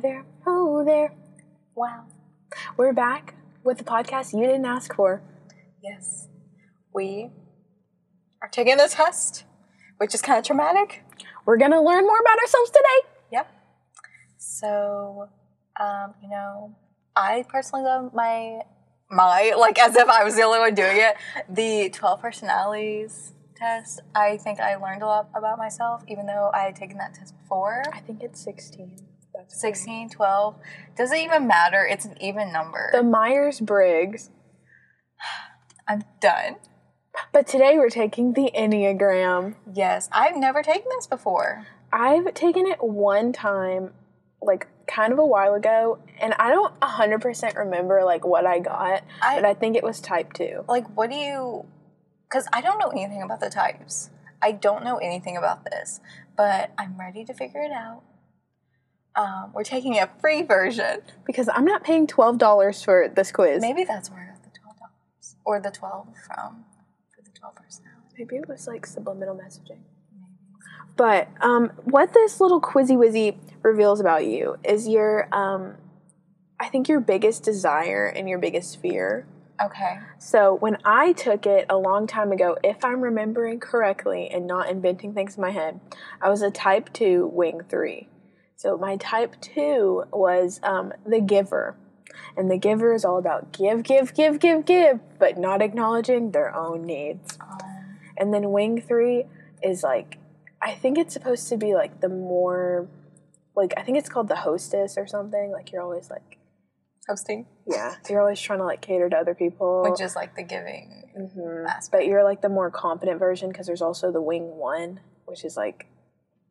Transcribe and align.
There, 0.00 0.12
hi 0.12 0.22
there, 0.22 0.24
oh 0.46 0.84
there. 0.84 1.14
Wow. 1.74 2.04
We're 2.76 2.92
back 2.92 3.34
with 3.64 3.78
the 3.78 3.84
podcast 3.84 4.32
you 4.32 4.46
didn't 4.46 4.64
ask 4.64 4.94
for. 4.94 5.22
Yes. 5.82 6.28
We 6.94 7.30
are 8.40 8.48
taking 8.48 8.76
the 8.76 8.86
test, 8.88 9.44
which 9.96 10.14
is 10.14 10.22
kind 10.22 10.38
of 10.38 10.44
traumatic. 10.44 11.02
We're 11.46 11.56
gonna 11.56 11.82
learn 11.82 12.04
more 12.04 12.20
about 12.20 12.38
ourselves 12.38 12.70
today. 12.70 13.08
Yep. 13.32 13.50
So, 14.36 15.30
um, 15.80 16.14
you 16.22 16.28
know, 16.28 16.76
I 17.16 17.44
personally 17.48 17.84
love 17.84 18.14
my 18.14 18.60
my 19.10 19.52
like 19.58 19.80
as 19.80 19.96
if 19.96 20.08
I 20.08 20.22
was 20.22 20.36
the 20.36 20.42
only 20.42 20.60
one 20.60 20.74
doing 20.74 20.98
it. 20.98 21.16
The 21.48 21.90
twelve 21.90 22.20
personalities 22.20 23.32
test. 23.56 24.00
I 24.14 24.36
think 24.36 24.60
I 24.60 24.76
learned 24.76 25.02
a 25.02 25.06
lot 25.06 25.28
about 25.34 25.58
myself, 25.58 26.04
even 26.06 26.26
though 26.26 26.52
I 26.54 26.66
had 26.66 26.76
taken 26.76 26.98
that 26.98 27.14
test 27.14 27.36
before. 27.42 27.82
I 27.92 27.98
think 27.98 28.22
it's 28.22 28.40
16. 28.44 29.07
That's 29.38 29.60
16, 29.60 30.10
12. 30.10 30.56
Doesn't 30.96 31.16
even 31.16 31.46
matter. 31.46 31.86
It's 31.88 32.04
an 32.04 32.20
even 32.20 32.52
number. 32.52 32.90
The 32.92 33.04
Myers 33.04 33.60
Briggs. 33.60 34.30
I'm 35.86 36.02
done. 36.20 36.56
But 37.32 37.46
today 37.46 37.78
we're 37.78 37.88
taking 37.88 38.32
the 38.32 38.50
Enneagram. 38.52 39.54
Yes, 39.72 40.08
I've 40.10 40.36
never 40.36 40.60
taken 40.64 40.88
this 40.90 41.06
before. 41.06 41.68
I've 41.92 42.34
taken 42.34 42.66
it 42.66 42.82
one 42.82 43.32
time, 43.32 43.92
like 44.42 44.66
kind 44.88 45.12
of 45.12 45.20
a 45.20 45.26
while 45.26 45.54
ago, 45.54 46.00
and 46.20 46.34
I 46.40 46.50
don't 46.50 46.74
100% 46.80 47.56
remember 47.56 48.02
like 48.04 48.26
what 48.26 48.44
I 48.44 48.58
got, 48.58 49.04
I- 49.22 49.36
but 49.36 49.44
I 49.44 49.54
think 49.54 49.76
it 49.76 49.84
was 49.84 50.00
type 50.00 50.32
2. 50.32 50.64
Like, 50.68 50.84
what 50.96 51.10
do 51.10 51.16
you? 51.16 51.64
Because 52.28 52.48
I 52.52 52.60
don't 52.60 52.80
know 52.80 52.88
anything 52.88 53.22
about 53.22 53.38
the 53.38 53.50
types. 53.50 54.10
I 54.42 54.50
don't 54.50 54.82
know 54.84 54.96
anything 54.96 55.36
about 55.36 55.64
this, 55.64 56.00
but 56.36 56.72
I'm 56.76 56.98
ready 56.98 57.24
to 57.24 57.32
figure 57.34 57.60
it 57.62 57.70
out. 57.72 58.02
Um, 59.18 59.50
we're 59.52 59.64
taking 59.64 59.98
a 59.98 60.08
free 60.20 60.42
version. 60.42 61.00
Because 61.26 61.48
I'm 61.52 61.64
not 61.64 61.82
paying 61.82 62.06
$12 62.06 62.84
for 62.84 63.08
this 63.14 63.32
quiz. 63.32 63.60
Maybe 63.60 63.84
that's 63.84 64.10
where 64.10 64.20
I 64.20 64.26
got 64.26 64.42
the 64.44 64.58
twelve 64.58 64.78
dollars 64.78 65.36
or 65.44 65.60
the 65.60 65.70
twelve 65.70 66.06
from 66.26 66.64
for 67.14 67.22
the 67.22 67.30
twelve 67.30 67.56
personality. 67.56 68.14
Maybe 68.16 68.36
it 68.36 68.48
was 68.48 68.66
like 68.68 68.86
subliminal 68.86 69.34
messaging. 69.34 69.80
But 70.96 71.28
um, 71.40 71.70
what 71.84 72.12
this 72.12 72.40
little 72.40 72.60
quizzy 72.60 72.96
wizzy 72.96 73.36
reveals 73.62 74.00
about 74.00 74.26
you 74.26 74.56
is 74.64 74.88
your, 74.88 75.28
um, 75.32 75.76
I 76.58 76.68
think, 76.68 76.88
your 76.88 76.98
biggest 77.00 77.44
desire 77.44 78.06
and 78.06 78.28
your 78.28 78.38
biggest 78.38 78.80
fear. 78.80 79.26
Okay. 79.62 79.98
So 80.18 80.54
when 80.54 80.78
I 80.84 81.12
took 81.12 81.46
it 81.46 81.66
a 81.70 81.76
long 81.76 82.08
time 82.08 82.32
ago, 82.32 82.56
if 82.64 82.84
I'm 82.84 83.00
remembering 83.00 83.60
correctly 83.60 84.28
and 84.28 84.46
not 84.46 84.68
inventing 84.68 85.14
things 85.14 85.36
in 85.36 85.40
my 85.40 85.50
head, 85.50 85.80
I 86.20 86.30
was 86.30 86.42
a 86.42 86.50
type 86.50 86.92
2 86.92 87.30
wing 87.32 87.60
3. 87.68 88.08
So 88.58 88.76
my 88.76 88.96
type 88.96 89.40
2 89.40 90.06
was 90.12 90.58
um, 90.64 90.92
the 91.06 91.20
giver. 91.20 91.76
And 92.36 92.50
the 92.50 92.58
giver 92.58 92.92
is 92.92 93.04
all 93.04 93.16
about 93.16 93.52
give, 93.52 93.84
give, 93.84 94.12
give, 94.14 94.40
give, 94.40 94.64
give, 94.64 94.98
but 95.20 95.38
not 95.38 95.62
acknowledging 95.62 96.32
their 96.32 96.52
own 96.52 96.84
needs. 96.84 97.38
And 98.16 98.34
then 98.34 98.50
wing 98.50 98.80
3 98.82 99.26
is 99.62 99.84
like, 99.84 100.18
I 100.60 100.74
think 100.74 100.98
it's 100.98 101.14
supposed 101.14 101.48
to 101.50 101.56
be 101.56 101.74
like 101.74 102.00
the 102.00 102.08
more, 102.08 102.88
like, 103.54 103.74
I 103.76 103.82
think 103.82 103.96
it's 103.96 104.08
called 104.08 104.26
the 104.26 104.34
hostess 104.36 104.98
or 104.98 105.06
something. 105.06 105.52
Like, 105.52 105.70
you're 105.70 105.82
always 105.82 106.10
like, 106.10 106.38
Hosting, 107.08 107.46
yeah, 107.66 107.94
you're 108.10 108.20
always 108.20 108.38
trying 108.38 108.58
to 108.58 108.66
like 108.66 108.82
cater 108.82 109.08
to 109.08 109.16
other 109.16 109.34
people. 109.34 109.82
which 109.88 109.98
is 110.02 110.14
like 110.14 110.34
the 110.36 110.42
giving 110.42 111.04
Mhm. 111.18 111.64
aspect. 111.66 111.90
But 111.90 112.06
you're 112.06 112.22
like 112.22 112.42
the 112.42 112.50
more 112.50 112.70
competent 112.70 113.18
version 113.18 113.48
because 113.48 113.66
there's 113.66 113.80
also 113.80 114.12
the 114.12 114.20
wing 114.20 114.56
one, 114.58 115.00
which 115.24 115.42
is 115.42 115.56
like 115.56 115.86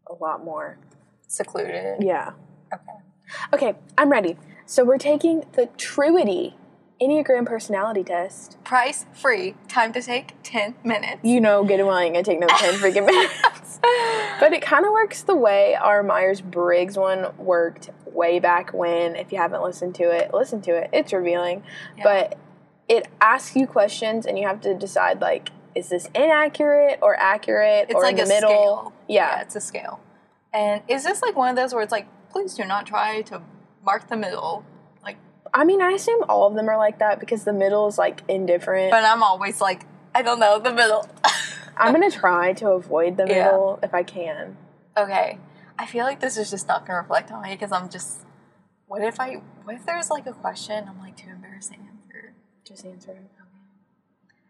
a 0.10 0.16
lot 0.16 0.44
more. 0.44 0.80
Secluded. 1.28 2.02
Yeah. 2.04 2.32
Okay. 2.74 2.92
Okay, 3.54 3.76
I'm 3.98 4.10
ready. 4.10 4.38
So 4.66 4.84
we're 4.84 4.98
taking 4.98 5.46
the 5.54 5.68
Truity 5.78 6.54
Enneagram 7.02 7.46
personality 7.46 8.04
test. 8.04 8.58
Price 8.64 9.06
free. 9.14 9.56
Time 9.68 9.94
to 9.94 10.02
take 10.02 10.34
ten 10.44 10.76
minutes. 10.84 11.20
You 11.24 11.40
know, 11.42 11.64
good 11.64 11.80
and 11.80 11.88
well, 11.88 11.98
I 11.98 12.04
ain't 12.06 12.14
gonna 12.14 12.24
take 12.24 12.40
no 12.40 12.48
10 12.48 12.76
freaking 12.76 13.06
minutes. 13.06 13.80
But 14.40 14.54
it 14.54 14.62
kind 14.62 14.86
of 14.86 14.92
works 14.92 15.22
the 15.22 15.36
way 15.36 15.76
our 15.76 16.02
Myers 16.02 16.42
Briggs 16.42 16.98
one 16.98 17.28
worked 17.38 17.90
way 18.06 18.40
back 18.40 18.74
when. 18.74 19.16
If 19.16 19.32
you 19.32 19.38
haven't 19.38 19.62
listened 19.62 19.96
to 19.96 20.04
it, 20.06 20.34
listen 20.34 20.62
to 20.62 20.72
it. 20.76 20.90
It's 20.92 21.14
revealing. 21.14 21.64
Yeah. 21.98 22.04
But 22.04 22.38
it 22.90 23.08
asks 23.22 23.56
you 23.56 23.68
questions 23.68 24.26
and 24.26 24.40
you 24.40 24.48
have 24.48 24.62
to 24.62 24.74
decide 24.74 25.22
like, 25.22 25.50
is 25.76 25.90
this 25.90 26.10
inaccurate 26.16 26.98
or 27.02 27.16
accurate 27.16 27.86
It's 27.90 27.96
or 27.96 28.02
like 28.02 28.18
in 28.18 28.18
the 28.18 28.24
a 28.24 28.28
middle? 28.28 28.50
scale. 28.50 28.94
Yeah. 29.08 29.42
it's 29.42 29.56
a 29.56 29.62
scale. 29.62 30.00
And 30.58 30.82
is 30.88 31.04
this 31.04 31.22
like 31.22 31.36
one 31.36 31.50
of 31.52 31.56
those 31.56 31.72
where 31.72 31.84
it's 31.84 31.92
like, 31.92 32.08
please 32.32 32.56
do 32.56 32.64
not 32.66 32.88
try 32.88 33.22
to 33.24 33.44
mark 33.86 34.08
the 34.10 34.18
middle? 34.18 34.66
Like, 35.04 35.18
I 35.54 35.64
mean, 35.64 35.84
I 35.84 35.92
assume 35.92 36.24
all 36.28 36.48
of 36.48 36.56
them 36.56 36.68
are 36.68 36.78
like 36.78 36.98
that 36.98 37.20
because 37.20 37.44
the 37.44 37.54
middle 37.54 37.88
is 37.88 38.00
like 38.00 38.22
indifferent. 38.28 38.90
but 38.90 39.04
I'm 39.04 39.22
always 39.22 39.62
like, 39.62 39.86
I 40.16 40.24
don't 40.24 40.40
know, 40.40 40.58
the 40.58 40.74
middle. 40.74 41.08
I'm 41.78 41.94
gonna 41.94 42.10
try 42.10 42.54
to 42.54 42.70
avoid 42.72 43.18
the 43.18 43.28
Yeah. 43.28 43.44
middle 43.46 43.80
if 43.84 43.94
I 43.94 44.02
can. 44.02 44.58
okay. 44.98 45.38
I 45.78 45.86
feel 45.86 46.06
like 46.06 46.20
this 46.22 46.38
is 46.38 46.50
just 46.50 46.68
not 46.68 46.88
gonna 46.88 47.02
reflect 47.02 47.32
on 47.32 47.44
me 47.44 47.52
because 47.52 47.72
I'm 47.72 47.88
just, 47.88 48.22
what 48.88 49.04
if 49.04 49.20
I, 49.20 49.36
what 49.64 49.76
if 49.76 49.86
there's 49.86 50.10
like 50.10 50.26
a 50.26 50.34
question 50.34 50.88
I'm 50.90 51.00
like 51.00 51.16
too 51.18 51.30
embarrassed 51.30 51.72
to 51.74 51.78
answer? 51.78 52.34
Just 52.64 52.84
answer 52.84 53.12
it. 53.12 53.22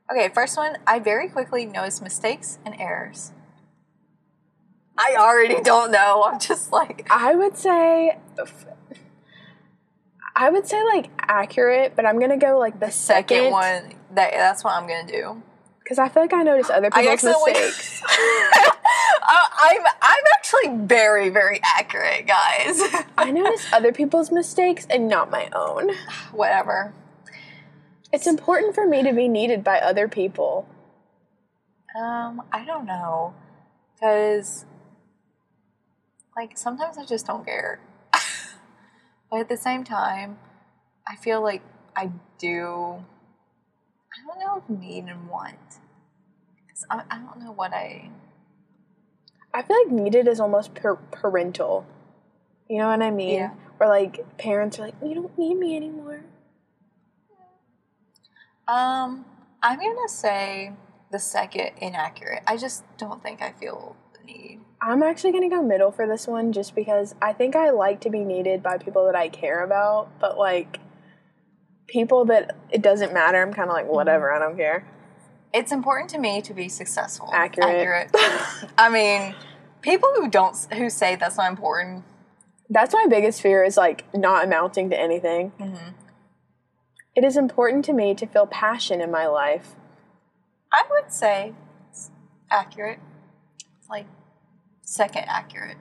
Okay, 0.10 0.34
first 0.34 0.56
one, 0.56 0.78
I 0.88 1.00
very 1.00 1.28
quickly 1.28 1.66
notice 1.66 2.02
mistakes 2.02 2.60
and 2.66 2.80
errors. 2.80 3.34
I 4.98 5.16
already 5.18 5.62
don't 5.62 5.92
know. 5.92 6.24
I'm 6.28 6.40
just 6.40 6.72
like, 6.72 7.08
I 7.10 7.36
would 7.36 7.58
say, 7.58 8.18
I 10.36 10.50
would 10.50 10.68
say 10.68 10.84
like 10.84 11.10
accurate, 11.20 11.96
but 11.96 12.06
I'm 12.06 12.20
gonna 12.20 12.38
go 12.38 12.58
like 12.58 12.80
the 12.80 12.92
second 12.92 13.38
second 13.38 13.52
one, 13.52 13.94
that, 14.16 14.32
that's 14.34 14.64
what 14.64 14.74
I'm 14.74 14.88
gonna 14.88 15.08
do. 15.08 15.42
because 15.84 16.00
I 16.00 16.10
feel 16.10 16.24
like 16.24 16.34
I 16.34 16.44
notice 16.44 16.70
other 16.70 16.90
people's 16.92 17.24
mistakes. 17.46 18.04
I'm 19.30 19.82
I'm 20.02 20.24
actually 20.38 20.86
very 20.86 21.30
very 21.30 21.60
accurate, 21.78 22.28
guys. 22.28 22.80
I 23.18 23.32
notice 23.32 23.66
other 23.74 23.92
people's 23.92 24.32
mistakes 24.32 24.86
and 24.90 25.08
not 25.08 25.30
my 25.30 25.50
own. 25.54 25.92
Whatever. 26.32 26.94
It's 28.14 28.26
important 28.28 28.74
for 28.74 28.88
me 28.88 29.04
to 29.04 29.12
be 29.14 29.28
needed 29.28 29.64
by 29.64 29.80
other 29.80 30.08
people. 30.08 30.68
Um, 32.00 32.42
I 32.54 32.64
don't 32.64 32.86
know, 32.86 33.34
because 33.96 34.66
like 36.38 36.58
sometimes 36.58 36.98
I 36.98 37.06
just 37.06 37.26
don't 37.26 37.44
care, 37.44 37.80
but 39.32 39.40
at 39.40 39.50
the 39.50 39.58
same 39.58 39.84
time, 39.84 40.38
I 41.08 41.16
feel 41.16 41.42
like 41.42 41.64
I 41.96 42.12
do. 42.38 43.04
I 44.14 44.26
don't 44.26 44.40
know 44.40 44.62
if 44.64 44.70
need 44.70 45.06
and 45.06 45.28
want. 45.28 45.58
I, 46.92 47.02
I 47.10 47.18
don't 47.18 47.40
know 47.44 47.52
what 47.52 47.74
I. 47.74 48.12
I 49.54 49.64
feel 49.64 49.78
like 49.84 49.92
needed 49.92 50.28
is 50.28 50.40
almost 50.40 50.76
per- 50.76 50.96
parental. 50.96 51.86
You 52.70 52.80
know 52.80 52.88
what 52.88 53.02
I 53.02 53.10
mean? 53.10 53.36
Yeah. 53.36 53.52
Where 53.78 53.90
like 53.90 54.38
parents 54.38 54.78
are 54.78 54.84
like, 54.84 54.96
you 55.04 55.16
don't 55.16 55.38
need 55.38 55.56
me 55.56 55.76
anymore. 55.76 56.24
Um, 58.68 59.26
I'm 59.64 59.80
gonna 59.80 60.10
say 60.10 60.74
the 61.12 61.20
second 61.20 61.72
inaccurate. 61.82 62.44
I 62.46 62.58
just 62.58 62.84
don't 62.98 63.24
think 63.24 63.42
I 63.42 63.54
feel 63.54 63.96
the 64.14 64.24
need. 64.26 64.60
I'm 64.82 65.02
actually 65.02 65.32
gonna 65.32 65.50
go 65.50 65.62
middle 65.62 65.92
for 65.92 66.06
this 66.08 66.28
one 66.28 66.52
just 66.52 66.76
because 66.76 67.16
I 67.22 67.34
think 67.34 67.56
I 67.56 67.72
like 67.72 68.02
to 68.02 68.10
be 68.10 68.24
needed 68.24 68.62
by 68.62 68.78
people 68.78 69.06
that 69.06 69.16
I 69.16 69.28
care 69.30 69.64
about, 69.64 70.10
but 70.20 70.38
like 70.38 70.80
people 71.88 72.26
that 72.26 72.56
it 72.70 72.82
doesn't 72.82 73.14
matter, 73.14 73.42
I'm 73.42 73.54
kind 73.54 73.70
of 73.70 73.76
like, 73.76 73.88
whatever, 73.88 74.32
I 74.32 74.40
don't 74.40 74.56
care. 74.56 74.86
It's 75.54 75.72
important 75.72 76.10
to 76.12 76.20
me 76.20 76.42
to 76.42 76.54
be 76.54 76.70
successful. 76.70 77.30
Accurate. 77.34 78.10
Accurate. 78.14 78.72
I 78.78 78.90
mean, 78.90 79.34
people 79.82 80.10
who 80.16 80.30
don't 80.30 80.56
who 80.74 80.90
say 80.90 81.16
that's 81.16 81.38
not 81.38 81.50
important. 81.50 82.04
That's 82.70 82.94
my 82.94 83.06
biggest 83.10 83.42
fear 83.42 83.64
is 83.64 83.78
like 83.78 84.04
not 84.14 84.44
amounting 84.44 84.90
to 84.90 85.00
anything. 85.00 85.54
Mhm. 85.60 85.94
It 87.16 87.24
is 87.24 87.38
important 87.38 87.84
to 87.86 87.94
me 87.94 88.14
to 88.14 88.28
feel 88.28 88.46
passion 88.46 89.02
in 89.02 89.10
my 89.10 89.26
life. 89.26 89.76
I 90.72 90.84
would 90.92 91.12
say 91.12 91.54
it's 91.90 92.12
accurate. 92.52 93.00
It's 93.80 93.90
like 93.90 94.06
second 94.88 95.26
accurate. 95.28 95.78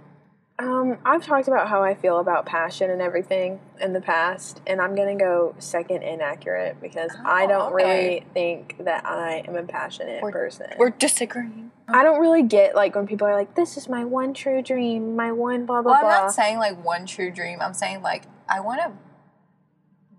Um, 0.58 0.96
I've 1.04 1.24
talked 1.24 1.48
about 1.48 1.68
how 1.68 1.82
I 1.82 1.94
feel 1.94 2.18
about 2.18 2.46
passion 2.46 2.90
and 2.90 3.00
everything 3.02 3.60
in 3.80 3.92
the 3.92 4.00
past, 4.00 4.62
and 4.66 4.80
I'm 4.80 4.94
gonna 4.94 5.14
go 5.14 5.54
second 5.58 6.02
inaccurate 6.02 6.80
because 6.80 7.14
I 7.24 7.44
Oh, 7.44 7.48
don't 7.48 7.72
okay. 7.74 7.84
really 7.84 8.26
think 8.32 8.76
that 8.84 9.04
I 9.06 9.44
am 9.46 9.54
a 9.56 9.62
passionate 9.64 10.22
We're- 10.22 10.32
person. 10.32 10.68
We're 10.78 10.90
disagreeing. 10.90 11.70
I 11.88 12.02
don't 12.02 12.20
really 12.20 12.42
get 12.42 12.74
like 12.74 12.96
when 12.96 13.06
people 13.06 13.26
are 13.28 13.34
like, 13.36 13.54
"This 13.54 13.76
is 13.76 13.88
my 13.88 14.04
one 14.04 14.32
true 14.34 14.60
dream, 14.62 15.14
my 15.14 15.30
one 15.30 15.66
blah 15.66 15.82
blah 15.82 15.92
Well, 15.92 16.00
I'm 16.00 16.06
blah." 16.06 16.20
not 16.22 16.32
saying 16.34 16.58
like 16.58 16.82
one 16.82 17.04
true 17.06 17.30
dream. 17.30 17.60
I'm 17.60 17.74
saying 17.74 18.00
like 18.02 18.24
I 18.48 18.60
want 18.60 18.80
to 18.80 18.92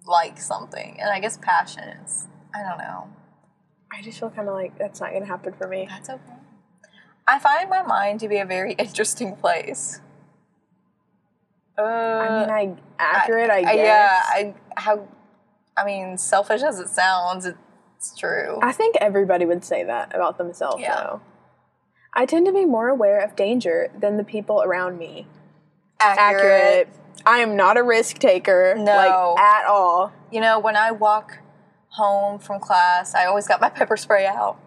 like 0.05 0.39
something, 0.39 0.97
and 1.01 1.09
I 1.09 1.19
guess 1.19 1.37
passion 1.37 1.83
is. 2.05 2.27
I 2.55 2.61
don't 2.63 2.77
know. 2.77 3.09
I 3.91 4.01
just 4.03 4.19
feel 4.19 4.29
kind 4.29 4.47
of 4.47 4.53
like 4.53 4.77
that's 4.77 5.01
not 5.01 5.11
gonna 5.13 5.25
happen 5.25 5.53
for 5.53 5.67
me. 5.67 5.87
That's 5.89 6.09
okay. 6.11 6.36
I 7.27 7.39
find 7.39 7.69
my 7.69 7.81
mind 7.81 8.19
to 8.21 8.27
be 8.27 8.37
a 8.37 8.45
very 8.45 8.73
interesting 8.79 9.35
place. 9.35 10.01
Uh, 11.77 11.81
I 11.83 12.39
mean, 12.39 12.49
I 12.49 12.75
accurate. 12.97 13.49
I, 13.51 13.61
guess. 13.61 13.75
yeah, 13.75 14.21
I 14.25 14.55
how. 14.77 15.07
I 15.77 15.85
mean, 15.85 16.17
selfish 16.17 16.63
as 16.63 16.79
it 16.79 16.89
sounds, 16.89 17.45
it's 17.45 18.17
true. 18.17 18.57
I 18.63 18.71
think 18.71 18.95
everybody 18.99 19.45
would 19.45 19.63
say 19.63 19.83
that 19.83 20.15
about 20.15 20.39
themselves, 20.39 20.81
Yeah. 20.81 20.95
though. 20.95 21.21
I 22.13 22.25
tend 22.25 22.47
to 22.47 22.51
be 22.51 22.65
more 22.65 22.89
aware 22.89 23.19
of 23.19 23.35
danger 23.35 23.91
than 23.99 24.17
the 24.17 24.23
people 24.23 24.63
around 24.63 24.97
me. 24.97 25.27
Accurate. 25.99 26.89
I 27.27 27.39
am 27.39 27.55
not 27.55 27.77
a 27.77 27.83
risk 27.83 28.17
taker, 28.17 28.73
No. 28.75 28.85
like 28.95 29.39
at 29.39 29.65
all. 29.67 30.11
You 30.31 30.41
know, 30.41 30.57
when 30.57 30.75
I 30.75 30.89
walk 30.91 31.39
home 31.89 32.39
from 32.39 32.59
class, 32.59 33.13
I 33.13 33.25
always 33.27 33.47
got 33.47 33.61
my 33.61 33.69
pepper 33.77 33.97
spray 33.97 34.25
out. 34.25 34.57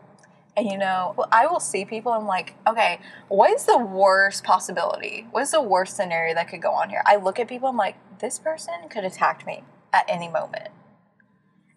And 0.57 0.67
you 0.67 0.77
know, 0.77 1.15
well, 1.17 1.29
I 1.31 1.47
will 1.47 1.61
see 1.61 1.85
people. 1.85 2.13
I'm 2.13 2.27
like, 2.27 2.55
okay, 2.67 3.01
what 3.29 3.51
is 3.51 3.65
the 3.65 3.79
worst 3.79 4.45
possibility? 4.45 5.27
What 5.31 5.43
is 5.43 5.53
the 5.53 5.63
worst 5.63 5.97
scenario 5.97 6.35
that 6.35 6.49
could 6.49 6.61
go 6.61 6.73
on 6.73 6.91
here? 6.91 7.03
I 7.07 7.17
look 7.17 7.39
at 7.39 7.49
people. 7.49 7.69
I'm 7.69 7.77
like, 7.77 7.97
this 8.19 8.39
person 8.39 8.75
could 8.91 9.05
attack 9.05 9.47
me 9.47 9.63
at 9.93 10.05
any 10.09 10.29
moment. 10.29 10.69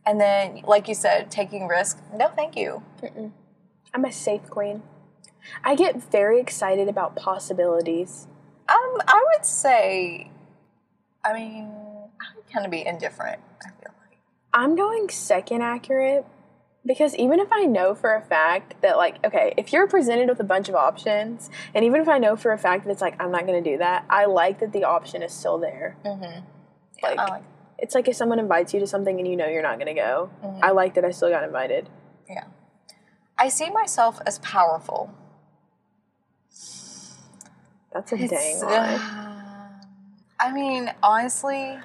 And 0.05 0.19
then, 0.19 0.61
like 0.65 0.87
you 0.87 0.95
said, 0.95 1.31
taking 1.31 1.67
risk. 1.67 1.99
No, 2.13 2.27
thank 2.29 2.57
you. 2.57 2.83
I'm 3.93 4.05
a 4.05 4.11
safe 4.11 4.49
queen. 4.49 4.83
I 5.63 5.75
get 5.75 6.01
very 6.11 6.39
excited 6.39 6.87
about 6.87 7.15
possibilities. 7.15 8.27
Um, 8.67 9.01
I 9.07 9.23
would 9.33 9.45
say, 9.45 10.31
I 11.23 11.33
mean, 11.33 11.69
I 12.19 12.35
would 12.35 12.51
kind 12.51 12.65
of 12.65 12.71
be 12.71 12.85
indifferent. 12.85 13.41
I 13.61 13.69
feel 13.69 13.93
like. 13.99 14.19
I'm 14.53 14.75
going 14.75 15.09
second 15.09 15.61
accurate 15.61 16.25
because 16.85 17.15
even 17.15 17.39
if 17.39 17.47
I 17.51 17.63
know 17.65 17.95
for 17.95 18.13
a 18.15 18.21
fact 18.21 18.75
that, 18.81 18.97
like, 18.97 19.23
okay, 19.25 19.53
if 19.57 19.71
you're 19.71 19.87
presented 19.87 20.27
with 20.29 20.39
a 20.39 20.43
bunch 20.43 20.67
of 20.69 20.75
options, 20.75 21.49
and 21.73 21.85
even 21.85 22.01
if 22.01 22.09
I 22.09 22.17
know 22.17 22.35
for 22.35 22.51
a 22.51 22.57
fact 22.57 22.83
that 22.85 22.91
it's 22.91 23.01
like, 23.01 23.15
I'm 23.21 23.31
not 23.31 23.45
going 23.47 23.63
to 23.63 23.69
do 23.71 23.77
that, 23.77 24.05
I 24.09 24.25
like 24.25 24.59
that 24.59 24.73
the 24.73 24.83
option 24.83 25.23
is 25.23 25.31
still 25.31 25.57
there. 25.57 25.95
Mm-hmm. 26.05 26.45
Like, 27.01 27.17
I 27.19 27.25
like, 27.29 27.43
it's 27.79 27.95
like 27.95 28.07
if 28.07 28.15
someone 28.15 28.39
invites 28.39 28.73
you 28.73 28.79
to 28.81 28.87
something 28.87 29.17
and 29.19 29.27
you 29.27 29.35
know 29.37 29.47
you're 29.47 29.61
not 29.63 29.77
going 29.79 29.93
to 29.93 29.99
go. 30.01 30.29
Mhm. 30.43 30.59
I 30.61 30.71
like 30.71 30.93
that 30.95 31.05
I 31.05 31.11
still 31.11 31.29
got 31.29 31.43
invited. 31.43 31.89
yeah. 32.29 32.45
I 33.37 33.49
see 33.49 33.69
myself 33.71 34.19
as 34.25 34.39
powerful. 34.39 35.13
That's 37.91 38.11
a 38.11 38.17
dang 38.17 38.29
It's, 38.31 38.63
lie. 38.63 38.95
uh, 38.95 39.85
I 40.39 40.51
mean, 40.51 40.91
honestly, 41.01 41.77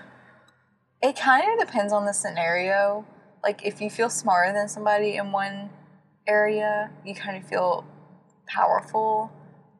it 1.03 1.17
kind 1.17 1.45
of 1.61 1.67
depends 1.67 1.93
on 1.93 2.07
the 2.07 2.13
scenario. 2.13 3.05
Like, 3.43 3.65
if 3.65 3.81
you 3.81 3.91
feel 3.91 4.11
smarter 4.11 4.53
than 4.53 4.69
somebody 4.69 5.17
in 5.17 5.33
one 5.33 5.71
area, 6.27 6.91
you 7.05 7.15
kind 7.15 7.37
of 7.37 7.49
feel 7.49 7.85
powerful. 8.47 9.33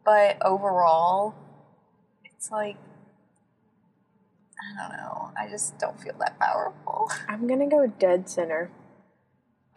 But 0.05 0.39
overall, 0.45 1.35
it's 2.25 2.51
like, 2.51 2.77
I 4.59 4.83
don't 4.89 4.97
know. 4.97 5.31
I 5.39 5.49
just 5.49 5.79
don't 5.79 6.01
feel 6.01 6.15
that 6.21 6.39
powerful. 6.39 7.11
I'm 7.29 7.47
going 7.47 7.61
to 7.61 7.67
go 7.67 7.87
dead 7.87 8.29
center. 8.29 8.71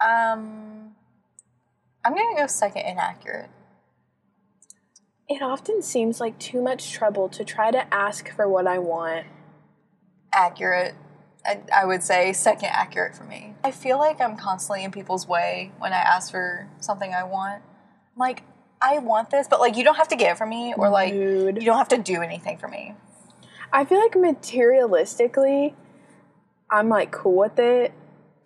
Um, 0.00 0.96
I'm 2.04 2.14
gonna 2.16 2.36
go 2.36 2.46
second 2.48 2.82
inaccurate. 2.86 3.50
It 5.28 5.42
often 5.42 5.82
seems 5.82 6.20
like 6.20 6.38
too 6.38 6.60
much 6.60 6.92
trouble 6.92 7.28
to 7.30 7.44
try 7.44 7.70
to 7.70 7.92
ask 7.94 8.30
for 8.34 8.48
what 8.48 8.66
I 8.66 8.78
want. 8.78 9.26
accurate. 10.32 10.94
I, 11.44 11.60
I 11.74 11.84
would 11.84 12.02
say 12.02 12.32
second 12.32 12.68
accurate 12.72 13.16
for 13.16 13.24
me. 13.24 13.54
I 13.64 13.70
feel 13.70 13.98
like 13.98 14.20
I'm 14.20 14.36
constantly 14.36 14.84
in 14.84 14.90
people's 14.90 15.26
way 15.26 15.72
when 15.78 15.92
I 15.92 15.98
ask 15.98 16.30
for 16.30 16.68
something 16.80 17.12
I 17.12 17.24
want. 17.24 17.62
I'm 18.14 18.18
like, 18.18 18.42
I 18.80 18.98
want 18.98 19.30
this, 19.30 19.46
but 19.48 19.60
like 19.60 19.76
you 19.76 19.84
don't 19.84 19.96
have 19.96 20.08
to 20.08 20.16
get 20.16 20.32
it 20.32 20.38
for 20.38 20.46
me, 20.46 20.74
or 20.76 20.88
like 20.88 21.14
you 21.14 21.52
don't 21.52 21.78
have 21.78 21.88
to 21.88 21.98
do 21.98 22.20
anything 22.20 22.58
for 22.58 22.68
me. 22.68 22.94
I 23.72 23.84
feel 23.84 23.98
like 23.98 24.12
materialistically, 24.12 25.74
I'm 26.70 26.88
like 26.88 27.12
cool 27.12 27.36
with 27.36 27.58
it. 27.58 27.92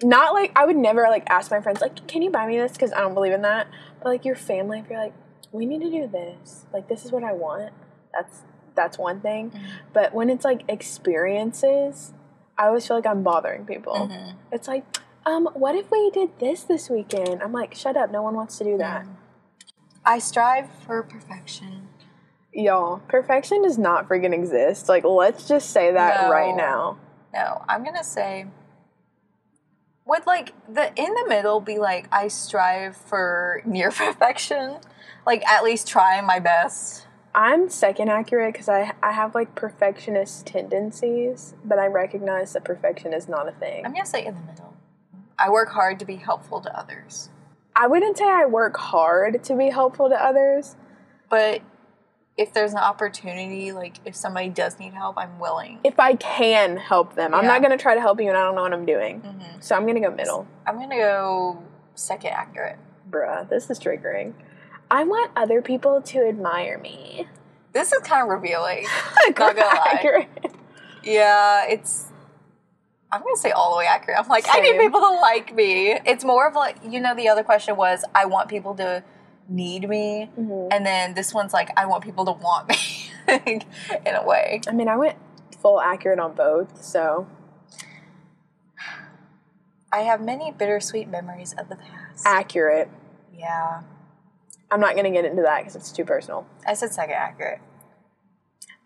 Not 0.03 0.35
like 0.35 0.53
I 0.55 0.67
would 0.67 0.77
never 0.77 1.05
like 1.05 1.25
ask 1.29 1.51
my 1.51 1.61
friends 1.61 1.81
like, 1.81 2.07
"Can 2.07 2.21
you 2.21 2.31
buy 2.31 2.47
me 2.47 2.59
this?" 2.59 2.73
Because 2.73 2.93
I 2.93 3.01
don't 3.01 3.15
believe 3.15 3.33
in 3.33 3.43
that. 3.43 3.67
But 4.03 4.11
like 4.11 4.25
your 4.27 4.37
family, 4.37 4.79
if 4.79 4.91
you're 4.91 5.01
like, 5.01 5.15
"We 5.53 5.65
need 5.65 5.81
to 5.81 5.91
do 5.91 6.07
this," 6.07 6.67
like 6.73 6.87
this 6.87 7.07
is 7.07 7.13
what 7.13 7.25
I 7.25 7.33
want. 7.33 7.73
That's 8.13 8.43
that's 8.75 8.99
one 8.99 9.21
thing. 9.21 9.51
Mm-hmm. 9.51 9.67
But 9.95 10.15
when 10.15 10.29
it's 10.29 10.45
like 10.45 10.63
experiences, 10.69 12.13
I 12.59 12.67
always 12.67 12.87
feel 12.87 12.97
like 12.97 13.07
I'm 13.07 13.23
bothering 13.23 13.67
people. 13.67 13.95
Mm-hmm. 13.95 14.37
It's 14.53 14.69
like, 14.69 14.85
um, 15.25 15.49
what 15.55 15.75
if 15.75 15.91
we 15.91 16.11
did 16.11 16.39
this 16.39 16.63
this 16.63 16.89
weekend? 16.89 17.43
I'm 17.43 17.53
like, 17.53 17.75
shut 17.75 17.97
up. 17.97 18.11
No 18.11 18.23
one 18.23 18.35
wants 18.35 18.59
to 18.59 18.65
do 18.65 18.79
that. 18.79 19.07
I 20.05 20.19
strive 20.19 20.71
for 20.87 21.03
perfection. 21.03 21.89
Y'all, 22.53 23.03
perfection 23.09 23.63
does 23.63 23.77
not 23.77 24.09
freaking 24.09 24.33
exist. 24.33 24.89
Like, 24.89 25.05
let's 25.05 25.47
just 25.47 25.71
say 25.71 25.93
that 25.93 26.23
No. 26.23 26.31
right 26.31 26.57
now. 26.57 26.99
No, 27.35 27.63
I'm 27.69 27.85
gonna 27.85 28.05
say 28.05 28.47
would 30.07 30.25
like 30.27 30.53
the 30.73 30.93
in 30.97 31.13
the 31.15 31.27
middle 31.29 31.61
be 31.61 31.79
like 31.79 32.09
I 32.13 32.29
strive 32.29 32.97
for 32.97 33.61
near 33.65 33.91
perfection, 33.91 34.79
like 35.27 35.45
at 35.47 35.65
least 35.65 35.87
trying 35.87 36.25
my 36.25 36.39
best. 36.39 37.06
I'm 37.37 37.69
second 37.69 38.09
accurate 38.09 38.55
because 38.55 38.69
I 38.69 38.93
I 39.03 39.13
have 39.13 39.35
like 39.35 39.55
perfectionist 39.55 40.47
tendencies, 40.47 41.55
but 41.63 41.79
I 41.79 41.87
recognize 41.87 42.55
that 42.55 42.65
perfection 42.65 43.13
is 43.13 43.29
not 43.29 43.47
a 43.47 43.53
thing. 43.53 43.85
I'm 43.85 43.93
gonna 43.93 44.07
say 44.07 44.25
in 44.25 44.35
the 44.35 44.41
middle. 44.41 44.75
I 45.39 45.51
work 45.51 45.69
hard 45.69 45.99
to 45.99 46.07
be 46.07 46.17
helpful 46.17 46.63
to 46.63 46.75
others. 46.77 47.29
I 47.77 47.89
wouldn't 47.89 48.17
say 48.17 48.25
I 48.25 48.47
work 48.47 48.79
hard 48.79 49.45
to 49.45 49.55
be 49.55 49.69
helpful 49.69 50.09
to 50.09 50.15
others. 50.17 50.77
But 51.29 51.61
if 52.39 52.55
there's 52.55 52.73
an 52.73 52.79
opportunity, 52.79 53.71
like 53.71 53.97
if 54.07 54.17
somebody 54.17 54.49
does 54.49 54.79
need 54.79 54.95
help, 54.95 55.19
I'm 55.19 55.39
willing. 55.39 55.81
If 55.85 56.01
I 56.01 56.15
can 56.15 56.79
help 56.79 57.17
them, 57.17 57.35
I'm 57.35 57.45
not 57.45 57.61
gonna 57.61 57.77
try 57.77 57.95
to 57.95 58.01
help 58.01 58.19
you 58.19 58.29
and 58.29 58.37
I 58.37 58.45
don't 58.45 58.55
know 58.55 58.63
what 58.63 58.73
I'm 58.73 58.87
doing. 58.87 59.21
Mhm. 59.21 59.63
So 59.63 59.77
I'm 59.77 59.87
gonna 59.87 60.01
go 60.01 60.11
middle. 60.11 60.47
I'm 60.67 60.79
gonna 60.79 60.97
go 60.97 61.63
second 61.95 62.31
accurate. 62.31 62.79
Bruh, 63.11 63.47
this 63.47 63.69
is 63.69 63.79
triggering. 63.79 64.33
I 64.91 65.05
want 65.05 65.31
other 65.37 65.61
people 65.63 66.01
to 66.03 66.19
admire 66.29 66.79
me. 66.79 67.27
This 67.73 67.93
is 67.93 68.01
kind 68.03 68.23
of 68.23 68.29
revealing. 68.29 68.87
Not 69.27 69.35
gonna 69.35 69.61
lie. 69.61 69.91
Accurate. 69.95 70.29
Yeah, 71.03 71.67
it's. 71.69 72.07
I'm 73.13 73.23
gonna 73.23 73.37
say 73.37 73.51
all 73.53 73.73
the 73.73 73.79
way 73.79 73.87
accurate. 73.87 74.19
I'm 74.19 74.29
like, 74.29 74.45
I 74.49 74.61
need 74.61 74.79
people 74.81 75.01
to 75.01 75.11
like 75.21 75.55
me. 75.55 75.93
It's 76.05 76.25
more 76.25 76.49
of 76.49 76.55
like, 76.55 76.77
you 76.85 77.01
know, 77.01 77.15
the 77.15 77.29
other 77.29 77.43
question 77.45 77.77
was, 77.77 78.05
I 78.15 78.27
want 78.27 78.49
people 78.49 78.75
to 78.77 79.03
need 79.49 79.89
me, 79.89 80.29
Mhm. 80.39 80.69
and 80.73 80.85
then 80.85 81.15
this 81.15 81.33
one's 81.33 81.53
like, 81.53 81.71
I 81.77 81.87
want 81.87 82.03
people 82.03 82.25
to 82.25 82.33
want 82.33 82.69
me, 82.69 82.77
in 84.07 84.15
a 84.15 84.25
way. 84.27 84.61
I 84.69 84.73
mean, 84.73 84.89
I 84.89 84.97
went 84.97 85.17
full 85.61 85.81
accurate 85.81 86.19
on 86.19 86.35
both, 86.35 86.83
so 86.83 87.29
I 89.93 90.01
have 90.01 90.21
many 90.21 90.51
bittersweet 90.51 91.09
memories 91.09 91.55
of 91.57 91.69
the 91.69 91.77
past. 91.77 92.27
accurate. 92.27 92.89
yeah, 93.33 93.83
I'm 94.71 94.81
not 94.81 94.97
gonna 94.97 95.11
get 95.11 95.25
into 95.25 95.43
that 95.43 95.61
because 95.61 95.77
it's 95.77 95.93
too 95.93 96.05
personal. 96.05 96.47
I 96.67 96.75
said 96.75 96.93
second 96.93 97.15
accurate. 97.15 97.61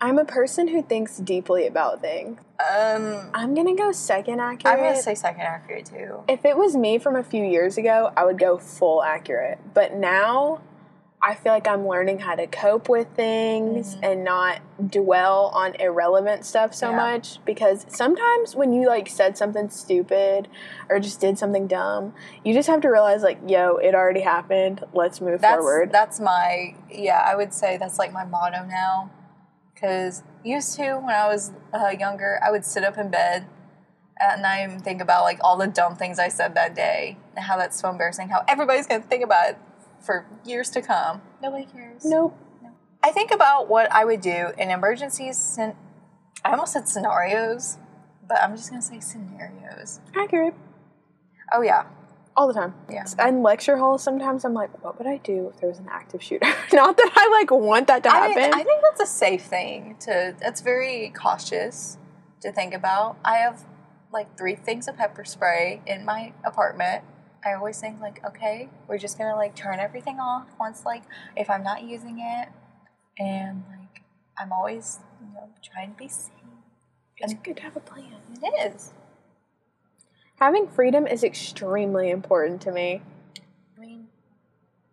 I'm 0.02 0.18
a 0.18 0.24
person 0.24 0.68
who 0.68 0.82
thinks 0.82 1.18
deeply 1.18 1.66
about 1.66 2.00
things. 2.00 2.40
Um, 2.58 3.30
I'm 3.34 3.54
gonna 3.54 3.74
go 3.76 3.92
second 3.92 4.40
accurate. 4.40 4.78
I'm 4.78 4.82
gonna 4.82 5.02
say 5.02 5.14
second 5.14 5.42
accurate 5.42 5.86
too. 5.86 6.22
if 6.28 6.44
it 6.44 6.56
was 6.56 6.74
me 6.76 6.98
from 6.98 7.16
a 7.16 7.22
few 7.22 7.44
years 7.44 7.76
ago, 7.76 8.12
I 8.16 8.24
would 8.24 8.38
go 8.38 8.56
full 8.56 9.02
accurate. 9.02 9.58
But 9.74 9.94
now, 9.94 10.62
I 11.22 11.34
feel 11.34 11.52
like 11.52 11.68
I'm 11.68 11.86
learning 11.86 12.20
how 12.20 12.34
to 12.34 12.46
cope 12.46 12.88
with 12.88 13.08
things 13.14 13.96
and 14.02 14.24
not 14.24 14.60
dwell 14.88 15.50
on 15.54 15.74
irrelevant 15.74 16.46
stuff 16.46 16.74
so 16.74 16.90
Yeah. 16.90 16.96
much 16.96 17.44
because 17.44 17.84
sometimes 17.88 18.56
when 18.56 18.72
you 18.72 18.86
like 18.88 19.06
said 19.08 19.36
something 19.36 19.68
stupid 19.68 20.48
or 20.88 20.98
just 20.98 21.20
did 21.20 21.38
something 21.38 21.66
dumb, 21.66 22.14
you 22.42 22.54
just 22.54 22.68
have 22.68 22.80
to 22.80 22.88
realize 22.88 23.22
like, 23.22 23.38
yo, 23.46 23.76
it 23.76 23.94
already 23.94 24.22
happened. 24.22 24.82
Let's 24.94 25.20
move 25.20 25.42
That's 25.42 25.56
forward. 25.56 25.92
that's 25.92 26.20
my 26.20 26.74
yeah. 26.90 27.18
I 27.24 27.36
would 27.36 27.52
say 27.52 27.76
that's 27.76 27.98
like 27.98 28.12
my 28.14 28.24
motto 28.24 28.64
now. 28.64 29.10
Because 29.74 30.22
used 30.42 30.74
to 30.76 30.94
when 30.94 31.14
I 31.14 31.26
was 31.28 31.52
uh, 31.74 31.88
younger, 31.98 32.40
I 32.42 32.50
would 32.50 32.64
sit 32.64 32.82
up 32.82 32.96
in 32.96 33.10
bed 33.10 33.46
at 34.18 34.40
night 34.40 34.60
and 34.60 34.82
think 34.82 35.00
about 35.02 35.24
like 35.24 35.38
all 35.42 35.56
the 35.58 35.66
dumb 35.66 35.96
things 35.96 36.18
I 36.18 36.28
said 36.28 36.54
that 36.54 36.74
day 36.74 37.18
and 37.36 37.44
how 37.44 37.56
that's 37.58 37.78
so 37.80 37.90
embarrassing. 37.90 38.28
How 38.30 38.42
everybody's 38.48 38.86
gonna 38.86 39.02
think 39.02 39.22
about 39.24 39.50
it 39.50 39.58
for 40.00 40.26
years 40.44 40.70
to 40.70 40.82
come. 40.82 41.22
Nobody 41.42 41.66
cares. 41.66 42.04
nope. 42.04 42.36
I 43.02 43.12
think 43.12 43.30
about 43.30 43.68
what 43.68 43.90
I 43.90 44.04
would 44.04 44.20
do 44.20 44.52
in 44.58 44.70
emergencies. 44.70 45.38
Scen- 45.38 45.76
I 46.44 46.50
almost 46.52 46.72
said 46.74 46.86
scenarios, 46.86 47.78
but 48.28 48.42
I'm 48.42 48.54
just 48.56 48.68
gonna 48.70 48.82
say 48.82 49.00
scenarios. 49.00 50.00
Accurate. 50.14 50.54
Oh 51.52 51.62
yeah, 51.62 51.84
All 52.36 52.46
the 52.46 52.52
time. 52.54 52.74
yeah. 52.90 53.04
In 53.26 53.42
lecture 53.42 53.76
halls, 53.78 54.02
sometimes 54.02 54.44
I'm 54.44 54.54
like, 54.54 54.84
what 54.84 54.98
would 54.98 55.06
I 55.06 55.16
do 55.16 55.48
if 55.52 55.60
there 55.60 55.68
was 55.68 55.78
an 55.78 55.88
active 55.90 56.22
shooter? 56.22 56.46
Not 56.72 56.96
that 56.96 57.10
I 57.16 57.28
like 57.40 57.50
want 57.50 57.86
that 57.88 58.02
to 58.04 58.10
I, 58.10 58.28
happen. 58.28 58.54
I 58.54 58.62
think 58.64 58.82
that's 58.82 59.00
a 59.00 59.06
safe 59.12 59.42
thing 59.44 59.96
to. 60.00 60.34
That's 60.38 60.60
very 60.60 61.10
cautious 61.16 61.96
to 62.42 62.52
think 62.52 62.74
about. 62.74 63.16
I 63.24 63.36
have 63.38 63.64
like 64.12 64.36
three 64.36 64.54
things 64.56 64.88
of 64.88 64.96
pepper 64.96 65.24
spray 65.24 65.80
in 65.86 66.04
my 66.04 66.32
apartment. 66.44 67.02
I 67.44 67.54
always 67.54 67.80
think 67.80 68.00
like, 68.00 68.24
okay, 68.24 68.68
we're 68.86 68.98
just 68.98 69.18
gonna 69.18 69.36
like 69.36 69.54
turn 69.54 69.80
everything 69.80 70.18
off 70.18 70.46
once 70.58 70.84
like 70.84 71.02
if 71.36 71.48
I'm 71.48 71.62
not 71.62 71.82
using 71.82 72.18
it, 72.20 72.48
and 73.18 73.62
like 73.70 74.02
I'm 74.38 74.52
always 74.52 75.00
you 75.20 75.32
know 75.34 75.48
trying 75.62 75.92
to 75.92 75.96
be 75.96 76.08
safe. 76.08 76.34
It's 77.18 77.34
good 77.34 77.56
to 77.58 77.62
have 77.62 77.76
a 77.76 77.80
plan. 77.80 78.14
It 78.42 78.74
is. 78.74 78.92
Having 80.40 80.68
freedom 80.68 81.06
is 81.06 81.22
extremely 81.22 82.08
important 82.08 82.62
to 82.62 82.72
me. 82.72 83.02
I 83.76 83.80
mean, 83.80 84.08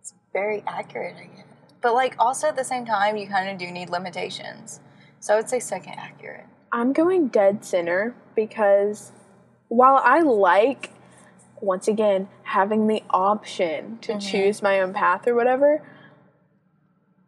it's 0.01 0.13
very 0.33 0.61
accurate, 0.67 1.15
I 1.15 1.27
guess. 1.33 1.45
But 1.81 1.93
like, 1.93 2.15
also 2.19 2.47
at 2.47 2.57
the 2.57 2.65
same 2.65 2.85
time, 2.85 3.15
you 3.15 3.27
kind 3.27 3.49
of 3.49 3.57
do 3.57 3.71
need 3.71 3.89
limitations. 3.89 4.81
So 5.21 5.33
I 5.33 5.37
would 5.37 5.49
say 5.49 5.59
second 5.59 5.93
accurate. 5.97 6.45
I'm 6.73 6.91
going 6.91 7.29
dead 7.29 7.63
center 7.63 8.13
because 8.35 9.13
while 9.69 10.01
I 10.03 10.19
like, 10.19 10.91
once 11.61 11.87
again, 11.87 12.27
having 12.43 12.87
the 12.87 13.03
option 13.09 13.97
to 13.99 14.19
choose 14.19 14.61
my 14.61 14.79
own 14.79 14.93
path 14.93 15.27
or 15.27 15.35
whatever, 15.35 15.81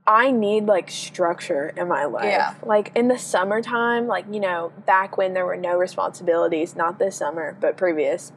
I 0.05 0.31
need 0.31 0.65
like 0.65 0.89
structure 0.89 1.73
in 1.77 1.87
my 1.87 2.05
life. 2.05 2.25
Yeah. 2.25 2.55
Like 2.63 2.91
in 2.95 3.09
the 3.09 3.17
summertime, 3.17 4.07
like, 4.07 4.25
you 4.31 4.39
know, 4.39 4.71
back 4.85 5.17
when 5.17 5.33
there 5.33 5.45
were 5.45 5.55
no 5.57 5.77
responsibilities, 5.77 6.75
not 6.75 6.97
this 6.97 7.15
summer, 7.15 7.55
but 7.59 7.77
previous, 7.77 8.31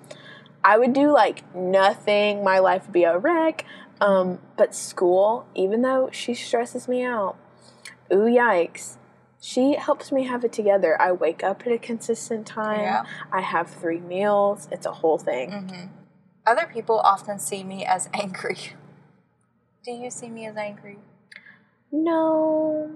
I 0.62 0.78
would 0.78 0.92
do 0.92 1.11
like 1.11 1.42
nothing. 1.54 2.44
My 2.44 2.58
life 2.58 2.87
would 2.87 2.92
be 2.92 3.04
a 3.04 3.18
wreck. 3.18 3.64
Um, 4.00 4.40
but 4.56 4.75
school, 4.75 5.46
even 5.54 5.82
though 5.82 6.11
she 6.12 6.34
stresses 6.34 6.88
me 6.88 7.04
out, 7.04 7.37
ooh, 8.12 8.26
yikes. 8.26 8.96
She 9.44 9.75
helps 9.75 10.12
me 10.12 10.22
have 10.22 10.44
it 10.44 10.52
together. 10.52 10.96
I 11.02 11.11
wake 11.11 11.42
up 11.42 11.66
at 11.66 11.72
a 11.72 11.78
consistent 11.78 12.46
time. 12.46 12.78
Yeah. 12.78 13.02
I 13.32 13.40
have 13.40 13.68
three 13.68 13.99
meals. 13.99 14.68
It's 14.70 14.87
a 14.87 14.92
whole 14.92 15.18
thing. 15.18 15.50
Mm-hmm. 15.50 15.87
Other 16.46 16.70
people 16.72 17.00
often 17.00 17.40
see 17.40 17.64
me 17.64 17.84
as 17.84 18.08
angry. 18.14 18.56
Do 19.84 19.90
you 19.90 20.11
see 20.11 20.28
me 20.28 20.46
as 20.46 20.56
angry? 20.56 21.00
No, 21.90 22.92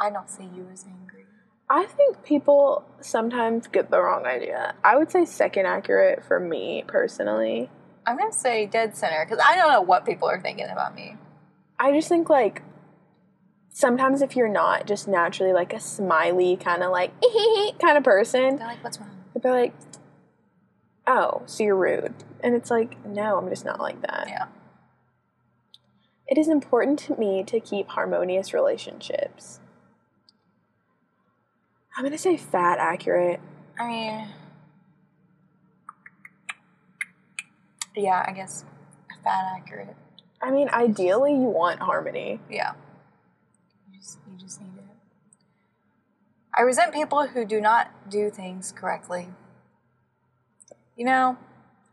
I 0.00 0.10
don't 0.10 0.30
see 0.30 0.44
you 0.44 0.68
as 0.72 0.84
angry. 0.86 1.26
I 1.68 1.86
think 1.86 2.22
people 2.22 2.84
sometimes 3.00 3.66
get 3.66 3.90
the 3.90 4.00
wrong 4.00 4.24
idea. 4.26 4.74
I 4.84 4.96
would 4.96 5.10
say 5.10 5.24
second 5.24 5.66
accurate 5.66 6.24
for 6.24 6.38
me 6.38 6.84
personally. 6.86 7.68
I'm 8.06 8.16
gonna 8.16 8.32
say 8.32 8.66
dead 8.66 8.96
center 8.96 9.24
because 9.24 9.42
I 9.44 9.56
don't 9.56 9.72
know 9.72 9.82
what 9.82 10.06
people 10.06 10.28
are 10.28 10.40
thinking 10.40 10.68
about 10.70 10.94
me. 10.94 11.16
I 11.80 11.90
just 11.90 12.08
think 12.08 12.30
like 12.30 12.62
sometimes 13.72 14.22
if 14.22 14.36
you're 14.36 14.48
not 14.48 14.86
just 14.86 15.08
naturally 15.08 15.52
like 15.52 15.72
a 15.72 15.80
smiley 15.80 16.56
kind 16.56 16.82
of 16.82 16.90
like 16.90 17.12
kind 17.80 17.96
of 17.96 18.04
person, 18.04 18.56
They're 18.56 18.66
like, 18.66 18.84
"What's 18.84 18.98
wrong?" 18.98 19.10
they're 19.40 19.52
like, 19.52 19.74
"Oh, 21.06 21.42
so 21.46 21.64
you're 21.64 21.76
rude," 21.76 22.14
and 22.42 22.54
it's 22.54 22.70
like, 22.70 23.04
no, 23.04 23.38
I'm 23.38 23.48
just 23.48 23.64
not 23.64 23.80
like 23.80 24.00
that. 24.02 24.26
Yeah. 24.28 24.46
It 26.28 26.38
is 26.38 26.48
important 26.48 26.98
to 27.00 27.16
me 27.16 27.42
to 27.44 27.60
keep 27.60 27.88
harmonious 27.88 28.54
relationships. 28.54 29.60
I'm 31.96 32.04
gonna 32.04 32.16
say 32.18 32.36
fat 32.36 32.78
accurate. 32.78 33.40
I 33.78 33.86
mean, 33.86 34.28
yeah, 37.96 38.24
I 38.26 38.32
guess 38.32 38.64
fat 39.24 39.44
accurate. 39.56 39.96
I 40.40 40.50
mean, 40.50 40.68
ideally, 40.70 41.32
you 41.32 41.40
want 41.40 41.80
harmony. 41.80 42.40
Yeah. 42.50 42.72
You 44.02 44.06
just, 44.06 44.18
you 44.26 44.36
just 44.38 44.60
need 44.60 44.72
it. 44.78 44.84
I 46.56 46.62
resent 46.62 46.92
people 46.92 47.28
who 47.28 47.44
do 47.44 47.60
not 47.60 48.10
do 48.10 48.30
things 48.30 48.72
correctly. 48.72 49.28
You 50.96 51.04
know, 51.06 51.38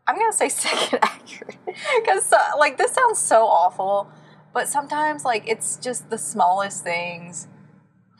I'm 0.08 0.16
gonna 0.16 0.32
say 0.32 0.48
second 0.48 0.98
accurate 1.02 1.56
because 1.64 2.32
like 2.58 2.78
this 2.78 2.90
sounds 2.92 3.18
so 3.20 3.46
awful, 3.46 4.10
but 4.52 4.68
sometimes 4.68 5.24
like 5.24 5.44
it's 5.48 5.76
just 5.76 6.10
the 6.10 6.18
smallest 6.18 6.82
things. 6.82 7.46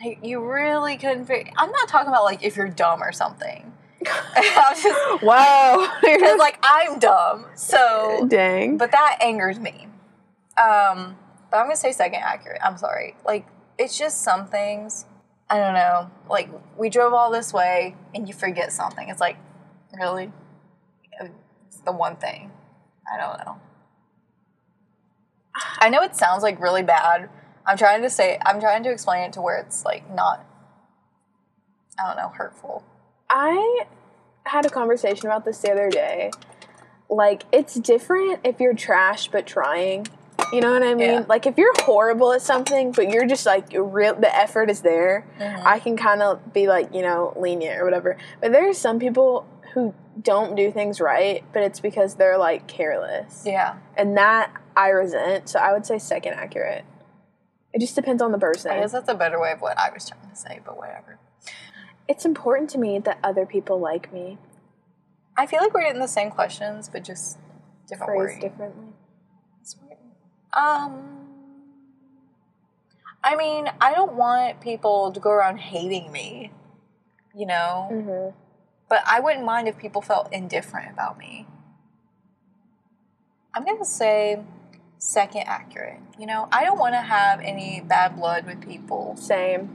Like 0.00 0.20
you 0.22 0.40
really 0.40 0.96
couldn't. 0.96 1.26
Figure, 1.26 1.52
I'm 1.58 1.72
not 1.72 1.88
talking 1.88 2.08
about 2.08 2.22
like 2.22 2.44
if 2.44 2.56
you're 2.56 2.68
dumb 2.68 3.02
or 3.02 3.10
something. 3.10 3.72
I'm 4.06 4.74
just 4.76 5.22
Wow. 5.24 5.92
because 6.00 6.38
like 6.38 6.60
I'm 6.62 7.00
dumb, 7.00 7.46
so 7.56 8.24
Dang. 8.30 8.76
but 8.78 8.92
that 8.92 9.18
angers 9.20 9.58
me. 9.58 9.88
Um, 10.56 11.16
but 11.50 11.56
I'm 11.56 11.64
gonna 11.66 11.74
say 11.76 11.90
second 11.90 12.20
accurate. 12.22 12.60
I'm 12.64 12.78
sorry. 12.78 13.16
Like 13.26 13.46
it's 13.80 13.98
just 13.98 14.22
some 14.22 14.46
things. 14.46 15.06
I 15.48 15.56
don't 15.56 15.74
know. 15.74 16.10
Like 16.28 16.50
we 16.78 16.90
drove 16.90 17.14
all 17.14 17.32
this 17.32 17.52
way 17.52 17.96
and 18.14 18.28
you 18.28 18.34
forget 18.34 18.72
something. 18.72 19.08
It's 19.08 19.20
like, 19.20 19.38
really? 19.98 20.30
It's 21.66 21.80
the 21.80 21.92
one 21.92 22.16
thing. 22.16 22.52
I 23.12 23.16
don't 23.16 23.38
know. 23.44 23.60
I 25.78 25.88
know 25.88 26.02
it 26.02 26.14
sounds 26.14 26.42
like 26.42 26.60
really 26.60 26.82
bad. 26.82 27.30
I'm 27.66 27.76
trying 27.76 28.02
to 28.02 28.10
say. 28.10 28.38
I'm 28.44 28.60
trying 28.60 28.82
to 28.84 28.90
explain 28.90 29.24
it 29.24 29.32
to 29.32 29.40
where 29.40 29.58
it's 29.58 29.84
like 29.84 30.08
not. 30.14 30.44
I 31.98 32.06
don't 32.06 32.16
know, 32.16 32.28
hurtful. 32.28 32.84
I 33.28 33.84
had 34.44 34.66
a 34.66 34.70
conversation 34.70 35.26
about 35.26 35.44
this 35.44 35.58
the 35.58 35.72
other 35.72 35.90
day. 35.90 36.30
Like, 37.08 37.42
it's 37.52 37.74
different 37.74 38.40
if 38.44 38.60
you're 38.60 38.74
trash 38.74 39.28
but 39.28 39.46
trying. 39.46 40.06
You 40.52 40.60
know 40.60 40.72
what 40.72 40.82
I 40.82 40.94
mean? 40.94 41.08
Yeah. 41.10 41.24
Like, 41.28 41.46
if 41.46 41.56
you're 41.58 41.72
horrible 41.80 42.32
at 42.32 42.42
something, 42.42 42.92
but 42.92 43.10
you're 43.10 43.26
just 43.26 43.46
like 43.46 43.66
real, 43.72 44.14
the 44.14 44.34
effort 44.34 44.68
is 44.70 44.80
there. 44.82 45.24
Mm-hmm. 45.38 45.66
I 45.66 45.78
can 45.78 45.96
kind 45.96 46.22
of 46.22 46.52
be 46.52 46.66
like, 46.66 46.92
you 46.94 47.02
know, 47.02 47.34
lenient 47.38 47.80
or 47.80 47.84
whatever. 47.84 48.16
But 48.40 48.50
there 48.52 48.68
are 48.68 48.74
some 48.74 48.98
people 48.98 49.46
who 49.74 49.94
don't 50.20 50.56
do 50.56 50.72
things 50.72 51.00
right, 51.00 51.44
but 51.52 51.62
it's 51.62 51.78
because 51.78 52.16
they're 52.16 52.36
like 52.38 52.66
careless, 52.66 53.44
Yeah. 53.46 53.76
and 53.96 54.16
that 54.16 54.52
I 54.76 54.88
resent. 54.88 55.48
So 55.48 55.60
I 55.60 55.72
would 55.72 55.86
say 55.86 55.98
second 55.98 56.34
accurate. 56.34 56.84
It 57.72 57.80
just 57.80 57.94
depends 57.94 58.20
on 58.20 58.32
the 58.32 58.38
person. 58.38 58.72
I 58.72 58.80
guess 58.80 58.90
that's 58.90 59.08
a 59.08 59.14
better 59.14 59.40
way 59.40 59.52
of 59.52 59.60
what 59.60 59.78
I 59.78 59.90
was 59.94 60.08
trying 60.08 60.28
to 60.28 60.34
say, 60.36 60.58
but 60.64 60.76
whatever. 60.76 61.18
It's 62.08 62.24
important 62.24 62.68
to 62.70 62.78
me 62.78 62.98
that 62.98 63.18
other 63.22 63.46
people 63.46 63.78
like 63.78 64.12
me. 64.12 64.38
I 65.38 65.46
feel 65.46 65.60
like 65.60 65.72
we're 65.72 65.82
getting 65.82 66.00
the 66.00 66.08
same 66.08 66.32
questions, 66.32 66.88
but 66.92 67.04
just 67.04 67.38
different 67.86 68.10
Phrased 68.10 68.34
wording. 68.34 68.40
differently. 68.50 68.92
Um, 70.52 71.10
I 73.22 73.36
mean, 73.36 73.68
I 73.80 73.92
don't 73.92 74.14
want 74.14 74.60
people 74.60 75.12
to 75.12 75.20
go 75.20 75.30
around 75.30 75.58
hating 75.58 76.10
me, 76.10 76.52
you 77.34 77.46
know. 77.46 77.88
Mm-hmm. 77.92 78.36
But 78.88 79.02
I 79.06 79.20
wouldn't 79.20 79.44
mind 79.44 79.68
if 79.68 79.78
people 79.78 80.02
felt 80.02 80.32
indifferent 80.32 80.90
about 80.90 81.18
me. 81.18 81.46
I'm 83.54 83.64
gonna 83.64 83.84
say 83.84 84.42
second 84.98 85.44
accurate. 85.46 86.00
You 86.18 86.26
know, 86.26 86.48
I 86.52 86.64
don't 86.64 86.78
want 86.78 86.94
to 86.94 87.00
have 87.00 87.40
any 87.40 87.80
bad 87.80 88.16
blood 88.16 88.46
with 88.46 88.60
people. 88.60 89.16
Same. 89.16 89.68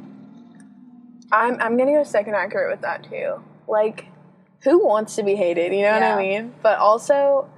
I'm 1.32 1.60
I'm 1.62 1.78
gonna 1.78 1.94
go 1.94 2.04
second 2.04 2.36
accurate 2.36 2.72
with 2.72 2.82
that 2.82 3.04
too. 3.04 3.44
Like, 3.68 4.08
who 4.62 4.86
wants 4.86 5.16
to 5.16 5.24
be 5.24 5.36
hated? 5.36 5.74
You 5.74 5.84
know 5.84 5.94
what 5.94 6.04
I 6.04 6.18
mean? 6.18 6.54
But 6.62 6.78
also, 6.78 7.50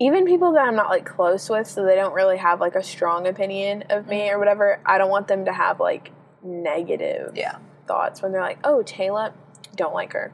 even 0.00 0.24
people 0.24 0.52
that 0.52 0.62
I'm 0.66 0.74
not 0.74 0.88
like 0.88 1.04
close 1.04 1.48
with, 1.50 1.66
so 1.66 1.84
they 1.84 1.94
don't 1.94 2.14
really 2.14 2.38
have 2.38 2.58
like 2.60 2.74
a 2.74 2.82
strong 2.82 3.26
opinion 3.26 3.84
of 3.90 4.08
me 4.08 4.22
or 4.22 4.32
mm-hmm. 4.32 4.38
whatever. 4.40 4.80
I 4.86 4.98
don't 4.98 5.10
want 5.10 5.28
them 5.28 5.44
to 5.44 5.52
have 5.52 5.78
like 5.78 6.10
negative 6.42 7.32
Yeah. 7.36 7.58
thoughts 7.86 8.22
when 8.22 8.32
they're 8.32 8.40
like, 8.40 8.58
"Oh, 8.64 8.82
Taylor, 8.82 9.32
don't 9.76 9.94
like 9.94 10.14
her, 10.14 10.32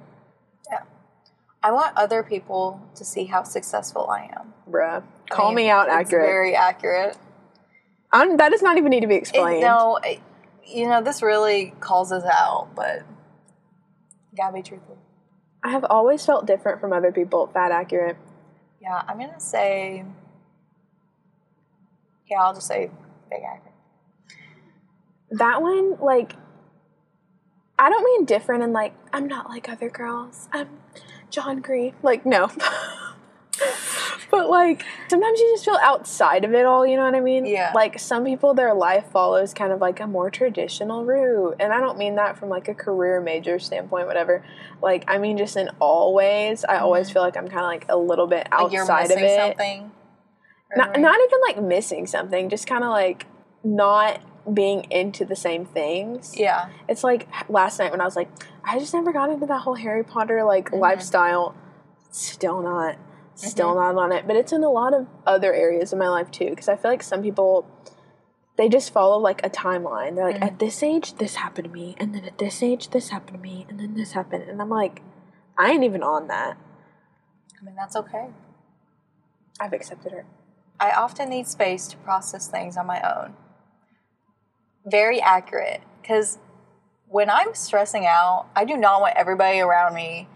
Yeah. 0.70 0.82
I 1.62 1.72
want 1.72 1.96
other 1.96 2.22
people 2.22 2.80
to 2.94 3.04
see 3.04 3.24
how 3.24 3.42
successful 3.42 4.08
I 4.08 4.30
am. 4.38 4.54
bruh." 4.70 5.02
I 5.02 5.34
Call 5.34 5.48
mean, 5.48 5.66
me 5.66 5.70
out, 5.70 5.88
it's 5.88 5.94
accurate. 5.96 6.26
Very 6.26 6.54
accurate. 6.54 7.18
I'm, 8.12 8.36
that 8.36 8.50
does 8.50 8.62
not 8.62 8.78
even 8.78 8.90
need 8.90 9.00
to 9.00 9.08
be 9.08 9.16
It, 9.16 9.22
explained. 9.22 9.62
no, 9.62 9.96
it- 10.04 10.20
you 10.64 10.88
know, 10.88 11.02
this 11.02 11.22
really 11.22 11.74
calls 11.80 12.10
us 12.12 12.24
out, 12.24 12.68
but 12.74 13.02
gotta 14.36 14.52
be 14.54 14.62
truthful. 14.62 14.96
I 15.62 15.70
have 15.70 15.84
always 15.84 16.24
felt 16.24 16.46
different 16.46 16.80
from 16.80 16.92
other 16.92 17.10
people. 17.10 17.46
that 17.54 17.72
accurate. 17.72 18.16
Yeah, 18.80 19.02
I'm 19.08 19.18
gonna 19.18 19.40
say. 19.40 20.04
Yeah, 22.30 22.42
I'll 22.42 22.54
just 22.54 22.66
say 22.66 22.90
big 23.30 23.40
accurate. 23.42 23.74
that 25.30 25.60
one 25.62 25.96
like 26.00 26.34
i 27.78 27.90
don't 27.90 28.04
mean 28.04 28.24
different 28.24 28.62
and 28.62 28.72
like 28.72 28.94
i'm 29.12 29.26
not 29.26 29.48
like 29.48 29.68
other 29.68 29.90
girls 29.90 30.48
i'm 30.52 30.68
john 31.30 31.60
green 31.60 31.94
like 32.02 32.24
no 32.24 32.48
but 34.30 34.48
like 34.50 34.84
sometimes 35.08 35.38
you 35.40 35.52
just 35.54 35.64
feel 35.64 35.78
outside 35.82 36.44
of 36.44 36.52
it 36.54 36.66
all 36.66 36.86
you 36.86 36.96
know 36.96 37.04
what 37.04 37.14
i 37.14 37.20
mean 37.20 37.46
Yeah. 37.46 37.72
like 37.74 37.98
some 37.98 38.24
people 38.24 38.54
their 38.54 38.74
life 38.74 39.06
follows 39.10 39.54
kind 39.54 39.72
of 39.72 39.80
like 39.80 40.00
a 40.00 40.06
more 40.06 40.30
traditional 40.30 41.04
route 41.04 41.56
and 41.60 41.72
i 41.72 41.80
don't 41.80 41.98
mean 41.98 42.16
that 42.16 42.36
from 42.38 42.48
like 42.48 42.68
a 42.68 42.74
career 42.74 43.20
major 43.20 43.58
standpoint 43.58 44.06
whatever 44.06 44.44
like 44.82 45.04
i 45.08 45.18
mean 45.18 45.36
just 45.38 45.56
in 45.56 45.68
all 45.80 46.12
ways 46.14 46.64
i 46.68 46.76
always 46.78 47.10
feel 47.10 47.22
like 47.22 47.36
i'm 47.36 47.48
kind 47.48 47.60
of 47.60 47.66
like 47.66 47.86
a 47.88 47.96
little 47.96 48.26
bit 48.26 48.46
Mm-hmm. 48.50 48.62
Like 48.64 48.72
you're 48.72 48.82
outside 48.82 49.04
of 49.04 49.08
missing 49.10 49.24
it 49.24 49.36
something. 49.38 49.92
not, 50.76 50.84
something. 50.86 51.02
not 51.02 51.18
even 51.24 51.40
like 51.46 51.62
missing 51.62 52.06
something 52.06 52.48
just 52.48 52.66
kind 52.66 52.84
of 52.84 52.90
like 52.90 53.26
not 53.64 54.20
being 54.54 54.84
into 54.92 55.24
the 55.24 55.34
same 55.34 55.64
things 55.64 56.34
Yeah, 56.38 56.68
it's 56.88 57.02
like 57.02 57.26
last 57.48 57.80
night 57.80 57.90
when 57.90 58.00
I 58.00 58.04
was 58.04 58.14
like, 58.14 58.28
I 58.64 58.78
just 58.78 58.94
never 58.94 59.12
got 59.12 59.28
into 59.28 59.44
that 59.46 59.62
whole 59.62 59.74
Harry 59.74 60.04
Potter 60.04 60.44
like 60.44 60.66
Mm-hmm. 60.66 60.78
lifestyle. 60.78 61.54
Still 62.12 62.62
not, 62.62 62.96
still 63.36 63.68
mm-hmm. 63.68 63.96
not 63.96 64.02
on 64.02 64.12
it. 64.12 64.26
But 64.26 64.36
it's 64.36 64.52
in 64.52 64.64
a 64.64 64.70
lot 64.70 64.92
of 64.92 65.06
other 65.26 65.54
areas 65.54 65.92
of 65.92 65.98
my 65.98 66.08
life 66.08 66.30
too, 66.30 66.50
because 66.50 66.68
I 66.68 66.76
feel 66.76 66.90
like 66.90 67.02
some 67.02 67.22
people 67.22 67.66
they 68.56 68.68
just 68.68 68.92
follow 68.92 69.18
like 69.18 69.44
a 69.44 69.50
timeline. 69.50 70.16
They're 70.16 70.32
like, 70.32 70.40
mm. 70.40 70.46
at 70.46 70.58
this 70.58 70.82
age, 70.82 71.14
this 71.14 71.36
happened 71.36 71.66
to 71.66 71.70
me, 71.70 71.94
and 71.98 72.14
then 72.14 72.24
at 72.24 72.38
this 72.38 72.62
age, 72.62 72.88
this 72.88 73.10
happened 73.10 73.36
to 73.36 73.42
me, 73.42 73.66
and 73.68 73.78
then 73.78 73.94
this 73.94 74.12
happened, 74.12 74.44
and 74.44 74.60
I'm 74.60 74.70
like, 74.70 75.02
I 75.58 75.70
ain't 75.70 75.84
even 75.84 76.02
on 76.02 76.28
that. 76.28 76.56
I 77.60 77.64
mean, 77.64 77.74
that's 77.76 77.96
okay. 77.96 78.28
I've 79.60 79.72
accepted 79.72 80.12
it. 80.12 80.24
I 80.78 80.90
often 80.90 81.30
need 81.30 81.46
space 81.46 81.86
to 81.88 81.96
process 81.98 82.48
things 82.48 82.76
on 82.76 82.86
my 82.86 83.00
own. 83.00 83.34
Very 84.84 85.20
accurate. 85.20 85.80
Because 86.02 86.38
when 87.08 87.30
I'm 87.30 87.54
stressing 87.54 88.06
out, 88.06 88.46
I 88.54 88.64
do 88.64 88.76
not 88.76 89.00
want 89.00 89.16
everybody 89.16 89.60
around 89.60 89.94
me 89.94 90.28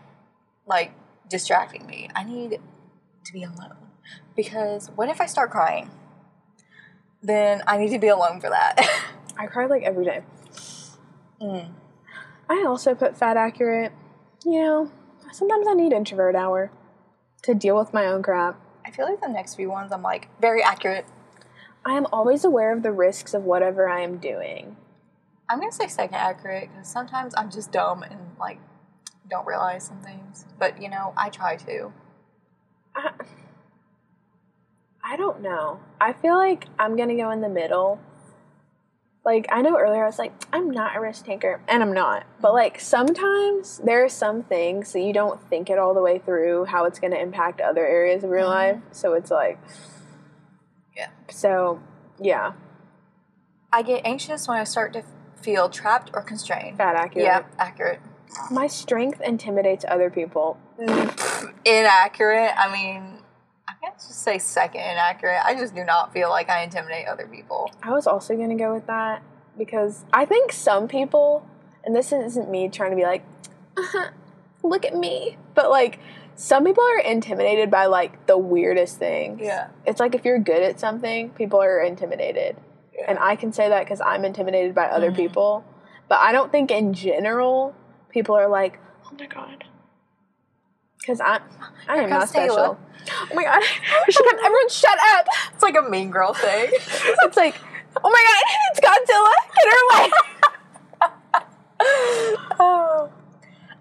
like 0.67 0.93
distracting 1.29 1.87
me. 1.87 2.09
I 2.15 2.25
need 2.25 2.59
to 3.25 3.33
be 3.33 3.43
alone. 3.45 3.77
Because 4.37 4.91
what 4.95 5.09
if 5.09 5.21
I 5.21 5.27
start 5.27 5.51
crying? 5.51 5.91
Then 7.23 7.63
I 7.67 7.77
need 7.77 7.91
to 7.91 7.99
be 7.99 8.09
alone 8.09 8.41
for 8.41 8.51
that. 8.51 8.79
I 9.37 9.47
cry 9.47 9.67
like 9.67 9.83
every 9.83 10.05
day. 10.05 10.23
Mm. 11.41 11.71
I 12.49 12.65
also 12.67 12.95
put 12.95 13.17
fat 13.17 13.37
accurate. 13.37 13.93
You 14.45 14.63
know, 14.63 14.93
sometimes 15.33 15.67
I 15.69 15.75
need 15.75 15.93
introvert 15.93 16.35
hour 16.35 16.71
to 17.43 17.55
deal 17.55 17.79
with 17.79 17.93
my 17.93 18.07
own 18.07 18.23
crap. 18.23 18.61
I 18.85 18.91
feel 18.91 19.07
like 19.07 19.21
the 19.21 19.29
next 19.29 19.55
few 19.55 19.71
ones 19.71 19.93
I'm 19.93 20.03
like 20.03 20.29
very 20.41 20.63
accurate. 20.63 21.07
I 21.85 21.95
am 21.95 22.07
always 22.13 22.45
aware 22.45 22.73
of 22.73 22.83
the 22.83 22.93
risks 22.93 23.33
of 23.35 23.45
whatever 23.45 23.89
I 23.89 24.01
am 24.01 24.19
doing. 24.19 24.77
I'm 25.49 25.59
gonna 25.61 25.73
say 25.73 25.89
second 25.89 26.17
accurate 26.17 26.69
because 26.73 26.89
sometimes 26.89 27.35
I'm 27.37 27.51
just 27.51 27.73
dumb 27.73 28.03
and 28.03 28.21
like 28.39 28.59
don't 29.29 29.47
realize 29.47 29.85
some 29.85 30.01
things. 30.01 30.45
But 30.59 30.81
you 30.81 30.89
know, 30.89 31.13
I 31.17 31.31
try 31.31 31.57
to. 31.57 31.93
I, 32.95 33.11
I 35.05 35.17
don't 35.17 35.41
know. 35.41 35.81
I 36.01 36.13
feel 36.13 36.37
like 36.37 36.67
I'm 36.79 36.97
gonna 36.97 37.17
go 37.17 37.31
in 37.31 37.41
the 37.41 37.49
middle. 37.49 38.01
Like 39.25 39.47
I 39.51 39.61
know 39.61 39.79
earlier 39.79 40.05
I 40.05 40.07
was 40.07 40.19
like, 40.19 40.33
I'm 40.53 40.71
not 40.71 40.97
a 40.97 41.01
risk 41.01 41.25
taker, 41.25 41.61
and 41.69 41.83
I'm 41.83 41.93
not. 41.93 42.25
But 42.41 42.53
like 42.53 42.81
sometimes 42.81 43.81
there 43.85 44.05
are 44.05 44.09
some 44.09 44.43
things 44.43 44.93
that 44.93 45.01
you 45.01 45.13
don't 45.13 45.41
think 45.49 45.69
it 45.69 45.79
all 45.79 45.95
the 45.95 46.03
way 46.03 46.19
through 46.19 46.67
how 46.67 46.85
it's 46.85 46.99
gonna 46.99 47.17
impact 47.17 47.61
other 47.61 47.87
areas 47.87 48.25
of 48.25 48.31
your 48.31 48.41
mm-hmm. 48.41 48.49
life. 48.49 48.79
So 48.93 49.15
it's 49.15 49.31
like, 49.31 49.59
Yeah. 50.97 51.09
so 51.31 51.81
yeah, 52.21 52.53
I 53.73 53.83
get 53.83 54.03
anxious 54.05 54.49
when 54.49 54.59
I 54.59 54.65
start 54.65 54.93
to 54.95 55.03
feel 55.43 55.69
trapped 55.69 56.11
or 56.15 56.23
constrained. 56.23 56.77
fat 56.77 56.97
accurate. 56.97 57.25
Yeah, 57.25 57.43
accurate. 57.59 58.01
My 58.51 58.67
strength 58.67 59.21
intimidates 59.21 59.85
other 59.89 60.11
people. 60.11 60.59
Inaccurate. 61.65 62.53
I 62.59 62.73
mean, 62.73 63.19
I 63.69 63.73
can't 63.81 63.95
just 63.97 64.23
say 64.23 64.39
second 64.39 64.81
inaccurate. 64.81 65.41
I 65.45 65.55
just 65.55 65.75
do 65.75 65.85
not 65.85 66.13
feel 66.13 66.31
like 66.31 66.49
I 66.49 66.63
intimidate 66.63 67.07
other 67.07 67.27
people. 67.27 67.71
I 67.83 67.91
was 67.93 68.07
also 68.07 68.37
gonna 68.37 68.57
go 68.57 68.73
with 68.75 68.87
that 68.87 69.23
because 69.59 70.05
I 70.13 70.25
think 70.25 70.53
some 70.53 70.89
people, 70.89 71.47
and 71.85 71.95
this 71.95 72.13
isn't 72.13 72.51
me 72.51 72.69
trying 72.69 72.91
to 72.91 72.97
be 72.97 73.03
like, 73.05 73.25
look 74.63 74.85
at 74.85 74.95
me, 74.95 75.37
but 75.55 75.71
like 75.71 75.99
some 76.35 76.65
people 76.65 76.85
are 76.85 77.01
intimidated 77.01 77.71
by 77.71 77.87
like 77.87 78.27
the 78.27 78.39
weirdest 78.39 78.99
things. 78.99 79.41
Yeah. 79.43 79.69
It's 79.87 80.01
like 80.01 80.15
if 80.15 80.25
you're 80.25 80.39
good 80.39 80.63
at 80.63 80.81
something, 80.81 81.31
people 81.31 81.61
are 81.63 81.81
intimidated. 81.81 82.57
And 83.07 83.19
I 83.19 83.37
can 83.37 83.53
say 83.53 83.69
that 83.69 83.85
because 83.85 84.01
I'm 84.01 84.25
intimidated 84.25 84.75
by 84.75 84.87
other 84.87 85.11
Mhm. 85.11 85.17
people. 85.17 85.65
But 86.09 86.19
I 86.19 86.33
don't 86.33 86.51
think 86.53 86.71
in 86.71 86.93
general 86.93 87.75
people 88.11 88.35
are 88.35 88.49
like, 88.49 88.79
oh 89.07 89.15
my 89.19 89.27
god. 89.27 89.65
Because 91.01 91.21
I'm, 91.21 91.43
I 91.89 91.97
am 91.97 92.11
not 92.11 92.21
comes 92.21 92.33
Taylor. 92.33 92.49
special. 92.49 92.79
Oh 93.31 93.35
my 93.35 93.45
god. 93.45 93.63
Shut 94.11 94.27
up, 94.27 94.35
Everyone 94.45 94.69
shut 94.69 94.99
up. 95.17 95.27
It's 95.55 95.63
like 95.63 95.75
a 95.75 95.89
mean 95.89 96.11
girl 96.11 96.35
thing. 96.35 96.71
It's 97.25 97.37
like, 97.37 97.55
oh 98.05 98.11
my 98.11 98.25
god, 98.29 98.45
it's 98.71 98.81
Godzilla. 98.81 99.33
Get 99.57 99.67
her 99.73 99.81
away. 99.89 100.11
oh. 102.61 103.11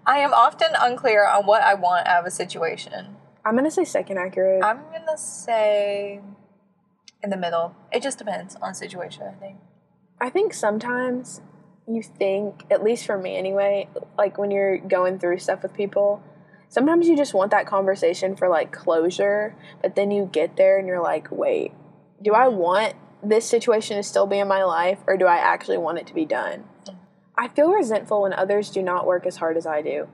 I 0.06 0.18
am 0.18 0.32
often 0.32 0.68
unclear 0.80 1.26
on 1.26 1.44
what 1.46 1.62
I 1.62 1.74
want 1.74 2.06
out 2.06 2.20
of 2.20 2.26
a 2.26 2.30
situation. 2.30 3.16
I'm 3.44 3.54
gonna 3.56 3.70
say 3.70 3.84
second 3.84 4.16
accurate. 4.18 4.64
I'm 4.64 4.80
gonna 4.90 5.18
say 5.18 6.20
in 7.22 7.30
the 7.30 7.36
middle. 7.36 7.74
It 7.92 8.02
just 8.02 8.16
depends 8.18 8.56
on 8.56 8.70
the 8.70 8.74
situation, 8.74 9.24
I 9.24 9.34
think. 9.38 9.58
I 10.20 10.30
think 10.30 10.54
sometimes 10.54 11.42
you 11.86 12.02
think, 12.02 12.64
at 12.70 12.82
least 12.82 13.06
for 13.06 13.18
me 13.18 13.36
anyway, 13.36 13.88
like 14.16 14.38
when 14.38 14.50
you're 14.50 14.78
going 14.78 15.18
through 15.18 15.38
stuff 15.38 15.62
with 15.62 15.74
people, 15.74 16.22
sometimes 16.68 17.08
you 17.08 17.16
just 17.16 17.34
want 17.34 17.50
that 17.50 17.66
conversation 17.66 18.36
for 18.36 18.48
like 18.48 18.72
closure, 18.72 19.54
but 19.82 19.96
then 19.96 20.10
you 20.10 20.28
get 20.32 20.56
there 20.56 20.78
and 20.78 20.86
you're 20.86 21.02
like, 21.02 21.28
wait, 21.30 21.72
do 22.22 22.32
I 22.32 22.48
want 22.48 22.94
this 23.22 23.46
situation 23.46 23.96
to 23.96 24.02
still 24.02 24.26
be 24.26 24.38
in 24.38 24.48
my 24.48 24.62
life 24.64 24.98
or 25.06 25.16
do 25.16 25.26
I 25.26 25.36
actually 25.36 25.78
want 25.78 25.98
it 25.98 26.06
to 26.06 26.14
be 26.14 26.24
done? 26.24 26.64
I 27.36 27.48
feel 27.48 27.70
resentful 27.72 28.22
when 28.22 28.32
others 28.32 28.70
do 28.70 28.82
not 28.82 29.06
work 29.06 29.26
as 29.26 29.36
hard 29.36 29.56
as 29.56 29.66
I 29.66 29.82
do. 29.82 30.08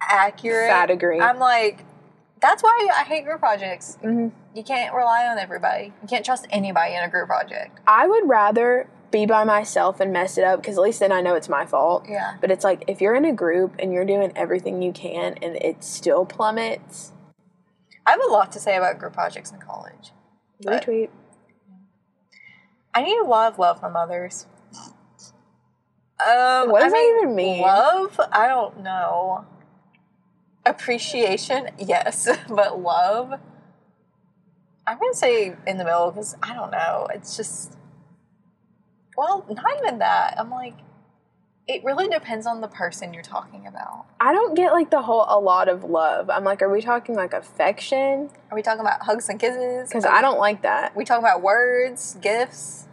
Accurate. 0.00 0.68
Fat 0.70 0.90
agree. 0.90 1.20
I'm 1.20 1.38
like, 1.38 1.84
that's 2.40 2.62
why 2.62 2.88
I 2.94 3.04
hate 3.04 3.24
group 3.24 3.40
projects. 3.40 3.96
hmm 4.00 4.28
You 4.54 4.62
can't 4.64 4.94
rely 4.94 5.26
on 5.26 5.38
everybody. 5.38 5.92
You 6.02 6.08
can't 6.08 6.24
trust 6.24 6.46
anybody 6.50 6.94
in 6.94 7.02
a 7.02 7.08
group 7.08 7.28
project. 7.28 7.80
I 7.86 8.06
would 8.06 8.28
rather 8.28 8.88
be 9.12 9.26
by 9.26 9.44
myself 9.44 10.00
and 10.00 10.12
mess 10.12 10.36
it 10.38 10.44
up 10.44 10.60
because 10.60 10.76
at 10.76 10.82
least 10.82 10.98
then 11.00 11.12
I 11.12 11.20
know 11.20 11.34
it's 11.36 11.48
my 11.48 11.66
fault. 11.66 12.06
Yeah. 12.08 12.36
But 12.40 12.50
it's 12.50 12.64
like 12.64 12.84
if 12.88 13.00
you're 13.00 13.14
in 13.14 13.24
a 13.24 13.32
group 13.32 13.76
and 13.78 13.92
you're 13.92 14.04
doing 14.04 14.32
everything 14.34 14.82
you 14.82 14.92
can 14.92 15.34
and 15.42 15.54
it 15.56 15.84
still 15.84 16.24
plummets, 16.24 17.12
I 18.04 18.12
have 18.12 18.20
a 18.26 18.32
lot 18.32 18.50
to 18.52 18.58
say 18.58 18.76
about 18.76 18.98
group 18.98 19.12
projects 19.12 19.52
in 19.52 19.58
college. 19.60 20.10
Retweet. 20.64 21.10
I 22.94 23.02
need 23.02 23.18
a 23.18 23.24
lot 23.24 23.52
of 23.52 23.58
love 23.58 23.78
from 23.78 23.96
others. 23.96 24.46
Um, 26.24 26.70
What 26.70 26.82
I 26.82 26.84
does 26.84 26.92
that 26.92 27.16
even 27.22 27.34
mean? 27.34 27.62
Love? 27.62 28.20
I 28.32 28.48
don't 28.48 28.80
know. 28.80 29.44
Appreciation? 30.64 31.70
Yes, 31.78 32.28
but 32.48 32.80
love? 32.80 33.34
I'm 34.86 34.98
gonna 34.98 35.14
say 35.14 35.54
in 35.66 35.78
the 35.78 35.84
middle 35.84 36.10
because 36.10 36.36
I 36.42 36.54
don't 36.54 36.70
know. 36.70 37.08
It's 37.14 37.36
just, 37.36 37.76
well, 39.16 39.44
not 39.48 39.78
even 39.78 39.98
that. 39.98 40.34
I'm 40.38 40.50
like, 40.50 40.74
it 41.68 41.84
really 41.84 42.08
depends 42.08 42.46
on 42.46 42.60
the 42.60 42.68
person 42.68 43.14
you're 43.14 43.22
talking 43.22 43.66
about. 43.66 44.06
I 44.20 44.32
don't 44.32 44.54
get 44.54 44.72
like 44.72 44.90
the 44.90 45.02
whole 45.02 45.24
a 45.28 45.38
lot 45.38 45.68
of 45.68 45.84
love. 45.84 46.28
I'm 46.28 46.44
like, 46.44 46.60
are 46.60 46.68
we 46.70 46.80
talking 46.80 47.14
like 47.14 47.32
affection? 47.32 48.30
Are 48.50 48.54
we 48.54 48.62
talking 48.62 48.80
about 48.80 49.02
hugs 49.02 49.28
and 49.28 49.38
kisses? 49.38 49.88
Because 49.88 50.04
I 50.04 50.20
don't 50.20 50.38
like 50.38 50.62
that. 50.62 50.96
We 50.96 51.04
talking 51.04 51.24
about 51.24 51.42
words, 51.42 52.16
gifts? 52.20 52.88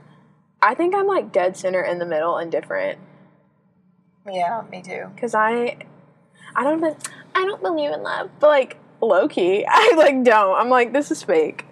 I 0.62 0.75
think 0.75 0.93
I'm 0.93 1.08
like 1.08 1.32
dead 1.32 1.58
center 1.58 1.82
in 1.82 1.99
the 1.99 2.05
middle 2.05 2.38
and 2.38 2.51
different. 2.51 2.99
Yeah, 4.29 4.62
me 4.71 4.82
too. 4.82 5.05
Because 5.15 5.34
I, 5.34 5.77
I 6.55 6.63
don't, 6.63 6.82
be- 6.82 7.10
I 7.34 7.45
don't 7.45 7.62
believe 7.62 7.91
in 7.91 8.03
love. 8.03 8.29
But 8.39 8.47
like 8.47 8.77
low 9.01 9.27
key, 9.27 9.65
I 9.69 9.93
like 9.97 10.23
don't. 10.23 10.55
I'm 10.60 10.69
like, 10.69 10.93
this 10.93 11.10
is 11.10 11.23
fake. 11.23 11.65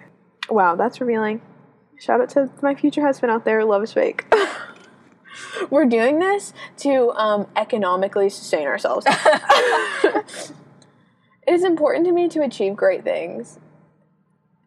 Wow, 0.50 0.76
that's 0.76 1.00
revealing. 1.00 1.42
Shout 2.00 2.22
out 2.22 2.30
to 2.32 2.52
my 2.62 2.76
future 2.76 3.02
husband 3.02 3.32
out 3.32 3.44
there. 3.44 3.64
Love 3.66 3.84
is 3.84 3.94
fake. 3.94 4.26
We're 5.70 5.86
doing 5.86 6.20
this 6.20 6.54
to 6.78 7.12
um, 7.12 7.48
economically 7.56 8.30
sustain 8.30 8.68
ourselves. 8.68 9.06
it 10.04 10.24
is 11.48 11.64
important 11.64 12.06
to 12.06 12.12
me 12.12 12.28
to 12.30 12.42
achieve 12.42 12.76
great 12.76 13.04
things. 13.04 13.60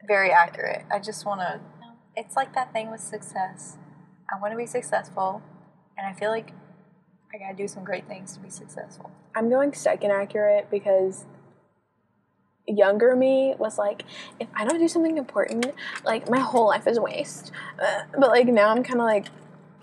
very 0.07 0.31
accurate. 0.31 0.85
I 0.93 0.99
just 0.99 1.25
want 1.25 1.41
to. 1.41 1.61
It's 2.17 2.35
like 2.35 2.55
that 2.55 2.73
thing 2.73 2.91
with 2.91 3.01
success. 3.01 3.77
I 4.33 4.41
want 4.41 4.53
to 4.53 4.57
be 4.57 4.67
successful, 4.67 5.43
and 5.97 6.07
I 6.07 6.13
feel 6.19 6.31
like 6.31 6.53
I 7.33 7.39
gotta 7.39 7.55
do 7.55 7.69
some 7.69 7.85
great 7.85 8.09
things 8.09 8.35
to 8.35 8.41
be 8.41 8.51
successful. 8.51 9.11
I'm 9.37 9.49
going 9.49 9.73
second 9.73 10.11
accurate 10.11 10.69
because 10.71 11.27
younger 12.71 13.15
me 13.17 13.55
was 13.59 13.79
like, 13.79 14.05
if 14.39 14.49
I 14.55 14.65
don't 14.65 14.79
do 14.79 14.89
something 14.89 15.19
important, 15.19 15.67
like 16.05 16.29
my 16.31 16.39
whole 16.39 16.67
life 16.69 16.87
is 16.87 16.97
a 16.97 17.03
waste. 17.03 17.51
Uh, 17.83 18.03
but 18.19 18.29
like 18.31 18.47
now 18.47 18.71
I'm 18.71 18.83
kind 18.83 19.01
of 19.01 19.07
like, 19.07 19.27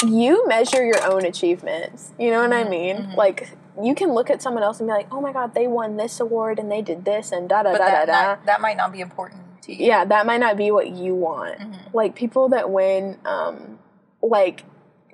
you 0.05 0.47
measure 0.47 0.85
your 0.85 1.03
own 1.11 1.25
achievements. 1.25 2.11
You 2.19 2.31
know 2.31 2.41
what 2.41 2.53
I 2.53 2.63
mean? 2.67 2.97
mhm. 2.97 3.15
Like 3.15 3.49
you 3.81 3.93
can 3.95 4.11
look 4.13 4.29
at 4.29 4.41
someone 4.41 4.63
else 4.63 4.79
and 4.79 4.87
be 4.87 4.93
like, 4.93 5.07
oh 5.11 5.21
my 5.21 5.31
god, 5.33 5.53
they 5.53 5.67
won 5.67 5.97
this 5.97 6.19
award 6.19 6.59
and 6.59 6.71
they 6.71 6.81
did 6.81 7.05
this 7.05 7.31
and 7.31 7.47
da 7.49 7.63
da 7.63 7.71
But 7.73 7.77
da 7.79 7.85
da 7.85 7.91
that, 7.91 8.05
da. 8.05 8.11
might, 8.35 8.45
that 8.45 8.61
might 8.61 8.77
not 8.77 8.91
be 8.91 9.01
important 9.01 9.41
to 9.63 9.73
you. 9.73 9.85
Yeah, 9.87 10.05
that 10.05 10.25
might 10.25 10.39
not 10.39 10.55
be 10.57 10.71
what 10.71 10.89
you 10.89 11.15
want. 11.15 11.59
Mhm. 11.59 11.93
Like 11.93 12.15
people 12.15 12.49
that 12.49 12.69
win, 12.69 13.17
um, 13.25 13.79
like 14.21 14.63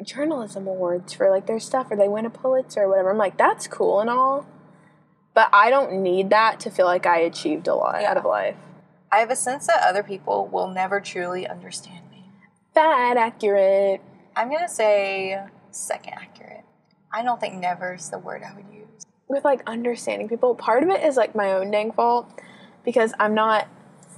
journalism 0.02 0.68
awards 0.68 1.14
for 1.14 1.30
like 1.30 1.46
their 1.46 1.60
stuff, 1.60 1.88
or 1.92 1.96
they 1.96 2.08
win 2.10 2.26
a 2.26 2.30
Pulitzer 2.30 2.82
or 2.82 2.90
whatever. 2.90 3.12
I'm 3.12 3.18
like, 3.18 3.38
that's 3.38 3.68
cool 3.68 4.00
and 4.02 4.10
all, 4.10 4.46
but 5.34 5.50
I 5.54 5.69
don't 5.69 6.02
need 6.02 6.30
that 6.30 6.60
to 6.62 6.69
feel 6.72 6.86
like 6.86 7.06
I 7.06 7.19
achieved 7.19 7.67
a 7.67 7.76
lot 7.76 8.02
Yeah. 8.02 8.12
out 8.12 8.17
of 8.17 8.26
life. 8.26 8.56
I 9.12 9.19
have 9.19 9.30
a 9.30 9.36
sense 9.36 9.67
that 9.67 9.84
other 9.88 10.04
people 10.04 10.48
will 10.48 10.67
never 10.67 11.00
truly 11.00 11.48
understand 11.48 12.10
me. 12.12 12.26
Fat 12.74 13.17
accurate. 13.17 14.02
I'm 14.36 14.52
gonna 14.52 14.67
say 14.67 15.39
second 15.72 16.13
accurate. 16.13 16.63
I 17.12 17.22
don't 17.24 17.39
think 17.39 17.56
never 17.56 17.93
is 17.93 18.10
the 18.10 18.17
word 18.17 18.43
I 18.43 18.54
would 18.56 18.65
use. 18.74 18.80
with 19.30 19.43
like 19.46 19.62
understanding 19.65 20.28
people. 20.30 20.54
Part 20.54 20.84
of 20.84 20.89
it 20.89 21.02
is 21.04 21.15
like 21.17 21.34
my 21.34 21.54
own 21.54 21.72
dang 21.72 21.91
fault 21.91 22.28
because 22.84 23.13
I'm 23.19 23.34
not. 23.34 23.67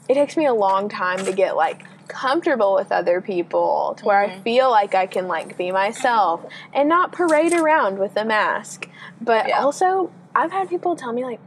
It 0.09 0.15
takes 0.15 0.35
me 0.35 0.45
a 0.45 0.53
long 0.53 0.89
time 0.89 1.23
to 1.25 1.31
get 1.31 1.55
like 1.55 1.83
comfortable 2.07 2.73
with 2.75 2.91
other 2.91 3.21
people 3.21 3.93
to 3.97 4.05
where 4.05 4.17
I 4.19 4.27
Mhm. 4.29 4.43
feel 4.43 4.69
like 4.69 4.93
I 4.93 5.05
can 5.05 5.27
like 5.27 5.57
be 5.57 5.71
myself 5.71 6.41
and 6.73 6.89
not 6.89 7.11
parade 7.11 7.53
around 7.53 7.97
with 7.99 8.17
a 8.17 8.25
mask. 8.25 8.89
But 9.21 9.47
Yeah. 9.47 9.63
also, 9.63 10.09
I've 10.35 10.51
had 10.51 10.69
people 10.69 10.95
tell 10.95 11.13
me 11.13 11.23
like, 11.23 11.39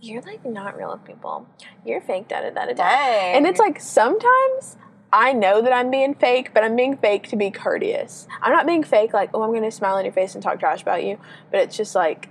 "You're 0.00 0.22
like 0.22 0.44
not 0.44 0.76
real 0.76 0.92
with 0.92 1.04
people. 1.04 1.46
You're 1.84 2.00
fake." 2.00 2.28
Da 2.28 2.40
da 2.40 2.50
da 2.50 2.66
da. 2.66 2.72
da." 2.72 2.74
Dang. 2.74 3.36
And 3.36 3.46
it's 3.46 3.58
like 3.58 3.80
sometimes 3.80 4.76
I 5.12 5.32
know 5.32 5.62
that 5.62 5.72
I'm 5.72 5.90
being 5.90 6.14
fake, 6.14 6.52
but 6.52 6.64
I'm 6.64 6.76
being 6.76 6.96
fake 6.96 7.28
to 7.28 7.36
be 7.36 7.50
courteous. 7.50 8.26
I'm 8.42 8.52
not 8.52 8.66
being 8.66 8.82
fake 8.82 9.12
like, 9.12 9.30
oh, 9.32 9.42
I'm 9.42 9.50
going 9.50 9.62
to 9.62 9.70
smile 9.70 9.96
in 9.98 10.04
your 10.04 10.12
face 10.12 10.34
and 10.34 10.42
talk 10.42 10.58
trash 10.58 10.82
about 10.82 11.04
you. 11.04 11.18
But 11.50 11.60
it's 11.60 11.76
just 11.76 11.94
like 11.94 12.28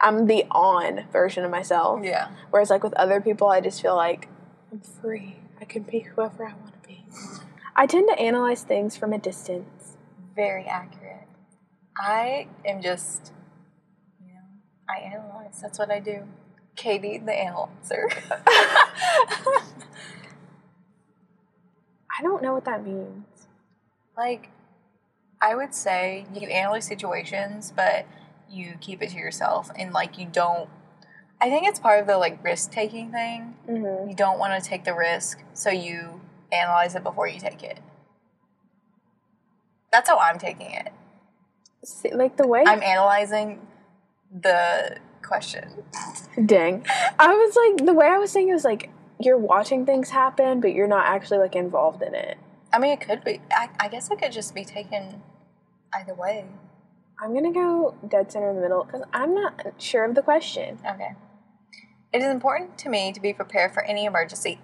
I'm 0.00 0.26
the 0.26 0.44
on 0.50 1.06
version 1.12 1.44
of 1.44 1.50
myself. 1.50 2.04
yeah. 2.04 2.28
Whereas 2.50 2.70
like 2.70 2.82
with 2.84 2.94
other 2.94 3.20
people, 3.20 3.48
I 3.48 3.60
just 3.60 3.80
feel 3.82 3.96
like 3.96 4.28
I'm 4.70 4.80
free. 4.80 5.36
I 5.60 5.64
can 5.64 5.82
be 5.82 6.00
whoever 6.00 6.44
I 6.44 6.54
want 6.54 6.80
to 6.82 6.88
be. 6.88 7.04
I 7.74 7.86
tend 7.86 8.08
to 8.08 8.18
analyze 8.18 8.62
things 8.62 8.96
from 8.96 9.12
a 9.12 9.18
distance. 9.18 9.96
Very 10.36 10.64
accurate. 10.64 11.26
I 11.96 12.46
am 12.64 12.80
just, 12.80 13.32
I 14.88 14.98
analyze. 15.00 15.60
That's 15.60 15.78
what 15.78 15.90
I 15.90 16.00
do. 16.00 16.24
Katie, 16.76 17.18
the 17.18 17.32
analyzer. 17.32 18.08
I 22.18 22.22
don't 22.22 22.42
know 22.42 22.54
what 22.54 22.64
that 22.64 22.84
means. 22.84 23.24
like, 24.16 24.50
I 25.40 25.54
would 25.54 25.74
say 25.74 26.26
you 26.34 26.48
analyze 26.48 26.86
situations, 26.86 27.72
but 27.74 28.06
you 28.50 28.74
keep 28.80 29.02
it 29.02 29.10
to 29.10 29.16
yourself 29.16 29.70
and 29.76 29.92
like 29.92 30.18
you 30.18 30.26
don't. 30.26 30.68
I 31.40 31.48
think 31.48 31.68
it's 31.68 31.78
part 31.78 32.00
of 32.00 32.06
the 32.06 32.18
like 32.18 32.42
risk 32.42 32.72
taking 32.72 33.12
thing. 33.12 33.54
Mm-hmm. 33.68 34.10
You 34.10 34.16
don't 34.16 34.38
want 34.38 34.60
to 34.60 34.68
take 34.68 34.84
the 34.84 34.94
risk, 34.94 35.42
so 35.54 35.70
you 35.70 36.20
analyze 36.50 36.96
it 36.96 37.04
before 37.04 37.28
you 37.28 37.38
take 37.38 37.62
it. 37.62 37.78
That's 39.92 40.08
how 40.08 40.18
I'm 40.18 40.38
taking 40.38 40.72
it. 40.72 40.92
See, 41.84 42.12
like 42.12 42.36
the 42.36 42.46
way. 42.46 42.64
I'm 42.66 42.82
analyzing 42.82 43.60
the 44.32 44.98
question. 45.22 45.84
Dang. 46.44 46.84
I 47.18 47.34
was 47.34 47.56
like, 47.56 47.86
the 47.86 47.94
way 47.94 48.06
I 48.06 48.18
was 48.18 48.30
saying 48.30 48.48
it 48.48 48.52
was 48.52 48.64
like, 48.64 48.90
you're 49.20 49.38
watching 49.38 49.84
things 49.84 50.10
happen, 50.10 50.60
but 50.60 50.72
you're 50.72 50.88
not 50.88 51.06
actually 51.06 51.38
like 51.38 51.56
involved 51.56 52.02
in 52.02 52.14
it. 52.14 52.38
I 52.72 52.78
mean, 52.78 52.92
it 52.92 53.00
could 53.00 53.24
be. 53.24 53.40
I, 53.50 53.68
I 53.80 53.88
guess 53.88 54.10
it 54.10 54.18
could 54.20 54.32
just 54.32 54.54
be 54.54 54.64
taken 54.64 55.22
either 55.94 56.14
way. 56.14 56.44
I'm 57.20 57.34
gonna 57.34 57.52
go 57.52 57.96
dead 58.06 58.30
center 58.30 58.50
in 58.50 58.56
the 58.56 58.62
middle 58.62 58.84
because 58.84 59.02
I'm 59.12 59.34
not 59.34 59.60
sure 59.78 60.04
of 60.04 60.14
the 60.14 60.22
question. 60.22 60.78
Okay. 60.88 61.14
It 62.12 62.22
is 62.22 62.28
important 62.28 62.78
to 62.78 62.88
me 62.88 63.12
to 63.12 63.20
be 63.20 63.32
prepared 63.32 63.74
for 63.74 63.82
any 63.84 64.04
emergency. 64.04 64.60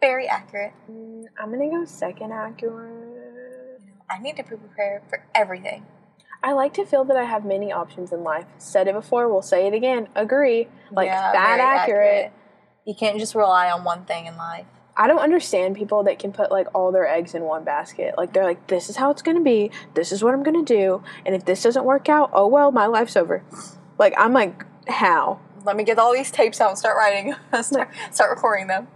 Very 0.00 0.26
accurate. 0.26 0.72
Mm, 0.90 1.24
I'm 1.38 1.50
gonna 1.50 1.70
go 1.70 1.84
second 1.84 2.32
accurate. 2.32 3.82
I 4.08 4.18
need 4.18 4.36
to 4.36 4.42
be 4.42 4.56
prepared 4.56 5.02
for 5.08 5.26
everything. 5.34 5.84
I 6.44 6.52
like 6.52 6.74
to 6.74 6.84
feel 6.84 7.04
that 7.04 7.16
I 7.16 7.24
have 7.24 7.46
many 7.46 7.72
options 7.72 8.12
in 8.12 8.22
life. 8.22 8.44
Said 8.58 8.86
it 8.86 8.92
before, 8.92 9.30
we'll 9.30 9.40
say 9.40 9.66
it 9.66 9.72
again. 9.72 10.08
Agree. 10.14 10.68
Like 10.92 11.06
Yeah, 11.06 11.32
that 11.32 11.56
very 11.56 11.60
accurate. 11.62 12.32
You 12.84 12.94
can't 12.94 13.18
just 13.18 13.34
rely 13.34 13.70
on 13.70 13.82
one 13.82 14.04
thing 14.04 14.26
in 14.26 14.36
life. 14.36 14.66
I 14.94 15.06
don't 15.08 15.20
understand 15.20 15.74
people 15.74 16.02
that 16.02 16.18
can 16.18 16.32
put 16.32 16.52
like 16.52 16.66
all 16.74 16.92
their 16.92 17.08
eggs 17.08 17.34
in 17.34 17.44
one 17.44 17.64
basket. 17.64 18.16
Like 18.18 18.34
they're 18.34 18.44
like, 18.44 18.66
this 18.66 18.90
is 18.90 18.96
how 18.96 19.10
it's 19.10 19.22
gonna 19.22 19.40
be. 19.40 19.70
This 19.94 20.12
is 20.12 20.22
what 20.22 20.34
I'm 20.34 20.42
gonna 20.42 20.62
do. 20.62 21.02
And 21.24 21.34
if 21.34 21.46
this 21.46 21.62
doesn't 21.62 21.86
work 21.86 22.10
out, 22.10 22.28
oh 22.34 22.46
well, 22.46 22.70
my 22.70 22.84
life's 22.84 23.16
over. 23.16 23.42
Like 23.98 24.12
I'm 24.18 24.34
like, 24.34 24.66
how? 24.86 25.40
Let 25.64 25.76
me 25.76 25.84
get 25.84 25.98
all 25.98 26.12
these 26.12 26.30
tapes 26.30 26.60
out 26.60 26.68
and 26.68 26.78
start 26.78 26.98
writing. 26.98 27.34
start, 27.62 27.90
start 28.12 28.28
recording 28.28 28.66
them. 28.66 28.88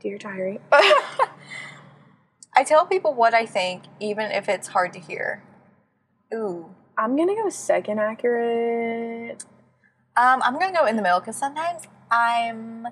Dear 0.00 0.16
diary. 0.16 0.58
I 0.72 2.64
tell 2.64 2.86
people 2.86 3.12
what 3.12 3.34
I 3.34 3.44
think, 3.44 3.82
even 4.00 4.30
if 4.30 4.48
it's 4.48 4.68
hard 4.68 4.94
to 4.94 4.98
hear. 4.98 5.42
Ooh. 6.32 6.70
I'm 6.96 7.16
gonna 7.16 7.34
go 7.34 7.48
second 7.48 7.98
accurate. 7.98 9.44
Um, 10.16 10.40
I'm 10.42 10.58
gonna 10.58 10.72
go 10.72 10.86
in 10.86 10.96
the 10.96 11.02
middle 11.02 11.20
because 11.20 11.36
sometimes 11.36 11.82
I'm 12.10 12.86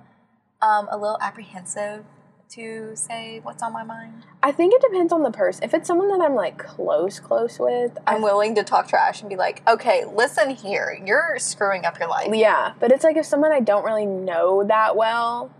um, 0.60 0.88
a 0.90 0.96
little 0.96 1.18
apprehensive 1.20 2.04
to 2.50 2.94
say 2.94 3.40
what's 3.42 3.62
on 3.62 3.72
my 3.72 3.82
mind. 3.82 4.26
I 4.42 4.52
think 4.52 4.74
it 4.74 4.82
depends 4.82 5.12
on 5.12 5.22
the 5.22 5.30
person. 5.30 5.64
If 5.64 5.72
it's 5.72 5.86
someone 5.86 6.08
that 6.08 6.24
I'm 6.24 6.34
like 6.34 6.58
close, 6.58 7.18
close 7.18 7.58
with, 7.58 7.96
I'm 8.06 8.20
willing 8.20 8.54
to 8.56 8.62
talk 8.64 8.88
trash 8.88 9.20
and 9.20 9.30
be 9.30 9.36
like, 9.36 9.62
okay, 9.66 10.04
listen 10.04 10.50
here, 10.50 11.00
you're 11.04 11.38
screwing 11.38 11.84
up 11.84 11.98
your 11.98 12.08
life. 12.08 12.28
Yeah, 12.32 12.74
but 12.78 12.92
it's 12.92 13.04
like 13.04 13.16
if 13.16 13.24
someone 13.24 13.52
I 13.52 13.60
don't 13.60 13.84
really 13.84 14.06
know 14.06 14.64
that 14.64 14.96
well, 14.96 15.50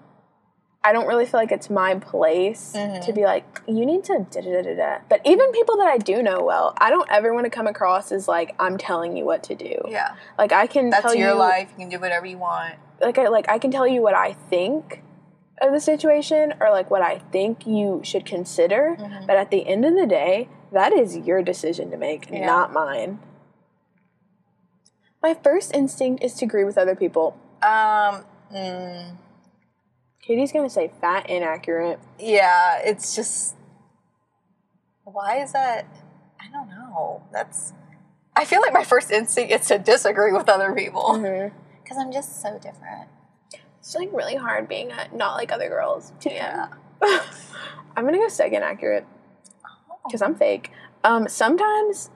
I 0.84 0.92
don't 0.92 1.06
really 1.06 1.26
feel 1.26 1.38
like 1.38 1.52
it's 1.52 1.70
my 1.70 1.94
place 1.94 2.72
Mhm. 2.74 3.04
to 3.06 3.12
be 3.12 3.24
like, 3.24 3.62
you 3.68 3.86
need 3.86 4.02
to 4.04 4.26
da 4.30 4.40
da 4.40 4.50
da 4.52 4.62
da 4.62 4.74
da. 4.74 4.98
But 5.08 5.20
even 5.24 5.52
people 5.52 5.76
that 5.76 5.86
I 5.86 5.98
do 5.98 6.22
know 6.22 6.42
well, 6.42 6.74
I 6.78 6.90
don't 6.90 7.08
ever 7.10 7.32
want 7.32 7.44
to 7.44 7.50
come 7.50 7.68
across 7.68 8.10
as 8.10 8.26
like 8.26 8.54
I'm 8.58 8.76
telling 8.78 9.16
you 9.16 9.24
what 9.24 9.44
to 9.44 9.54
do. 9.54 9.76
Yeah, 9.88 10.14
Like 10.38 10.52
I 10.52 10.66
can 10.66 10.90
that's 10.90 11.02
tell 11.02 11.14
your 11.14 11.30
you, 11.30 11.34
life. 11.36 11.68
You 11.76 11.84
can 11.84 11.88
do 11.88 12.00
whatever 12.00 12.26
you 12.26 12.38
want. 12.38 12.74
like 13.00 13.16
I 13.18 13.28
like 13.28 13.48
I 13.48 13.58
can 13.58 13.70
tell 13.70 13.86
you 13.86 14.02
what 14.02 14.14
I 14.14 14.32
think 14.50 15.02
of 15.60 15.72
the 15.72 15.80
situation 15.80 16.54
or 16.60 16.70
like 16.70 16.90
what 16.90 17.02
I 17.02 17.18
think 17.30 17.64
you 17.66 18.00
should 18.02 18.26
consider. 18.26 18.96
Mhm. 18.98 19.26
But 19.28 19.36
at 19.36 19.50
the 19.52 19.68
end 19.68 19.84
of 19.84 19.94
the 19.94 20.06
day, 20.06 20.48
that 20.72 20.92
is 20.92 21.16
your 21.16 21.42
decision 21.42 21.92
to 21.92 21.96
make, 21.96 22.28
Yeah. 22.28 22.44
not 22.46 22.72
mine. 22.72 23.20
My 25.22 25.34
first 25.34 25.72
instinct 25.74 26.24
is 26.24 26.34
to 26.34 26.44
agree 26.44 26.64
with 26.64 26.76
other 26.76 26.96
people. 26.96 27.36
Um, 27.62 28.24
mm, 28.52 29.12
Katie's 30.22 30.52
gonna 30.52 30.70
say 30.70 30.90
fat 31.00 31.28
inaccurate. 31.28 31.98
yeah, 32.18 32.78
it's 32.84 33.14
just 33.14 33.56
why 35.04 35.42
is 35.42 35.52
that? 35.52 35.86
I 36.40 36.50
don't 36.52 36.68
know. 36.68 37.22
That's 37.32 37.72
I 38.36 38.44
feel 38.44 38.60
like 38.60 38.72
my 38.72 38.84
first 38.84 39.10
instinct 39.10 39.52
is 39.52 39.66
to 39.68 39.78
disagree 39.78 40.32
with 40.32 40.48
other 40.48 40.72
people 40.74 41.02
Mm-hmm. 41.02 41.56
because 41.82 41.98
I'm 41.98 42.12
just 42.12 42.40
so 42.40 42.54
different. 42.58 43.08
It's 43.80 43.94
like 43.96 44.10
really 44.12 44.36
hard 44.36 44.68
being 44.68 44.92
a, 44.92 45.08
not 45.14 45.34
like 45.34 45.50
other 45.52 45.68
girls. 45.68 46.12
Yeah. 46.24 46.68
I'm 47.02 48.04
gonna 48.04 48.18
go 48.18 48.28
second 48.28 48.62
accurate 48.62 49.04
because 50.04 50.22
I'm 50.22 50.36
fake. 50.36 50.70
Um, 51.04 51.28
sometimes 51.28 52.10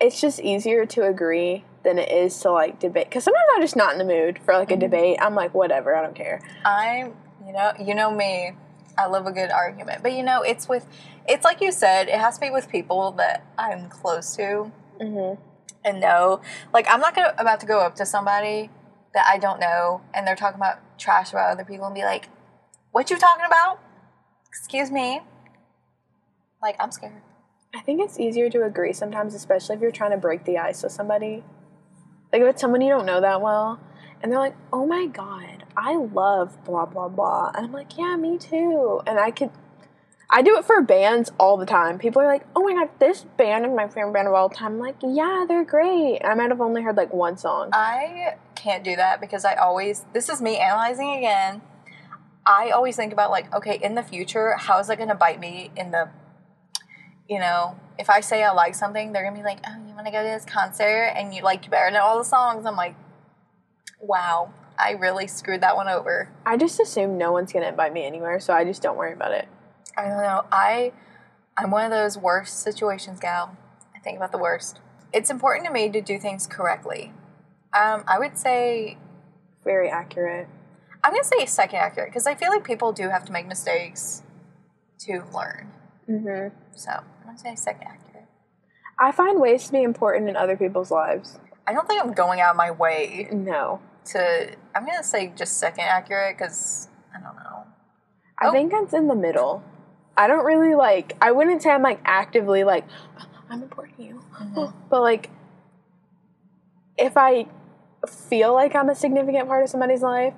it's 0.00 0.20
just 0.20 0.38
easier 0.40 0.86
to 0.86 1.06
agree 1.06 1.64
than 1.82 1.98
it 1.98 2.10
is 2.10 2.38
to 2.40 2.50
like 2.52 2.78
debate. 2.78 3.08
Because 3.08 3.24
sometimes 3.24 3.44
I'm 3.54 3.60
just 3.60 3.76
not 3.76 3.92
in 3.92 3.98
the 3.98 4.04
mood 4.04 4.38
for 4.44 4.54
like 4.54 4.70
a 4.70 4.76
Mhm. 4.76 4.80
debate. 4.80 5.18
I'm 5.20 5.34
like, 5.34 5.52
whatever, 5.52 5.94
I 5.96 6.02
don't 6.02 6.14
care. 6.14 6.40
I'm, 6.64 7.12
you 7.46 7.52
know, 7.52 7.72
you 7.80 7.94
know 7.94 8.10
me. 8.10 8.52
I 8.96 9.06
love 9.06 9.26
a 9.26 9.32
good 9.32 9.50
argument, 9.50 10.02
but 10.02 10.12
you 10.12 10.22
know, 10.22 10.42
it's 10.42 10.68
with, 10.68 10.86
it's 11.28 11.44
like 11.44 11.60
you 11.60 11.72
said, 11.72 12.08
it 12.08 12.14
has 12.18 12.36
to 12.36 12.40
be 12.40 12.50
with 12.50 12.68
people 12.68 13.10
that 13.12 13.44
I'm 13.58 13.88
close 13.88 14.36
to 14.36 14.70
Mm-hmm. 15.00 15.40
and 15.84 16.00
know. 16.00 16.40
Like, 16.72 16.86
I'm 16.88 17.00
not 17.00 17.16
gonna, 17.16 17.34
about 17.36 17.58
to 17.60 17.66
go 17.66 17.80
up 17.80 17.96
to 17.96 18.06
somebody 18.06 18.70
that 19.12 19.26
I 19.28 19.38
don't 19.38 19.58
know, 19.58 20.00
and 20.14 20.26
they're 20.26 20.36
talking 20.36 20.60
about 20.60 20.78
trash 20.98 21.32
about 21.32 21.50
other 21.50 21.64
people, 21.64 21.86
and 21.86 21.94
be 21.94 22.02
like, 22.02 22.28
"What 22.92 23.10
you 23.10 23.18
talking 23.18 23.44
about? 23.44 23.80
Excuse 24.48 24.90
me." 24.92 25.20
Like, 26.62 26.76
I'm 26.78 26.92
scared. 26.92 27.22
I 27.74 27.80
think 27.80 28.00
it's 28.00 28.18
easier 28.20 28.48
to 28.50 28.62
agree 28.64 28.92
sometimes, 28.92 29.34
especially 29.34 29.74
if 29.74 29.82
you're 29.82 29.90
trying 29.90 30.12
to 30.12 30.16
break 30.16 30.44
the 30.44 30.58
ice 30.58 30.82
with 30.84 30.92
somebody. 30.92 31.42
Like 32.32 32.42
if 32.42 32.48
it's 32.48 32.60
someone 32.60 32.80
you 32.80 32.90
don't 32.90 33.06
know 33.06 33.20
that 33.20 33.40
well, 33.42 33.80
and 34.22 34.30
they're 34.30 34.38
like, 34.38 34.56
"Oh 34.72 34.86
my 34.86 35.06
god, 35.06 35.63
I 35.76 35.96
love 35.96 36.62
blah 36.64 36.86
blah 36.86 37.08
blah," 37.08 37.52
and 37.54 37.66
I'm 37.66 37.72
like, 37.72 37.98
"Yeah, 37.98 38.16
me 38.16 38.38
too." 38.38 39.00
And 39.06 39.18
I 39.18 39.30
could, 39.30 39.50
I 40.30 40.42
do 40.42 40.56
it 40.56 40.64
for 40.64 40.80
bands 40.82 41.32
all 41.38 41.56
the 41.56 41.66
time. 41.66 41.98
People 41.98 42.22
are 42.22 42.26
like, 42.26 42.46
"Oh 42.54 42.62
my 42.62 42.74
god, 42.74 42.90
this 42.98 43.24
band 43.36 43.66
is 43.66 43.72
my 43.74 43.88
favorite 43.88 44.12
band 44.12 44.28
of 44.28 44.34
all 44.34 44.48
time." 44.48 44.74
I'm 44.74 44.78
like, 44.78 44.96
"Yeah, 45.02 45.44
they're 45.48 45.64
great." 45.64 46.20
I 46.24 46.34
might 46.34 46.50
have 46.50 46.60
only 46.60 46.82
heard 46.82 46.96
like 46.96 47.12
one 47.12 47.36
song. 47.36 47.70
I 47.72 48.36
can't 48.54 48.82
do 48.82 48.96
that 48.96 49.20
because 49.20 49.44
I 49.44 49.54
always, 49.54 50.06
this 50.14 50.28
is 50.28 50.40
me 50.40 50.56
analyzing 50.56 51.10
again. 51.12 51.60
I 52.46 52.70
always 52.70 52.96
think 52.96 53.12
about, 53.12 53.30
like, 53.30 53.54
okay, 53.54 53.78
in 53.82 53.94
the 53.94 54.02
future, 54.02 54.54
how 54.58 54.78
is 54.78 54.88
going 54.88 55.08
to 55.08 55.14
bite 55.14 55.40
me 55.40 55.70
in 55.76 55.90
the, 55.90 56.10
you 57.28 57.38
know, 57.38 57.78
if 57.98 58.10
I 58.10 58.20
say 58.20 58.42
I 58.42 58.52
like 58.52 58.74
something, 58.74 59.12
they're 59.12 59.22
to 59.30 59.38
be 59.38 59.44
like, 59.44 59.60
oh, 59.66 59.86
you 59.86 59.94
want 59.94 60.06
to 60.06 60.12
go 60.12 60.22
to 60.22 60.28
this 60.28 60.44
concert? 60.44 61.12
And 61.16 61.34
you, 61.34 61.42
like, 61.42 61.64
you 61.64 61.70
better 61.70 61.90
know 61.90 62.02
all 62.02 62.18
the 62.18 62.24
songs. 62.24 62.66
I'm 62.66 62.76
like, 62.76 62.96
wow, 64.00 64.52
I 64.78 64.92
really 64.92 65.26
screwed 65.26 65.60
that 65.60 65.76
one 65.76 65.88
over. 65.88 66.28
I 66.44 66.56
just 66.56 66.80
assume 66.80 67.16
no 67.18 67.32
one's 67.32 67.52
gonna 67.52 67.68
invite 67.68 67.92
me 67.92 68.04
anywhere, 68.04 68.40
so 68.40 68.52
I 68.52 68.64
just 68.64 68.82
don't 68.82 68.96
worry 68.96 69.12
about 69.12 69.32
it. 69.32 69.48
I 69.96 70.02
don't 70.08 70.18
know. 70.22 70.44
I, 70.50 70.92
I'm 71.56 71.70
one 71.70 71.84
of 71.84 71.90
those 71.90 72.18
worst 72.18 72.60
situations, 72.60 73.20
gal. 73.20 73.56
I 73.94 74.00
think 74.00 74.16
about 74.16 74.32
the 74.32 74.38
worst. 74.38 74.80
It's 75.12 75.30
important 75.30 75.66
to 75.66 75.72
me 75.72 75.88
to 75.90 76.00
do 76.00 76.18
things 76.18 76.46
correctly. 76.46 77.12
Um, 77.72 78.04
I 78.06 78.18
would 78.18 78.36
say 78.38 78.98
Very 79.64 79.88
accurate. 79.88 80.48
I'm 81.02 81.12
gonna 81.12 81.24
say 81.24 81.46
second 81.46 81.78
accurate 81.78 82.10
because 82.10 82.26
I 82.26 82.34
feel 82.34 82.50
like 82.50 82.64
people 82.64 82.92
do 82.92 83.08
have 83.10 83.24
to 83.26 83.32
make 83.32 83.46
mistakes 83.46 84.22
to 85.00 85.22
learn. 85.34 85.70
Mm-hmm. 86.08 86.56
So 86.76 86.90
I'm 86.90 87.26
gonna 87.26 87.38
say 87.38 87.54
second 87.54 87.86
accurate. 87.88 88.26
I 88.98 89.12
find 89.12 89.40
ways 89.40 89.66
to 89.66 89.72
be 89.72 89.82
important 89.82 90.28
in 90.28 90.36
other 90.36 90.56
people's 90.56 90.90
lives. 90.90 91.38
I 91.66 91.72
don't 91.72 91.86
think 91.88 92.02
I'm 92.04 92.12
going 92.12 92.40
out 92.40 92.50
of 92.50 92.56
my 92.56 92.70
way 92.70 93.28
No, 93.32 93.80
to. 94.06 94.54
I'm 94.74 94.86
gonna 94.86 95.04
say 95.04 95.32
just 95.36 95.58
second 95.58 95.84
accurate 95.84 96.36
because 96.36 96.88
I 97.14 97.20
don't 97.20 97.36
know. 97.36 97.64
I 98.38 98.48
Oh. 98.48 98.52
think 98.52 98.72
it's 98.74 98.92
in 98.92 99.08
the 99.08 99.14
middle. 99.14 99.62
I 100.16 100.26
don't 100.26 100.44
really 100.44 100.74
like. 100.74 101.16
I 101.20 101.32
wouldn't 101.32 101.62
say 101.62 101.70
I'm 101.70 101.82
like 101.82 102.00
actively 102.04 102.64
like 102.64 102.84
oh, 103.20 103.26
I'm 103.50 103.62
important 103.62 103.96
to 103.98 104.02
you, 104.02 104.22
mm-hmm. 104.34 104.78
but 104.90 105.00
like 105.00 105.30
if 106.96 107.16
I 107.16 107.46
feel 108.08 108.52
like 108.52 108.74
I'm 108.74 108.88
a 108.88 108.94
significant 108.94 109.48
part 109.48 109.62
of 109.62 109.70
somebody's 109.70 110.02
life, 110.02 110.34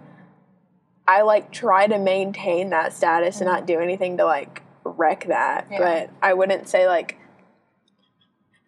I 1.09 1.23
like 1.23 1.51
try 1.51 1.87
to 1.87 1.99
maintain 1.99 2.71
that 2.71 2.93
status 2.93 3.41
and 3.41 3.49
not 3.49 3.59
mm-hmm. 3.59 3.67
do 3.67 3.81
anything 3.81 4.17
to 4.19 4.25
like 4.25 4.63
wreck 4.85 5.27
that. 5.29 5.67
Yeah. 5.71 5.79
But 5.79 6.11
I 6.23 6.35
wouldn't 6.35 6.69
say 6.69 6.87
like 6.87 7.19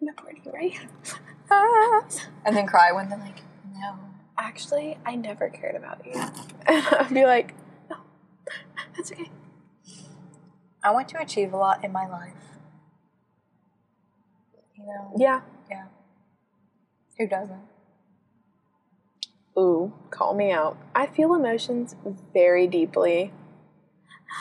I'm 0.01 0.07
important 0.07 0.43
to 0.43 0.49
you, 0.49 0.55
right? 0.55 0.79
And 2.45 2.55
then 2.55 2.67
cry 2.67 2.91
when 2.91 3.09
they're 3.09 3.17
like. 3.17 3.41
Actually, 4.39 4.97
I 5.05 5.15
never 5.15 5.49
cared 5.49 5.75
about 5.75 6.05
you. 6.05 6.13
And 6.65 6.85
I'd 6.85 7.13
be 7.13 7.25
like, 7.25 7.55
no, 7.89 7.97
that's 8.95 9.11
okay. 9.11 9.29
I 10.83 10.91
want 10.91 11.09
to 11.09 11.19
achieve 11.19 11.51
a 11.51 11.57
lot 11.57 11.83
in 11.83 11.91
my 11.91 12.07
life. 12.07 12.33
You 14.75 14.85
know? 14.85 15.13
Yeah. 15.17 15.41
Yeah. 15.69 15.85
Who 17.17 17.27
doesn't? 17.27 17.59
Ooh, 19.57 19.91
call 20.09 20.33
me 20.35 20.51
out. 20.51 20.77
I 20.95 21.07
feel 21.07 21.33
emotions 21.33 21.95
very 22.33 22.65
deeply. 22.67 23.33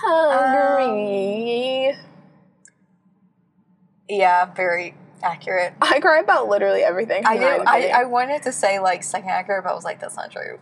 Hungry. 0.01 1.89
Um, 1.91 1.97
yeah, 4.09 4.45
very 4.55 4.95
accurate. 5.23 5.75
I 5.81 6.01
cry 6.01 6.21
about 6.21 6.49
literally 6.49 6.83
everything. 6.83 7.25
I 7.27 7.37
do. 7.37 7.45
I. 7.45 7.89
I 7.95 8.05
wanted 8.05 8.43
to 8.45 8.53
say 8.53 8.79
like 8.79 9.03
second 9.03 9.31
accurate, 9.31 9.65
but 9.65 9.71
I 9.71 9.75
was 9.75 9.85
like, 9.85 10.01
that's 10.01 10.17
not 10.17 10.31
true. 10.31 10.59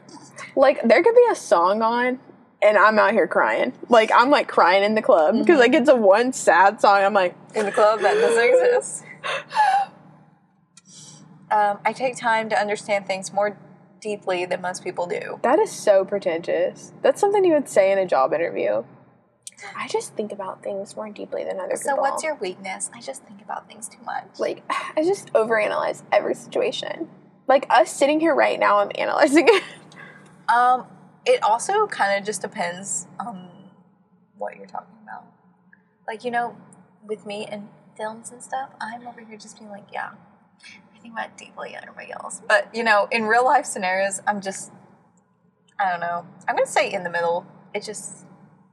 like 0.57 0.81
there 0.83 1.03
could 1.03 1.15
be 1.15 1.27
a 1.31 1.35
song 1.35 1.83
on, 1.83 2.19
and 2.63 2.77
I'm 2.79 2.99
out 2.99 3.13
here 3.13 3.27
crying. 3.27 3.73
Like 3.89 4.11
I'm 4.15 4.31
like 4.31 4.49
crying 4.49 4.83
in 4.83 4.95
the 4.95 5.03
club 5.03 5.35
Mm-hmm. 5.35 5.43
because 5.43 5.59
like 5.59 5.75
it's 5.75 5.89
a 5.91 5.97
one 5.97 6.33
sad 6.33 6.81
song. 6.81 7.03
I'm 7.03 7.15
like, 7.15 7.35
In 7.55 7.67
the 7.67 7.73
club, 7.73 8.01
that 8.01 8.15
doesn't 8.15 8.45
exist. 8.45 9.05
Um, 11.49 11.79
I 11.85 11.93
take 11.93 12.17
time 12.17 12.49
to 12.49 12.59
understand 12.59 13.07
things 13.07 13.33
more 13.33 13.57
deeply 14.01 14.47
than 14.47 14.61
most 14.61 14.83
people 14.83 15.07
do. 15.07 15.39
that 15.43 15.61
is 15.61 15.71
so 15.71 16.05
pretentious. 16.05 16.93
That's 17.03 17.21
something 17.21 17.45
you 17.45 17.53
would 17.55 17.69
say 17.69 17.93
in 17.93 17.99
a 17.99 18.05
job 18.07 18.33
interview. 18.33 18.83
I 19.77 19.89
just 19.89 20.15
think 20.15 20.33
about 20.33 20.63
things 20.63 20.97
more 20.97 21.09
deeply 21.09 21.45
than 21.45 21.59
other 21.59 21.77
people. 21.77 21.83
So, 21.83 21.97
what's 21.97 22.23
your 22.23 22.35
weakness? 22.37 22.91
I 22.95 23.01
just 23.01 23.23
think 23.25 23.43
about 23.43 23.69
things 23.69 23.89
too 23.89 24.03
much. 24.05 24.25
like? 24.39 24.63
I 24.71 25.03
just 25.03 25.33
overanalyze 25.33 26.03
every 26.13 26.35
situation. 26.35 27.09
Like 27.49 27.67
us 27.71 27.93
sitting 27.93 28.21
here 28.21 28.35
right 28.35 28.59
now, 28.59 28.79
I'm 28.79 28.91
analyzing 28.97 29.47
it. 29.49 29.63
Um, 30.49 30.87
it 31.25 31.43
also 31.43 31.89
kind 31.89 32.17
of 32.17 32.25
just 32.25 32.41
depends 32.41 33.09
on 33.19 33.51
what 34.39 34.57
you're 34.57 34.67
talking 34.67 34.95
about. 35.03 35.25
Like, 36.07 36.25
you 36.25 36.31
know, 36.31 36.57
with 37.05 37.27
me 37.27 37.47
and 37.51 37.69
films 37.97 38.31
and 38.31 38.41
stuff, 38.41 38.71
I'm 38.81 39.07
over 39.09 39.21
here 39.21 39.37
just 39.37 39.59
being 39.59 39.71
like, 39.71 39.87
yeah, 39.93 40.11
I 40.95 40.99
think 41.01 41.15
about 41.15 41.37
deeply 41.37 41.75
and 41.75 41.85
everybody 41.85 42.13
else. 42.13 42.43
But, 42.49 42.73
you 42.73 42.85
know, 42.85 43.09
in 43.11 43.25
real 43.25 43.45
life 43.45 43.67
scenarios, 43.67 44.23
I'm 44.27 44.41
just, 44.41 44.71
I 45.81 45.91
don't 45.91 46.01
know. 46.01 46.25
I'm 46.47 46.55
going 46.55 46.67
to 46.67 46.71
say 46.71 46.93
in 46.93 47.03
the 47.03 47.11
middle. 47.11 47.45
It 47.75 47.83
just, 47.83 48.25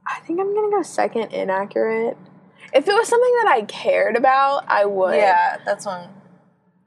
I 0.06 0.20
think 0.20 0.40
I'm 0.40 0.54
gonna 0.54 0.70
go 0.70 0.82
second 0.82 1.32
inaccurate. 1.32 2.16
If 2.72 2.88
it 2.88 2.92
was 2.92 3.08
something 3.08 3.34
that 3.44 3.48
I 3.48 3.62
cared 3.62 4.16
about, 4.16 4.64
I 4.68 4.84
would. 4.84 5.16
yeah, 5.16 5.58
that's 5.64 5.86
when, 5.86 6.08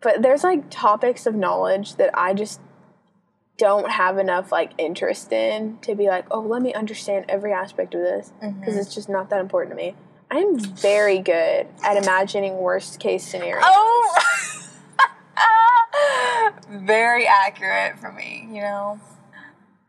But 0.02 0.22
there's 0.22 0.44
like 0.44 0.70
topics 0.70 1.26
of 1.26 1.34
knowledge 1.34 1.96
that 1.96 2.10
I 2.14 2.34
just 2.34 2.60
don't 3.58 3.90
have 3.90 4.18
enough 4.18 4.52
like 4.52 4.72
interest 4.78 5.32
in 5.32 5.80
to 5.80 5.96
be 5.96 6.08
like, 6.08 6.26
oh, 6.30 6.42
let 6.42 6.62
me 6.62 6.74
understand 6.74 7.26
every 7.28 7.52
aspect 7.52 7.96
of 7.96 8.02
this 8.02 8.32
mm-hmm. 8.42 8.60
because 8.60 8.78
it's 8.78 8.94
just 8.94 9.10
not 9.10 9.30
that 9.30 9.40
important 9.40 9.78
to 9.78 9.84
me. 9.84 9.96
I 10.30 10.40
am 10.40 10.60
very 10.60 11.20
good 11.20 11.68
at 11.84 11.98
imagining 11.98 12.58
worst 12.58 13.00
case 13.00 13.24
scenarios. 13.24 13.64
oh, 13.66 14.20
very 16.70 17.26
accurate 17.26 17.98
for 17.98 18.12
me, 18.12 18.48
you 18.52 18.62
know? 18.62 19.00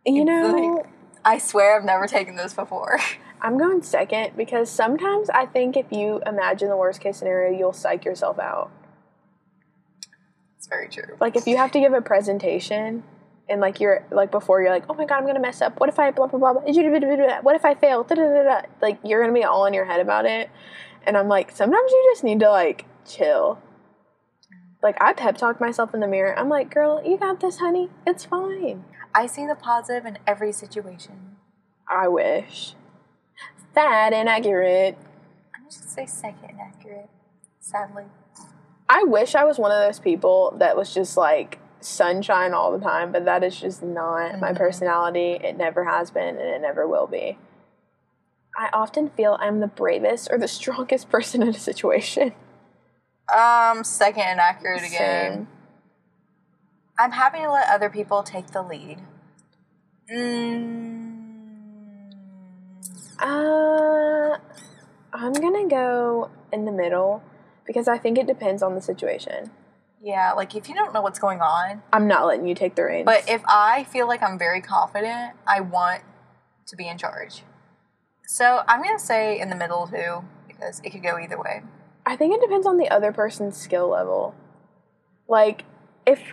you 0.06 0.22
it's 0.22 0.26
know, 0.26 0.76
like- 0.76 0.86
I 1.28 1.36
swear 1.36 1.76
I've 1.76 1.84
never 1.84 2.06
taken 2.06 2.36
this 2.36 2.54
before. 2.54 2.98
I'm 3.42 3.58
going 3.58 3.82
second 3.82 4.30
because 4.34 4.70
sometimes 4.70 5.28
I 5.28 5.44
think 5.44 5.76
if 5.76 5.92
you 5.92 6.22
imagine 6.24 6.70
the 6.70 6.76
worst 6.76 7.02
case 7.02 7.18
scenario, 7.18 7.56
you'll 7.56 7.74
psych 7.74 8.06
yourself 8.06 8.38
out. 8.38 8.70
It's 10.56 10.66
very 10.66 10.88
true. 10.88 11.16
like 11.20 11.36
if 11.36 11.46
you 11.46 11.58
have 11.58 11.70
to 11.72 11.80
give 11.80 11.92
a 11.92 12.00
presentation 12.00 13.02
and 13.46 13.60
like 13.60 13.78
you're 13.78 14.06
like 14.10 14.30
before 14.30 14.62
you're 14.62 14.72
like 14.72 14.84
oh 14.88 14.94
my 14.94 15.04
god 15.04 15.18
i'm 15.18 15.26
gonna 15.26 15.38
mess 15.38 15.60
up 15.60 15.78
what 15.78 15.88
if 15.88 15.98
i 15.98 16.10
blah 16.10 16.26
blah 16.26 16.38
blah, 16.38 16.52
blah 16.54 17.40
what 17.42 17.54
if 17.54 17.64
i 17.64 17.74
fail 17.74 18.02
da, 18.02 18.14
da, 18.14 18.22
da, 18.22 18.42
da. 18.42 18.62
like 18.82 18.98
you're 19.04 19.20
gonna 19.20 19.32
be 19.32 19.44
all 19.44 19.66
in 19.66 19.72
your 19.72 19.84
head 19.84 20.00
about 20.00 20.26
it 20.26 20.50
and 21.06 21.16
i'm 21.16 21.28
like 21.28 21.52
sometimes 21.52 21.90
you 21.92 22.10
just 22.12 22.24
need 22.24 22.40
to 22.40 22.50
like 22.50 22.86
chill 23.06 23.58
like 24.82 24.96
i 25.00 25.12
pep 25.12 25.36
talk 25.36 25.60
myself 25.60 25.92
in 25.94 26.00
the 26.00 26.06
mirror. 26.06 26.38
I'm 26.38 26.48
like 26.48 26.72
girl 26.72 27.02
you 27.04 27.16
got 27.18 27.40
this 27.40 27.58
honey. 27.58 27.88
It's 28.06 28.24
fine. 28.24 28.84
I 29.14 29.26
see 29.26 29.46
the 29.46 29.54
positive 29.54 30.06
in 30.06 30.18
every 30.26 30.52
situation. 30.52 31.36
i 31.88 32.08
wish. 32.08 32.74
Fat 33.74 34.12
and 34.12 34.28
accurate. 34.28 34.96
I'm 35.54 35.64
just 35.66 35.80
gonna 35.80 35.90
say 35.90 36.06
second 36.06 36.50
inaccurate, 36.50 37.08
sadly. 37.60 38.04
i 38.88 39.04
wish 39.04 39.34
i 39.34 39.44
was 39.44 39.58
one 39.58 39.70
of 39.70 39.78
those 39.84 39.98
people 40.00 40.54
that 40.58 40.76
was 40.76 40.92
just 40.94 41.16
like 41.16 41.58
sunshine 41.80 42.52
all 42.54 42.76
the 42.76 42.84
time 42.84 43.12
but 43.12 43.24
that 43.24 43.44
is 43.44 43.60
just 43.60 43.82
not 43.82 44.40
my 44.40 44.52
Mhm. 44.52 44.56
personality. 44.56 45.32
It 45.34 45.56
never 45.56 45.84
has 45.84 46.10
been 46.10 46.36
and 46.36 46.48
it 46.56 46.60
never 46.60 46.86
will 46.88 47.06
be. 47.06 47.38
I 48.56 48.68
often 48.72 49.10
feel 49.10 49.36
i'm 49.40 49.60
the 49.60 49.68
bravest 49.68 50.28
or 50.32 50.38
the 50.38 50.48
strongest 50.58 51.08
person 51.10 51.42
in 51.42 51.48
a 51.48 51.52
situation 51.52 52.32
Um, 53.34 53.84
second 53.84 54.28
inaccurate 54.28 54.84
again. 54.84 55.32
Same. 55.32 55.48
I'm 56.98 57.12
happy 57.12 57.38
to 57.38 57.50
let 57.50 57.68
other 57.68 57.90
people 57.90 58.22
take 58.22 58.48
the 58.48 58.62
lead. 58.62 59.00
Mm, 60.12 61.18
uh 63.20 64.38
i'm 65.12 65.32
gonna 65.32 65.68
go 65.68 66.30
in 66.52 66.64
the 66.64 66.72
middle 66.72 67.22
because 67.66 67.88
i 67.88 67.98
think 67.98 68.16
it 68.16 68.26
depends 68.26 68.62
on 68.62 68.74
the 68.74 68.80
situation 68.80 69.50
yeah, 70.00 70.32
like 70.32 70.54
if 70.54 70.68
you 70.68 70.76
don't 70.76 70.94
know 70.94 71.02
what's 71.02 71.18
going 71.18 71.40
on, 71.40 71.82
i'm 71.92 72.06
not 72.06 72.24
letting 72.24 72.46
you 72.46 72.54
take 72.54 72.76
the 72.76 72.84
reins 72.84 73.04
but 73.04 73.28
if 73.28 73.42
I 73.48 73.84
feel 73.84 74.06
like 74.06 74.22
I'm 74.22 74.38
very 74.38 74.60
confident, 74.60 75.34
I 75.46 75.60
want 75.60 76.02
to 76.68 76.76
be 76.76 76.86
in 76.86 76.98
charge. 76.98 77.42
So 78.24 78.62
I'm 78.68 78.82
gonna 78.82 78.98
say 78.98 79.40
in 79.40 79.50
the 79.50 79.56
middle 79.56 79.88
too, 79.88 80.22
because 80.46 80.80
it 80.84 80.90
could 80.90 81.02
go 81.02 81.18
either 81.18 81.36
way. 81.36 81.62
I 82.08 82.16
think 82.16 82.34
it 82.34 82.40
depends 82.40 82.66
on 82.66 82.78
the 82.78 82.88
other 82.88 83.12
person's 83.12 83.58
skill 83.58 83.90
level. 83.90 84.34
Like, 85.28 85.64
if 86.06 86.32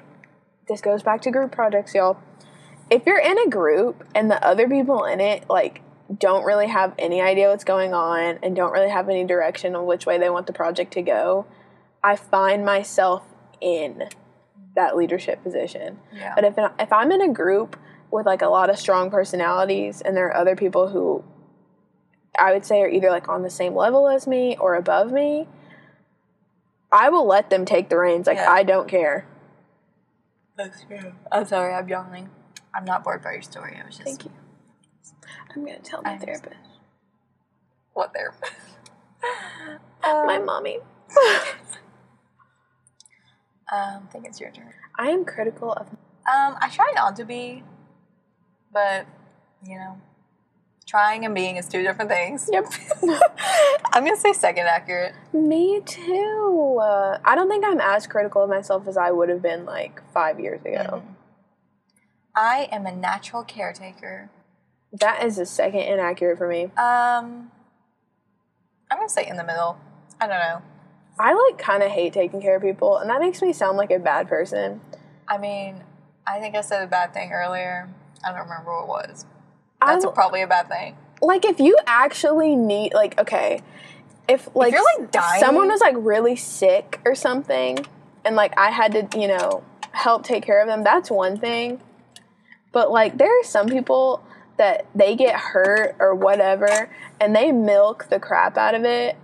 this 0.69 0.79
goes 0.79 1.03
back 1.03 1.21
to 1.23 1.31
group 1.31 1.51
projects, 1.51 1.93
y'all. 1.93 2.17
If 2.89 3.05
you're 3.05 3.19
in 3.19 3.37
a 3.37 3.49
group 3.49 4.07
and 4.15 4.31
the 4.31 4.41
other 4.41 4.69
people 4.69 5.03
in 5.03 5.19
it, 5.19 5.49
like, 5.49 5.81
don't 6.17 6.45
really 6.45 6.67
have 6.67 6.93
any 6.97 7.19
idea 7.21 7.49
what's 7.49 7.65
going 7.65 7.93
on 7.93 8.39
and 8.41 8.55
don't 8.55 8.71
really 8.71 8.89
have 8.89 9.09
any 9.09 9.25
direction 9.25 9.75
of 9.75 9.83
which 9.83 10.05
way 10.05 10.17
they 10.17 10.29
want 10.29 10.47
the 10.47 10.53
project 10.53 10.93
to 10.93 11.01
go, 11.01 11.45
I 12.01 12.15
find 12.15 12.63
myself 12.63 13.23
in 13.59 14.07
that 14.75 14.95
leadership 14.95 15.43
position. 15.43 15.99
Yeah. 16.13 16.35
But 16.35 16.45
if 16.45 16.53
if 16.79 16.93
I'm 16.93 17.11
in 17.11 17.21
a 17.21 17.33
group 17.33 17.77
with 18.11 18.25
like 18.25 18.41
a 18.41 18.47
lot 18.47 18.69
of 18.69 18.77
strong 18.77 19.11
personalities 19.11 20.01
and 20.01 20.15
there 20.15 20.27
are 20.27 20.37
other 20.37 20.55
people 20.55 20.87
who 20.87 21.23
I 22.39 22.53
would 22.53 22.65
say 22.65 22.81
are 22.81 22.87
either 22.87 23.09
like 23.09 23.27
on 23.27 23.41
the 23.41 23.49
same 23.49 23.75
level 23.75 24.07
as 24.07 24.25
me 24.25 24.55
or 24.57 24.75
above 24.75 25.11
me, 25.11 25.47
I 26.95 27.09
will 27.09 27.27
let 27.27 27.49
them 27.49 27.65
take 27.65 27.89
the 27.89 27.97
reins. 27.97 28.25
Like 28.25 28.37
Yeah. 28.37 28.49
I 28.49 28.63
don't 28.63 28.87
care. 28.87 29.27
That's 30.57 30.83
true. 30.85 31.11
I'm 31.29 31.45
sorry, 31.45 31.73
I'm 31.73 31.89
yawning. 31.89 32.29
I'm 32.73 32.85
not 32.85 33.03
bored 33.03 33.21
by 33.21 33.33
your 33.33 33.41
story. 33.41 33.77
I 33.81 33.85
was 33.85 33.97
just 33.97 34.07
Thank 34.07 34.23
you. 34.25 34.31
I'm 35.53 35.65
gonna 35.65 35.79
tell 35.79 36.01
my 36.01 36.11
I 36.11 36.13
understand. 36.13 36.41
therapist. 36.43 36.69
what 37.93 38.13
there. 38.13 38.33
my 40.03 40.37
um, 40.37 40.45
mommy. 40.45 40.77
um, 43.71 44.03
I 44.03 44.11
think 44.11 44.25
it's 44.25 44.39
your 44.39 44.51
turn. 44.51 44.73
I 44.97 45.09
am 45.09 45.25
critical 45.25 45.73
of 45.73 45.87
Um, 45.89 46.55
I 46.61 46.69
try 46.71 46.91
not 46.95 47.17
to 47.17 47.25
be, 47.25 47.63
but 48.71 49.05
you 49.65 49.77
know, 49.77 49.99
trying 50.85 51.25
and 51.25 51.33
being 51.33 51.55
is 51.57 51.67
two 51.67 51.81
different 51.83 52.09
things. 52.09 52.49
Yep. 52.51 52.65
I'm 53.93 54.03
gonna 54.03 54.15
say 54.17 54.33
second 54.33 54.67
accurate. 54.67 55.13
me 55.33 55.81
too. 55.85 56.79
Uh, 56.81 57.17
I 57.23 57.35
don't 57.35 57.49
think 57.49 57.65
I'm 57.65 57.79
as 57.81 58.07
critical 58.07 58.43
of 58.43 58.49
myself 58.49 58.87
as 58.87 58.97
I 58.97 59.11
would 59.11 59.29
have 59.29 59.41
been 59.41 59.65
like 59.65 60.01
five 60.13 60.39
years 60.39 60.61
ago. 60.61 61.01
Mhm. 61.01 61.15
I 62.35 62.67
am 62.71 62.85
a 62.85 62.91
natural 62.91 63.43
caretaker. 63.43 64.29
That 64.91 65.23
is 65.23 65.37
a 65.39 65.45
second 65.45 65.81
inaccurate 65.81 66.37
for 66.37 66.47
me. 66.47 66.65
Um, 66.77 67.51
I'm 68.91 68.97
gonna 68.97 69.09
say 69.09 69.25
in 69.27 69.37
the 69.37 69.43
middle. 69.43 69.77
I 70.19 70.27
don't 70.27 70.39
know. 70.39 70.61
I 71.17 71.33
like 71.33 71.57
kind 71.57 71.81
of 71.81 71.91
hate 71.91 72.11
taking 72.13 72.41
care 72.41 72.57
of 72.57 72.61
people, 72.61 72.97
and 72.97 73.09
that 73.09 73.21
makes 73.21 73.41
me 73.41 73.53
sound 73.53 73.77
like 73.77 73.89
a 73.91 73.99
bad 73.99 74.27
person. 74.27 74.81
I 75.27 75.37
mean, 75.37 75.83
I 76.27 76.39
think 76.39 76.55
I 76.55 76.61
said 76.61 76.83
a 76.83 76.87
bad 76.87 77.13
thing 77.13 77.31
earlier. 77.31 77.89
I 78.23 78.31
don't 78.31 78.41
remember 78.41 78.71
what 78.71 78.83
it 79.05 79.09
was. 79.09 79.25
That's 79.81 80.05
probably 80.13 80.41
a 80.41 80.47
bad 80.47 80.67
thing. 80.69 80.95
like 81.21 81.45
if 81.45 81.59
you 81.59 81.77
actually 81.87 82.55
need 82.55 82.93
like 82.93 83.19
okay 83.19 83.61
if 84.27 84.49
like, 84.55 84.73
you're, 84.73 84.83
like, 84.99 85.11
dying- 85.11 85.39
someone 85.39 85.67
was 85.67 85.81
like 85.81 85.95
really 85.97 86.35
sick 86.35 86.99
or 87.05 87.13
something 87.13 87.85
and 88.23 88.35
like 88.35 88.57
I 88.57 88.71
had 88.71 88.91
to, 88.93 89.19
you 89.19 89.27
know, 89.27 89.63
help 89.91 90.23
take 90.23 90.43
care 90.43 90.59
of 90.61 90.67
them, 90.67 90.83
that's 90.83 91.11
one 91.11 91.37
thing. 91.37 91.79
But 92.71 92.91
like 92.91 93.17
there 93.19 93.29
are 93.39 93.43
some 93.43 93.67
people 93.67 94.23
that 94.57 94.87
they 94.95 95.15
get 95.15 95.35
hurt 95.35 95.95
or 95.99 96.15
whatever 96.15 96.89
and 97.21 97.35
they 97.35 97.51
milk 97.51 98.07
the 98.09 98.19
crap 98.19 98.57
out 98.57 98.73
of 98.75 98.83
it. 98.83 99.15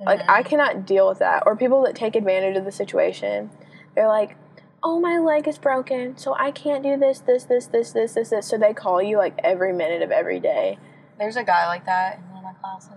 Like 0.00 0.20
Mm-hmm. 0.20 0.30
I 0.30 0.42
cannot 0.42 0.84
deal 0.84 1.08
with 1.08 1.20
that. 1.20 1.44
Or 1.46 1.56
people 1.56 1.82
that 1.84 1.94
take 1.94 2.14
advantage 2.16 2.56
of 2.56 2.64
the 2.64 2.72
situation. 2.72 3.50
They're 3.94 4.08
like, 4.08 4.36
"Oh, 4.82 5.00
my 5.00 5.18
leg 5.18 5.46
is 5.48 5.58
broken, 5.58 6.16
so 6.16 6.34
I 6.34 6.50
can't 6.50 6.82
do 6.82 6.96
this, 6.96 7.20
this, 7.20 7.44
this, 7.44 7.66
this, 7.66 7.92
this, 7.92 8.14
this, 8.14 8.30
this." 8.30 8.46
So 8.46 8.58
they 8.58 8.72
call 8.74 9.02
you 9.02 9.18
like 9.18 9.38
every 9.42 9.72
minute 9.72 10.02
of 10.02 10.10
every 10.10 10.40
day. 10.40 10.78
There's 11.18 11.36
a 11.36 11.44
guy 11.44 11.66
like 11.66 11.86
that 11.86 12.18
in 12.18 12.24
one 12.30 12.38
of 12.38 12.44
my 12.44 12.52
classes. 12.54 12.92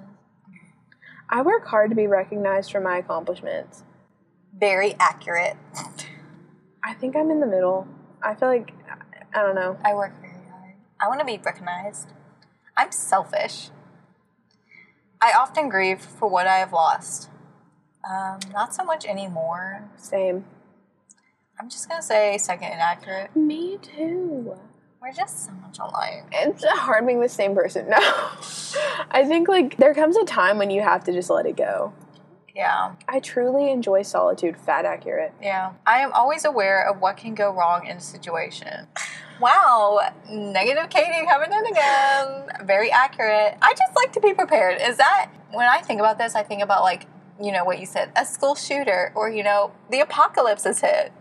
I 1.30 1.42
work 1.42 1.66
hard 1.66 1.90
to 1.90 1.96
be 1.96 2.08
recognized 2.08 2.72
for 2.72 2.80
my 2.80 2.98
accomplishments. 2.98 3.84
Very 4.58 4.96
accurate. 5.00 5.58
I 6.84 6.94
think 6.94 7.16
I'm 7.16 7.32
in 7.32 7.40
the 7.40 7.48
middle. 7.48 7.88
I 8.22 8.36
feel 8.36 8.48
like 8.48 8.74
I 9.34 9.42
don't 9.42 9.56
know. 9.56 9.78
I 9.84 9.94
work 9.94 10.14
very 10.22 10.46
hard. 10.50 10.76
I 11.02 11.08
want 11.08 11.20
to 11.20 11.26
be 11.26 11.38
recognized. 11.44 12.10
I'm 12.78 12.92
selfish. 12.92 13.70
I 15.22 15.34
often 15.38 15.70
grieve 15.70 16.02
for 16.02 16.30
what 16.30 16.48
I 16.48 16.58
have 16.58 16.72
lost. 16.72 17.30
Um, 18.10 18.40
not 18.54 18.74
so 18.74 18.84
much 18.84 19.06
anymore. 19.06 19.90
Same. 19.98 20.46
I'm 21.60 21.70
just 21.70 21.88
gonna 21.90 22.02
say 22.02 22.38
second 22.38 22.68
inaccurate. 22.74 23.36
Me 23.36 23.78
too. 23.82 24.56
We're 25.02 25.14
just 25.14 25.46
so 25.46 25.52
much 25.54 25.78
alike. 25.80 26.26
It's 26.32 26.66
hard 26.66 27.06
being 27.06 27.22
the 27.22 27.30
same 27.30 27.54
person. 27.56 27.88
No. 27.90 27.98
I 29.12 29.24
think 29.26 29.48
like 29.48 29.78
there 29.78 29.94
comes 29.94 30.18
a 30.18 30.26
time 30.26 30.58
when 30.58 30.70
you 30.70 30.82
have 30.82 31.04
to 31.06 31.14
just 31.14 31.30
let 31.30 31.46
it 31.46 31.56
go. 31.56 31.94
Yeah, 32.54 32.96
I 33.08 33.20
truly 33.20 33.70
enjoy 33.72 34.02
solitude, 34.04 34.56
fat 34.58 34.86
accurate. 34.86 35.34
yeah. 35.42 35.74
I 35.86 36.00
am 36.00 36.12
always 36.14 36.46
aware 36.46 36.88
of 36.90 37.02
what 37.02 37.18
can 37.18 37.36
go 37.36 37.52
wrong 37.54 37.86
in 37.86 37.98
a 37.98 38.02
situation. 38.02 38.88
Wow, 39.42 40.00
negative 40.30 40.90
Katie 40.90 41.26
coming 41.26 41.52
in 41.52 41.66
again. 41.68 42.66
Very 42.66 42.90
accurate. 42.92 43.58
I 43.62 43.74
just 43.74 43.94
like 43.96 44.14
to 44.14 44.22
be 44.22 44.34
prepared. 44.34 44.82
Is 44.82 44.96
that 44.98 45.30
when 45.52 45.68
I 45.68 45.82
think 45.82 46.00
about 46.00 46.18
this? 46.18 46.34
I 46.36 46.44
think 46.44 46.62
about 46.64 46.84
like 46.84 47.08
you 47.42 47.52
know 47.52 47.66
what 47.66 47.80
you 47.80 47.86
said, 47.86 48.12
a 48.16 48.26
school 48.26 48.56
shooter, 48.56 49.12
or 49.16 49.30
you 49.30 49.44
know 49.44 49.72
the 49.92 50.00
apocalypse 50.00 50.64
has 50.64 50.80
hit. 50.80 51.12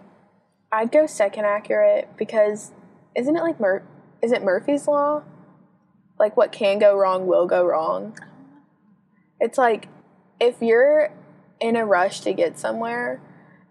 I'd 0.74 0.90
go 0.90 1.06
second 1.06 1.44
accurate 1.44 2.08
because 2.16 2.72
isn't 3.14 3.36
it 3.36 3.42
like 3.42 3.60
Mur- 3.60 3.84
is 4.20 4.32
it 4.32 4.42
Murphy's 4.42 4.88
law? 4.88 5.22
Like 6.18 6.36
what 6.36 6.50
can 6.50 6.78
go 6.80 6.96
wrong 6.98 7.26
will 7.26 7.46
go 7.46 7.64
wrong. 7.64 8.18
It's 9.40 9.56
like 9.58 9.88
if 10.40 10.60
you're 10.60 11.10
in 11.60 11.76
a 11.76 11.84
rush 11.86 12.20
to 12.22 12.32
get 12.32 12.58
somewhere, 12.58 13.20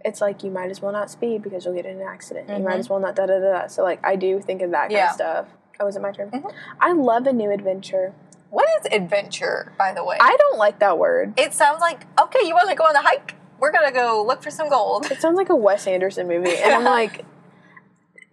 it's 0.06 0.22
like 0.22 0.44
you 0.44 0.52
might 0.52 0.70
as 0.70 0.82
well 0.82 0.92
not 0.94 1.12
speed 1.12 1.42
because 1.44 1.66
you'll 1.66 1.74
get 1.76 1.86
in 1.86 1.98
an 2.00 2.08
accident. 2.08 2.48
You 2.50 2.60
might 2.60 2.76
Mhm. 2.76 2.80
as 2.80 2.90
well 2.90 3.00
not 3.00 3.16
da 3.16 3.26
da 3.26 3.40
da 3.40 3.52
da. 3.62 3.68
So 3.68 3.84
like 3.84 4.00
I 4.06 4.16
do 4.16 4.40
think 4.40 4.62
of 4.62 4.72
that 4.72 4.84
kind 4.84 4.92
Yeah. 4.94 5.10
of 5.10 5.14
stuff. 5.16 5.48
Oh, 5.80 5.88
is 5.88 5.96
it 5.98 6.02
my 6.02 6.12
turn? 6.12 6.32
Mhm. 6.32 6.52
I 6.80 6.94
love 6.94 7.28
a 7.28 7.34
new 7.34 7.52
adventure. 7.52 8.14
What 8.50 8.68
is 8.80 8.94
adventure, 8.94 9.74
by 9.78 9.94
the 9.94 10.04
way? 10.06 10.18
I 10.22 10.38
don't 10.38 10.58
like 10.58 10.80
that 10.80 10.98
word. 10.98 11.34
it 11.38 11.54
sounds 11.54 11.82
like 11.82 12.06
okay, 12.22 12.46
you 12.48 12.54
want 12.54 12.70
to 12.70 12.76
go 12.76 12.86
on 12.86 12.96
a 12.96 13.02
hike? 13.02 13.36
We're 13.64 13.72
gonna 13.72 13.94
go 13.94 14.26
look 14.28 14.44
for 14.44 14.52
some 14.52 14.68
gold. 14.68 15.10
It 15.10 15.22
sounds 15.22 15.38
like 15.38 15.48
a 15.48 15.56
Wes 15.56 15.88
Anderson 15.88 16.28
movie, 16.28 16.58
and 16.58 16.74
I'm 16.74 16.84
like, 17.00 17.24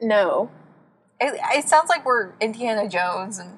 no. 0.01 0.51
It, 1.21 1.39
it 1.57 1.69
sounds 1.69 1.89
like 1.89 2.05
we're 2.05 2.33
Indiana 2.41 2.89
Jones 2.89 3.39
and 3.39 3.57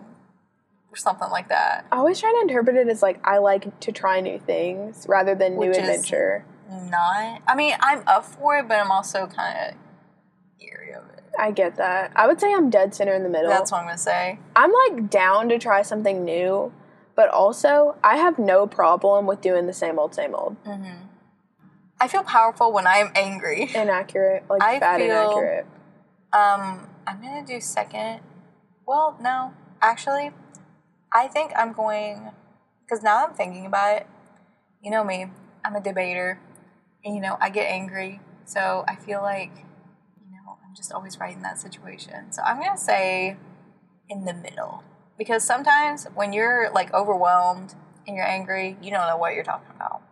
or 0.91 0.97
something 0.97 1.31
like 1.31 1.49
that. 1.49 1.87
I 1.91 1.97
always 1.97 2.21
try 2.21 2.31
to 2.31 2.41
interpret 2.43 2.77
it 2.77 2.89
as 2.89 3.01
like 3.01 3.27
I 3.27 3.39
like 3.39 3.81
to 3.81 3.91
try 3.91 4.21
new 4.21 4.39
things 4.39 5.07
rather 5.09 5.35
than 5.35 5.55
new 5.55 5.71
Which 5.71 5.79
adventure. 5.79 6.45
Not. 6.71 7.41
I 7.49 7.55
mean, 7.57 7.75
I'm 7.81 8.03
up 8.07 8.27
for 8.27 8.59
it, 8.59 8.69
but 8.69 8.79
I'm 8.79 8.91
also 8.91 9.27
kind 9.27 9.71
of 9.71 9.75
eerie 10.61 10.93
of 10.93 11.05
it. 11.17 11.25
I 11.39 11.53
get 11.53 11.77
that. 11.77 12.13
I 12.15 12.27
would 12.27 12.39
say 12.39 12.53
I'm 12.53 12.69
dead 12.69 12.95
center 12.95 13.15
in 13.15 13.23
the 13.23 13.31
middle. 13.31 13.49
That's 13.49 13.73
what 13.73 13.79
I'm 13.79 13.87
gonna 13.87 13.97
say. 13.97 14.39
I'm 14.55 14.73
like 14.91 15.09
down 15.09 15.49
to 15.49 15.59
try 15.59 15.81
something 15.81 16.23
new, 16.23 16.71
but 17.17 17.31
also 17.31 17.97
I 18.05 18.19
have 18.19 18.39
no 18.39 18.67
problem 18.67 19.27
with 19.27 19.41
doing 19.41 19.67
the 19.67 19.73
same 19.73 19.99
old, 19.99 20.15
same 20.15 20.35
old. 20.35 20.63
Mm-hmm. 20.65 21.07
I 22.03 22.09
feel 22.09 22.25
powerful 22.25 22.73
when 22.73 22.85
I'm 22.85 23.13
angry. 23.15 23.71
Inaccurate, 23.73 24.43
like 24.51 24.61
I 24.61 24.81
fat 24.81 24.97
feel- 24.97 25.07
inaccurate. 25.07 25.67
Um, 26.33 26.89
I'm 27.07 27.23
gonna 27.23 27.47
do 27.47 27.61
second. 27.61 28.19
Well, 28.85 29.17
no, 29.21 29.55
actually, 29.81 30.33
I 31.13 31.29
think 31.29 31.53
I'm 31.57 31.73
going 31.73 32.33
because 32.85 33.05
now 33.05 33.25
I'm 33.25 33.35
thinking 33.35 33.67
about 33.67 33.99
it. 33.99 34.07
You 34.83 34.91
know 34.91 35.05
me, 35.05 35.27
I'm 35.65 35.77
a 35.77 35.81
debater, 35.81 36.41
and 37.05 37.15
you 37.15 37.21
know 37.21 37.37
I 37.41 37.51
get 37.51 37.71
angry, 37.71 38.21
so 38.47 38.85
I 38.89 38.97
feel 38.97 39.23
like 39.23 39.53
you 40.19 40.33
know 40.33 40.59
I'm 40.67 40.75
just 40.75 40.91
always 40.91 41.21
right 41.21 41.37
in 41.37 41.43
that 41.43 41.61
situation. 41.61 42.33
So 42.33 42.43
I'm 42.43 42.59
gonna 42.61 42.77
say 42.77 43.37
in 44.09 44.25
the 44.25 44.35
middle 44.35 44.83
because 45.17 45.45
sometimes 45.45 46.07
when 46.17 46.33
you're 46.33 46.69
like 46.73 46.93
overwhelmed 46.93 47.77
and 48.09 48.17
you're 48.17 48.27
angry, 48.27 48.77
you 48.83 48.91
don't 48.91 49.07
know 49.07 49.17
what 49.17 49.35
you're 49.35 49.45
talking 49.45 49.71
about. 49.77 50.03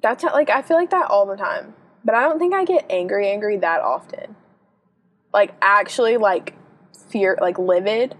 That's 0.00 0.22
how, 0.22 0.32
like 0.32 0.50
I 0.50 0.62
feel 0.62 0.76
like 0.76 0.90
that 0.90 1.10
all 1.10 1.26
the 1.26 1.36
time, 1.36 1.74
but 2.04 2.14
I 2.14 2.22
don't 2.22 2.38
think 2.38 2.54
I 2.54 2.64
get 2.64 2.86
angry, 2.90 3.28
angry 3.28 3.56
that 3.58 3.80
often. 3.80 4.36
Like 5.32 5.54
actually, 5.62 6.16
like 6.16 6.54
fear, 7.08 7.38
like 7.40 7.58
livid. 7.58 8.16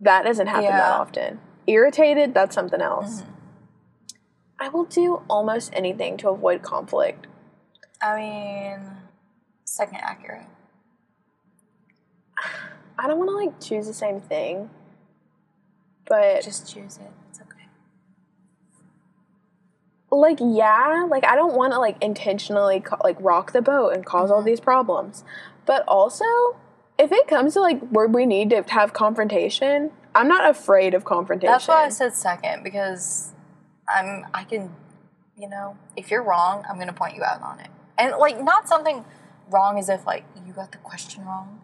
That 0.00 0.24
doesn't 0.24 0.46
happen 0.46 0.64
that 0.64 1.00
often. 1.00 1.40
Irritated, 1.66 2.32
that's 2.34 2.54
something 2.54 2.80
else. 2.80 3.22
Mm-hmm. 3.22 3.32
I 4.60 4.68
will 4.68 4.84
do 4.84 5.22
almost 5.28 5.70
anything 5.72 6.16
to 6.18 6.30
avoid 6.30 6.62
conflict. 6.62 7.26
I 8.02 8.16
mean, 8.16 8.80
second 9.64 9.98
accurate. 9.98 10.46
I 12.98 13.06
don't 13.06 13.18
want 13.18 13.30
to 13.30 13.36
like 13.36 13.60
choose 13.60 13.86
the 13.86 13.94
same 13.94 14.20
thing, 14.20 14.70
but 16.06 16.42
Just 16.42 16.72
choose 16.72 16.96
it. 16.98 17.10
It's 17.30 17.40
okay. 17.40 17.47
Like 20.10 20.38
yeah 20.40 21.06
like 21.08 21.24
i 21.26 21.34
don't 21.36 21.54
want 21.54 21.72
to 21.72 21.78
like 21.78 21.96
intentionally 22.02 22.80
ca- 22.80 22.96
like 23.04 23.16
rock 23.20 23.52
the 23.52 23.60
boat 23.62 23.90
and 23.92 24.02
because 24.04 24.30
all 24.30 24.42
Mhm. 24.42 24.46
these 24.46 24.60
problems 24.60 25.22
but 25.66 25.84
also 25.86 26.24
if 26.98 27.12
it 27.12 27.28
comes 27.28 27.54
to 27.54 27.60
like 27.60 27.78
where 27.90 28.06
we 28.08 28.24
need 28.26 28.50
to 28.50 28.62
have 28.68 28.92
confrontation 28.92 29.90
i'm 30.14 30.26
not 30.28 30.48
afraid 30.48 30.94
of 30.94 31.04
confrontation 31.04 31.52
That's 31.52 31.68
why 31.68 31.84
I 31.84 31.88
said 31.90 32.14
second 32.14 32.62
because 32.64 33.32
I'm 33.88 34.26
I 34.34 34.44
can, 34.44 34.74
you 35.36 35.48
know, 35.48 35.76
if 35.96 36.10
you're 36.10 36.22
wrong, 36.22 36.62
I'm 36.68 36.78
gonna 36.78 36.92
point 36.92 37.14
you 37.16 37.22
out 37.24 37.40
on 37.40 37.58
it, 37.60 37.68
and 37.96 38.12
like 38.18 38.38
not 38.42 38.68
something 38.68 39.02
wrong 39.50 39.78
as 39.78 39.88
if 39.88 40.06
like 40.06 40.24
you 40.46 40.52
got 40.52 40.72
the 40.72 40.78
question 40.78 41.24
wrong. 41.24 41.60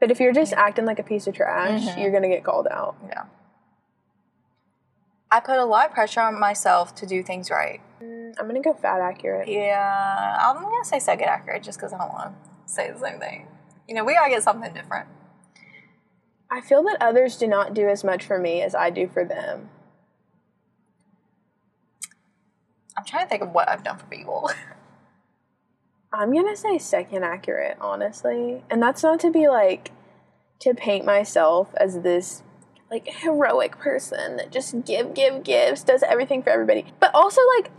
but 0.00 0.10
if 0.10 0.18
you're 0.20 0.32
just 0.32 0.52
acting 0.54 0.86
like 0.86 0.98
a 0.98 1.02
piece 1.02 1.26
of 1.26 1.34
trash 1.34 1.84
Mhm. 1.86 2.00
you're 2.00 2.10
gonna 2.12 2.28
get 2.28 2.44
called 2.44 2.68
out 2.68 2.94
Yeah. 3.06 3.24
I 5.30 5.40
put 5.40 5.58
a 5.58 5.64
lot 5.64 5.86
of 5.86 5.92
pressure 5.92 6.20
on 6.20 6.38
myself 6.40 6.94
to 6.96 7.06
do 7.06 7.22
things 7.22 7.50
right. 7.50 7.80
Mm, 8.02 8.32
i'm 8.38 8.46
gonna 8.46 8.60
go 8.62 8.72
fat 8.74 9.00
accurate 9.00 9.48
Yeah, 9.48 10.36
I'm 10.40 10.62
gonna 10.62 10.84
say 10.84 10.98
second 10.98 11.28
accurate 11.28 11.62
just 11.62 11.78
because 11.78 11.92
I 11.92 11.98
don't 11.98 12.12
want 12.12 12.32
to 12.32 12.72
say 12.72 12.90
the 12.90 12.98
same 12.98 13.18
thing. 13.18 13.48
You 13.88 13.94
know, 13.94 14.04
we 14.04 14.14
gotta 14.14 14.30
get 14.30 14.42
something 14.42 14.72
different. 14.72 15.08
i 16.50 16.60
feel 16.60 16.82
that 16.84 16.96
others 17.00 17.36
do 17.36 17.46
not 17.46 17.74
do 17.74 17.88
as 17.88 18.04
much 18.04 18.24
for 18.24 18.38
me 18.38 18.62
as 18.62 18.74
i 18.74 18.88
do 18.90 19.08
for 19.08 19.24
them 19.24 19.68
I'm 22.96 23.04
trying 23.04 23.24
to 23.26 23.28
think 23.28 23.42
of 23.42 23.50
what 23.52 23.68
I've 23.68 23.84
done 23.84 23.96
for 23.98 24.06
people. 24.06 24.50
i'm 26.12 26.32
gonna 26.32 26.56
say 26.56 26.78
second 26.78 27.22
accurate 27.24 27.76
honestly 27.80 28.62
and 28.70 28.82
that's 28.82 29.02
not 29.02 29.20
to 29.20 29.30
be 29.30 29.46
like 29.48 29.90
to 30.60 30.72
paint 30.74 31.04
myself 31.04 31.74
as 31.76 32.00
this 32.00 32.42
like 32.90 33.06
heroic 33.08 33.78
person 33.78 34.36
that 34.36 34.50
just 34.50 34.84
give 34.84 35.14
give 35.14 35.42
gives 35.44 35.82
does 35.84 36.02
everything 36.02 36.42
for 36.42 36.50
everybody 36.50 36.84
but 37.00 37.14
also 37.14 37.40
like 37.56 37.70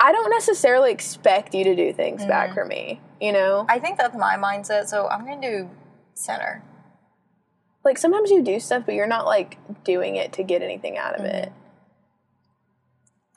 i 0.00 0.12
don't 0.12 0.30
necessarily 0.30 0.90
expect 0.92 1.54
you 1.54 1.64
to 1.64 1.74
do 1.74 1.92
things 1.92 2.24
back 2.26 2.50
Mhm. 2.50 2.54
for 2.54 2.64
me 2.64 3.00
you 3.20 3.32
know 3.32 3.66
I 3.68 3.78
think 3.78 3.98
that's 3.98 4.16
my 4.16 4.36
mindset, 4.36 4.86
so 4.86 5.08
I'm 5.08 5.24
gonna 5.26 5.40
do 5.40 5.70
center. 6.14 6.62
like 7.84 7.98
sometimes 7.98 8.30
you 8.30 8.42
do 8.42 8.60
stuff 8.60 8.84
but 8.86 8.94
you're 8.94 9.06
not 9.06 9.26
like 9.26 9.58
doing 9.84 10.16
it 10.16 10.32
to 10.34 10.42
get 10.42 10.62
anything 10.62 10.96
out 10.98 11.14
of 11.18 11.24
it 11.24 11.52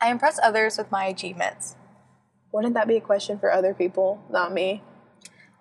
I 0.02 0.12
impress 0.12 0.40
others 0.44 0.78
with 0.78 0.92
my 0.92 1.06
achievements. 1.06 1.76
wouldn't 2.52 2.74
that 2.76 2.88
be 2.88 2.98
a 2.98 3.02
question 3.02 3.40
for 3.40 3.52
other 3.52 3.74
people 3.74 4.22
not 4.30 4.52
me 4.54 4.84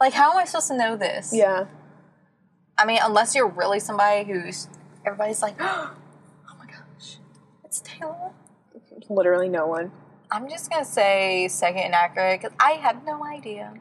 Like, 0.00 0.12
how 0.12 0.32
am 0.32 0.38
I 0.38 0.44
supposed 0.44 0.68
to 0.68 0.76
know 0.76 0.96
this? 0.96 1.32
yeah 1.32 1.66
I 2.76 2.84
mean, 2.86 2.98
unless 3.02 3.34
you're 3.36 3.46
really 3.48 3.78
somebody 3.78 4.24
who's 4.24 4.66
everybody's 5.04 5.42
like, 5.42 5.56
oh 5.60 5.94
my 6.58 6.66
gosh, 6.66 7.18
it's 7.64 7.80
Taylor. 7.80 8.32
literally 9.08 9.48
no 9.48 9.66
one 9.66 9.92
I'm 10.30 10.48
just 10.48 10.70
gonna 10.70 10.84
say 10.84 11.46
second 11.48 11.82
inaccurate 11.82 12.40
because 12.40 12.56
I 12.58 12.72
have 12.72 13.04
no 13.04 13.24
idea. 13.24 13.74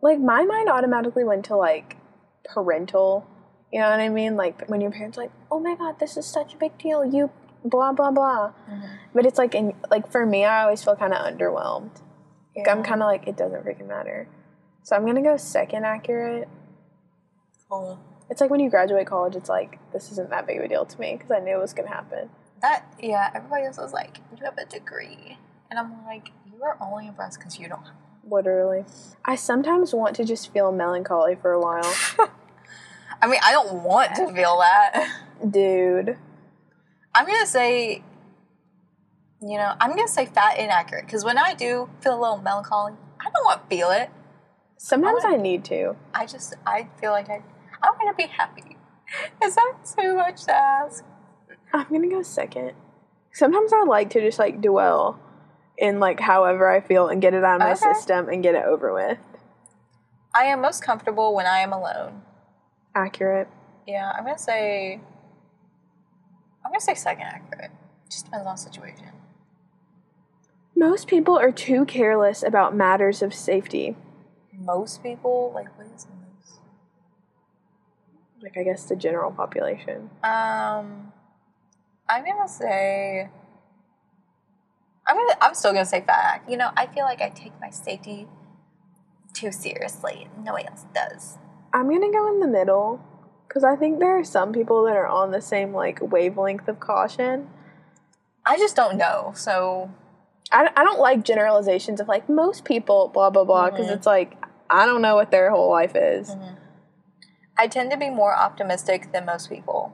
like 0.00 0.18
my 0.18 0.44
mind 0.44 0.68
automatically 0.68 1.24
went 1.24 1.44
to 1.46 1.56
like 1.56 1.96
parental 2.44 3.26
you 3.72 3.78
know 3.78 3.90
what 3.90 4.00
i 4.00 4.08
mean 4.08 4.34
like 4.36 4.66
when 4.68 4.80
your 4.80 4.90
parents 4.90 5.18
are 5.18 5.22
like 5.22 5.32
oh 5.50 5.60
my 5.60 5.74
god 5.74 5.98
this 5.98 6.16
is 6.16 6.24
such 6.24 6.54
a 6.54 6.56
big 6.56 6.76
deal 6.78 7.04
you 7.04 7.30
blah 7.64 7.92
blah 7.92 8.10
blah. 8.10 8.52
Mm-hmm. 8.70 8.86
But 9.14 9.26
it's 9.26 9.38
like 9.38 9.54
in 9.54 9.74
like 9.90 10.10
for 10.10 10.24
me, 10.26 10.44
I 10.44 10.62
always 10.64 10.82
feel 10.82 10.96
kind 10.96 11.12
of 11.12 11.24
underwhelmed. 11.24 12.00
Like 12.56 12.68
I'm 12.68 12.82
kind 12.82 13.02
of 13.02 13.06
like 13.06 13.26
it 13.26 13.36
doesn't 13.36 13.64
freaking 13.64 13.88
matter. 13.88 14.28
So 14.82 14.96
I'm 14.96 15.06
gonna 15.06 15.22
go 15.22 15.36
second 15.36 15.84
accurate. 15.84 16.48
Cool. 17.68 18.00
It's 18.30 18.40
like 18.40 18.50
when 18.50 18.60
you 18.60 18.70
graduate 18.70 19.06
college, 19.06 19.36
it's 19.36 19.48
like 19.48 19.78
this 19.92 20.12
isn't 20.12 20.30
that 20.30 20.46
big 20.46 20.58
of 20.58 20.64
a 20.64 20.68
deal 20.68 20.84
to 20.84 21.00
me 21.00 21.14
because 21.14 21.30
I 21.30 21.40
knew 21.40 21.56
it 21.56 21.60
was 21.60 21.72
gonna 21.72 21.88
happen. 21.88 22.30
That 22.60 22.84
yeah, 23.00 23.30
everybody 23.34 23.64
else 23.64 23.78
was 23.78 23.92
like, 23.92 24.18
you 24.36 24.44
have 24.44 24.58
a 24.58 24.64
degree, 24.64 25.38
and 25.70 25.78
I'm 25.78 26.04
like, 26.04 26.30
you 26.46 26.62
are 26.62 26.76
only 26.80 27.06
impressed 27.06 27.38
because 27.38 27.58
you 27.58 27.68
don't. 27.68 27.86
Literally, 28.28 28.84
I 29.24 29.36
sometimes 29.36 29.94
want 29.94 30.14
to 30.16 30.24
just 30.24 30.52
feel 30.52 30.70
melancholy 30.70 31.34
for 31.34 31.52
a 31.52 31.60
while, 31.60 31.94
I 33.22 33.26
mean, 33.26 33.40
I 33.42 33.52
don't 33.52 33.82
want 33.82 34.14
to 34.16 34.32
feel 34.32 34.58
that. 34.58 35.10
dude. 35.50 36.16
I'm 37.14 37.26
gonna 37.26 37.46
say, 37.46 38.02
you 39.40 39.56
know, 39.56 39.72
I'm 39.80 39.90
gonna 39.90 40.06
say 40.06 40.26
fat 40.26 40.58
inaccurate 40.58 41.06
because 41.06 41.24
when 41.24 41.38
I 41.38 41.54
do 41.54 41.88
feel 42.00 42.18
a 42.18 42.20
little 42.20 42.38
melancholy, 42.38 42.92
I 43.20 43.24
don't 43.24 43.44
want 43.44 43.68
to 43.68 43.76
feel 43.76 43.90
it. 43.90 44.10
Sometimes 44.76 45.24
I 45.24 45.32
I 45.32 45.36
need 45.36 45.64
to. 45.66 45.96
I 46.14 46.26
just 46.26 46.54
I 46.66 46.88
feel 47.00 47.10
like 47.10 47.28
I 47.28 47.42
I 47.82 47.90
want 47.90 48.16
to 48.16 48.22
be 48.22 48.28
happy. 48.30 48.76
Is 49.42 49.54
that 49.54 49.74
too 49.98 50.14
much 50.16 50.44
to 50.44 50.54
ask? 50.54 51.04
I'm 51.72 51.86
gonna 51.90 52.08
go 52.08 52.22
second. 52.22 52.72
Sometimes 53.32 53.72
I 53.72 53.84
like 53.84 54.10
to 54.10 54.20
just 54.20 54.38
like 54.38 54.60
dwell 54.60 55.18
in 55.76 56.00
like 56.00 56.20
however 56.20 56.68
I 56.68 56.80
feel 56.80 57.08
and 57.08 57.22
get 57.22 57.34
it 57.34 57.44
out 57.44 57.56
of 57.56 57.60
my 57.60 57.72
Okay. 57.72 57.94
system 57.94 58.28
and 58.28 58.42
get 58.42 58.54
it 58.54 58.64
over 58.64 58.92
with. 58.92 59.18
I 60.34 60.44
am 60.44 60.60
most 60.60 60.82
comfortable 60.82 61.34
when 61.34 61.46
I 61.46 61.58
am 61.58 61.72
alone. 61.72 62.22
Accurate. 62.94 63.48
Yeah, 63.86 64.12
I'm 64.16 64.24
gonna 64.24 64.38
say. 64.38 65.00
I'm 66.64 66.70
gonna 66.70 66.80
say 66.80 66.94
second 66.94 67.24
accurate. 67.24 67.70
Just 68.10 68.26
depends 68.26 68.46
on 68.46 68.54
the 68.54 68.58
situation. 68.60 69.06
Most 70.76 71.08
people 71.08 71.36
are 71.38 71.50
too 71.50 71.84
careless 71.86 72.42
about 72.42 72.74
matters 72.74 73.22
of 73.22 73.32
safety. 73.34 73.96
Most 74.52 75.02
people 75.02 75.50
like 75.54 75.76
what 75.78 75.86
is? 75.94 76.06
Like 78.42 78.56
I 78.56 78.62
guess 78.62 78.84
the 78.84 78.96
general 78.96 79.30
population. 79.32 80.10
Um, 80.22 81.12
I'm 82.08 82.24
gonna 82.24 82.48
say. 82.48 83.28
I'm 85.06 85.16
gonna. 85.16 85.36
I'm 85.40 85.54
still 85.54 85.72
gonna 85.72 85.84
say 85.84 86.02
fat. 86.06 86.42
You 86.48 86.56
know, 86.56 86.70
I 86.76 86.86
feel 86.86 87.04
like 87.04 87.20
I 87.20 87.30
take 87.30 87.52
my 87.60 87.70
safety 87.70 88.28
too 89.32 89.50
seriously. 89.52 90.28
Nobody 90.44 90.66
else 90.66 90.84
does. 90.94 91.38
I'm 91.72 91.88
gonna 91.88 92.12
go 92.12 92.28
in 92.32 92.40
the 92.40 92.46
middle 92.46 93.00
because 93.46 93.64
I 93.64 93.76
think 93.76 93.98
there 93.98 94.18
are 94.18 94.24
some 94.24 94.52
people 94.52 94.84
that 94.84 94.96
are 94.96 95.06
on 95.06 95.30
the 95.32 95.40
same 95.40 95.72
like 95.74 95.98
wavelength 96.00 96.68
of 96.68 96.80
caution. 96.80 97.48
I 98.46 98.56
just 98.56 98.76
don't 98.76 98.96
know. 98.96 99.32
So 99.34 99.90
I, 100.52 100.68
I 100.76 100.84
don't 100.84 101.00
like 101.00 101.24
generalizations 101.24 102.00
of 102.00 102.08
like 102.08 102.28
most 102.28 102.64
people 102.64 103.08
blah 103.12 103.30
blah 103.30 103.44
blah 103.44 103.70
because 103.70 103.86
Mhm. 103.88 103.96
it's 103.96 104.06
like 104.06 104.36
I 104.70 104.86
don't 104.86 105.02
know 105.02 105.14
what 105.16 105.30
their 105.30 105.50
whole 105.50 105.70
life 105.70 105.96
is. 105.96 106.36
I 107.58 107.66
tend 107.66 107.90
to 107.90 107.96
be 107.96 108.08
more 108.08 108.34
optimistic 108.34 109.12
than 109.12 109.26
most 109.26 109.48
people. 109.50 109.92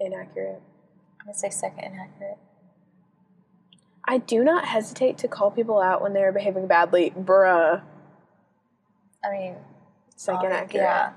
Inaccurate. 0.00 0.60
I'm 1.20 1.26
gonna 1.26 1.38
say 1.38 1.50
second 1.50 1.84
inaccurate. 1.84 2.38
I 4.06 4.18
do 4.18 4.44
not 4.44 4.66
hesitate 4.66 5.16
to 5.18 5.28
call 5.28 5.50
people 5.50 5.80
out 5.80 6.02
when 6.02 6.12
they 6.12 6.22
are 6.22 6.32
behaving 6.32 6.66
badly, 6.66 7.10
bruh. 7.10 7.80
I 9.24 9.30
mean, 9.30 9.56
Second 10.16 10.52
accurate. 10.52 10.84
Yeah, 10.84 11.12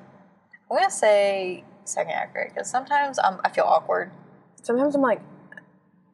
I'm 0.70 0.78
gonna 0.78 0.90
say 0.90 1.64
second 1.84 2.14
accurate 2.14 2.54
because 2.54 2.70
sometimes 2.70 3.20
I'm, 3.24 3.40
I 3.44 3.50
feel 3.50 3.66
awkward. 3.66 4.12
Sometimes 4.62 4.96
I'm 4.96 5.02
like, 5.02 5.22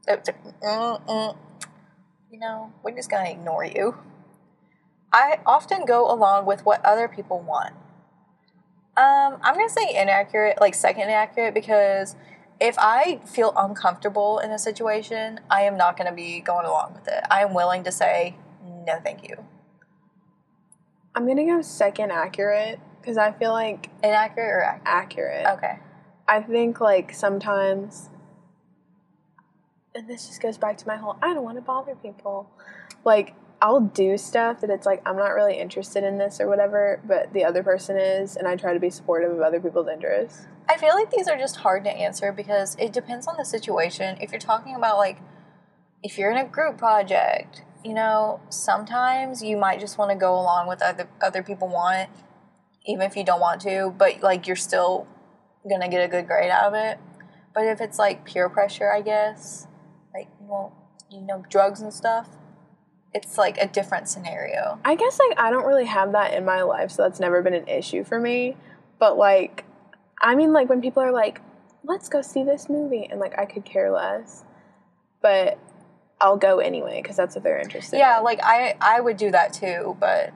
It's 0.07 0.29
like. 0.29 1.35
You 2.31 2.39
know, 2.39 2.73
we're 2.83 2.95
just 2.95 3.09
gonna 3.09 3.29
ignore 3.29 3.63
you. 3.63 3.95
I 5.11 5.39
often 5.45 5.85
go 5.85 6.11
along 6.11 6.45
with 6.45 6.65
what 6.65 6.83
other 6.83 7.07
people 7.07 7.39
want. 7.39 7.73
Um, 8.95 9.39
I'm 9.41 9.55
gonna 9.55 9.69
say 9.69 9.99
inaccurate, 9.99 10.61
like 10.61 10.75
second 10.75 11.03
inaccurate, 11.03 11.53
because 11.53 12.15
if 12.59 12.75
I 12.77 13.19
feel 13.25 13.51
uncomfortable 13.57 14.39
in 14.39 14.51
a 14.51 14.59
situation, 14.59 15.39
I 15.49 15.63
am 15.63 15.77
not 15.77 15.97
gonna 15.97 16.13
be 16.13 16.39
going 16.41 16.65
along 16.65 16.93
with 16.93 17.07
it. 17.07 17.23
I 17.31 17.41
am 17.41 17.53
willing 17.53 17.83
to 17.85 17.91
say 17.91 18.35
no, 18.85 18.99
thank 19.03 19.27
you. 19.27 19.35
I'm 21.15 21.27
gonna 21.27 21.45
go 21.45 21.61
second 21.61 22.11
accurate 22.11 22.79
because 23.01 23.17
I 23.17 23.31
feel 23.31 23.51
like 23.51 23.89
Inaccurate 24.03 24.47
or 24.47 24.63
accurate? 24.85 25.45
accurate. 25.45 25.57
Okay. 25.57 25.79
I 26.27 26.41
think 26.41 26.79
like 26.79 27.13
sometimes, 27.13 28.09
and 29.95 30.07
this 30.07 30.27
just 30.27 30.41
goes 30.41 30.57
back 30.57 30.77
to 30.77 30.87
my 30.87 30.95
whole 30.95 31.17
I 31.21 31.33
don't 31.33 31.43
want 31.43 31.57
to 31.57 31.61
bother 31.61 31.95
people. 31.95 32.49
Like 33.03 33.35
I'll 33.63 33.79
do 33.79 34.17
stuff 34.17 34.59
that 34.59 34.69
it's 34.69 34.85
like 34.85 35.01
I'm 35.05 35.15
not 35.15 35.29
really 35.29 35.57
interested 35.57 36.03
in 36.03 36.17
this 36.17 36.41
or 36.41 36.49
whatever, 36.49 36.99
but 37.07 37.31
the 37.31 37.45
other 37.45 37.63
person 37.63 37.97
is, 37.97 38.35
and 38.35 38.45
I 38.45 38.57
try 38.57 38.73
to 38.73 38.79
be 38.79 38.89
supportive 38.89 39.31
of 39.31 39.39
other 39.39 39.61
people's 39.61 39.87
interests. 39.87 40.45
I 40.67 40.75
feel 40.75 40.93
like 40.93 41.11
these 41.11 41.29
are 41.29 41.37
just 41.37 41.55
hard 41.55 41.85
to 41.85 41.89
answer 41.89 42.33
because 42.33 42.75
it 42.77 42.91
depends 42.91 43.25
on 43.25 43.37
the 43.37 43.45
situation. 43.45 44.17
If 44.19 44.31
you're 44.31 44.39
talking 44.41 44.75
about 44.75 44.97
like 44.97 45.19
if 46.03 46.17
you're 46.17 46.29
in 46.29 46.37
a 46.37 46.43
group 46.43 46.77
project, 46.77 47.63
you 47.85 47.93
know, 47.93 48.41
sometimes 48.49 49.41
you 49.41 49.55
might 49.55 49.79
just 49.79 49.97
want 49.97 50.11
to 50.11 50.17
go 50.17 50.33
along 50.33 50.67
with 50.67 50.81
other 50.81 51.07
other 51.21 51.41
people 51.41 51.69
want 51.69 52.09
even 52.85 53.03
if 53.03 53.15
you 53.15 53.23
don't 53.23 53.39
want 53.39 53.61
to, 53.61 53.93
but 53.97 54.21
like 54.21 54.45
you're 54.45 54.57
still 54.57 55.07
going 55.69 55.79
to 55.79 55.87
get 55.87 56.03
a 56.03 56.09
good 56.09 56.27
grade 56.27 56.51
out 56.51 56.65
of 56.65 56.73
it. 56.73 56.99
But 57.55 57.65
if 57.67 57.79
it's 57.79 57.97
like 57.97 58.25
peer 58.25 58.49
pressure, 58.49 58.91
I 58.91 59.01
guess, 59.01 59.67
like 60.13 60.27
well, 60.41 60.75
you 61.09 61.21
know, 61.21 61.45
drugs 61.49 61.79
and 61.79 61.93
stuff, 61.93 62.27
it's 63.13 63.37
like 63.37 63.57
a 63.57 63.67
different 63.67 64.07
scenario. 64.09 64.79
I 64.83 64.95
guess 64.95 65.19
like 65.19 65.39
I 65.39 65.51
don't 65.51 65.65
really 65.65 65.85
have 65.85 66.11
that 66.13 66.33
in 66.33 66.45
my 66.45 66.63
life, 66.63 66.91
so 66.91 67.03
that's 67.03 67.19
never 67.19 67.41
been 67.41 67.53
an 67.53 67.67
issue 67.67 68.03
for 68.03 68.19
me. 68.19 68.57
But 68.99 69.17
like, 69.17 69.65
I 70.21 70.35
mean, 70.35 70.53
like 70.53 70.69
when 70.69 70.81
people 70.81 71.03
are 71.03 71.11
like, 71.11 71.41
"Let's 71.83 72.09
go 72.09 72.21
see 72.21 72.43
this 72.43 72.69
movie," 72.69 73.07
and 73.09 73.19
like 73.19 73.37
I 73.37 73.45
could 73.45 73.65
care 73.65 73.91
less, 73.91 74.43
but 75.21 75.59
I'll 76.19 76.37
go 76.37 76.59
anyway 76.59 77.01
because 77.01 77.17
that's 77.17 77.35
what 77.35 77.43
they're 77.43 77.59
interested. 77.59 77.97
Yeah, 77.97 78.19
in. 78.19 78.23
like 78.23 78.39
I 78.43 78.75
I 78.81 78.99
would 79.01 79.17
do 79.17 79.29
that 79.31 79.53
too, 79.53 79.95
but 79.99 80.33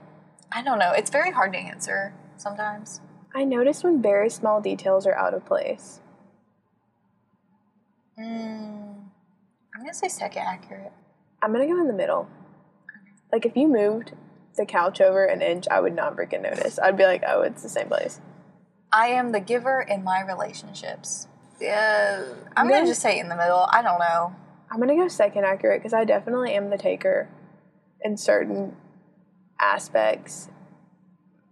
I 0.52 0.62
don't 0.62 0.78
know. 0.78 0.92
It's 0.92 1.10
very 1.10 1.32
hard 1.32 1.52
to 1.54 1.58
answer 1.58 2.14
sometimes. 2.36 3.00
I 3.34 3.44
notice 3.44 3.82
when 3.82 4.00
very 4.00 4.30
small 4.30 4.60
details 4.60 5.06
are 5.06 5.14
out 5.14 5.34
of 5.34 5.44
place. 5.44 6.00
Mm, 8.18 8.94
I'm 9.74 9.80
gonna 9.80 9.94
say 9.94 10.08
second 10.08 10.42
accurate. 10.42 10.92
I'm 11.42 11.52
gonna 11.52 11.66
go 11.66 11.80
in 11.80 11.86
the 11.86 11.92
middle. 11.92 12.28
Like 13.32 13.44
if 13.46 13.56
you 13.56 13.68
moved 13.68 14.12
the 14.56 14.66
couch 14.66 15.00
over 15.00 15.24
an 15.24 15.42
inch, 15.42 15.66
I 15.70 15.80
would 15.80 15.94
not 15.94 16.16
freaking 16.16 16.42
notice. 16.42 16.78
I'd 16.78 16.96
be 16.96 17.04
like, 17.04 17.22
"Oh, 17.26 17.42
it's 17.42 17.62
the 17.62 17.68
same 17.68 17.88
place." 17.88 18.20
I 18.92 19.08
am 19.08 19.32
the 19.32 19.40
giver 19.40 19.80
in 19.80 20.02
my 20.02 20.22
relationships. 20.24 21.28
Yeah, 21.60 22.24
I'm 22.56 22.68
gonna 22.68 22.86
just 22.86 23.02
say 23.02 23.18
in 23.18 23.28
the 23.28 23.36
middle. 23.36 23.66
I 23.70 23.82
don't 23.82 23.98
know. 23.98 24.34
I'm 24.70 24.78
gonna 24.80 24.96
go 24.96 25.08
second 25.08 25.44
accurate 25.44 25.80
because 25.80 25.92
I 25.92 26.04
definitely 26.04 26.54
am 26.54 26.70
the 26.70 26.78
taker 26.78 27.28
in 28.02 28.16
certain 28.16 28.76
aspects. 29.60 30.48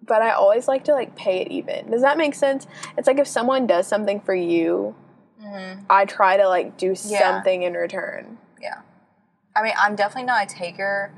But 0.02 0.22
I 0.22 0.30
always 0.30 0.68
like 0.68 0.84
to 0.84 0.92
like 0.92 1.16
pay 1.16 1.40
it 1.40 1.48
even. 1.50 1.90
Does 1.90 2.02
that 2.02 2.16
make 2.16 2.34
sense? 2.34 2.66
It's 2.96 3.06
like 3.06 3.18
if 3.18 3.26
someone 3.26 3.66
does 3.66 3.86
something 3.86 4.20
for 4.20 4.34
you, 4.34 4.94
hmm 5.40 5.80
I 5.90 6.04
try 6.04 6.36
to 6.36 6.48
like 6.48 6.76
do 6.76 6.94
Yeah. 7.04 7.18
something 7.18 7.62
in 7.62 7.74
return. 7.74 8.38
Yeah, 8.60 8.80
I 9.54 9.62
mean, 9.62 9.74
I'm 9.78 9.96
definitely 9.96 10.26
not 10.26 10.44
a 10.44 10.46
taker, 10.54 11.12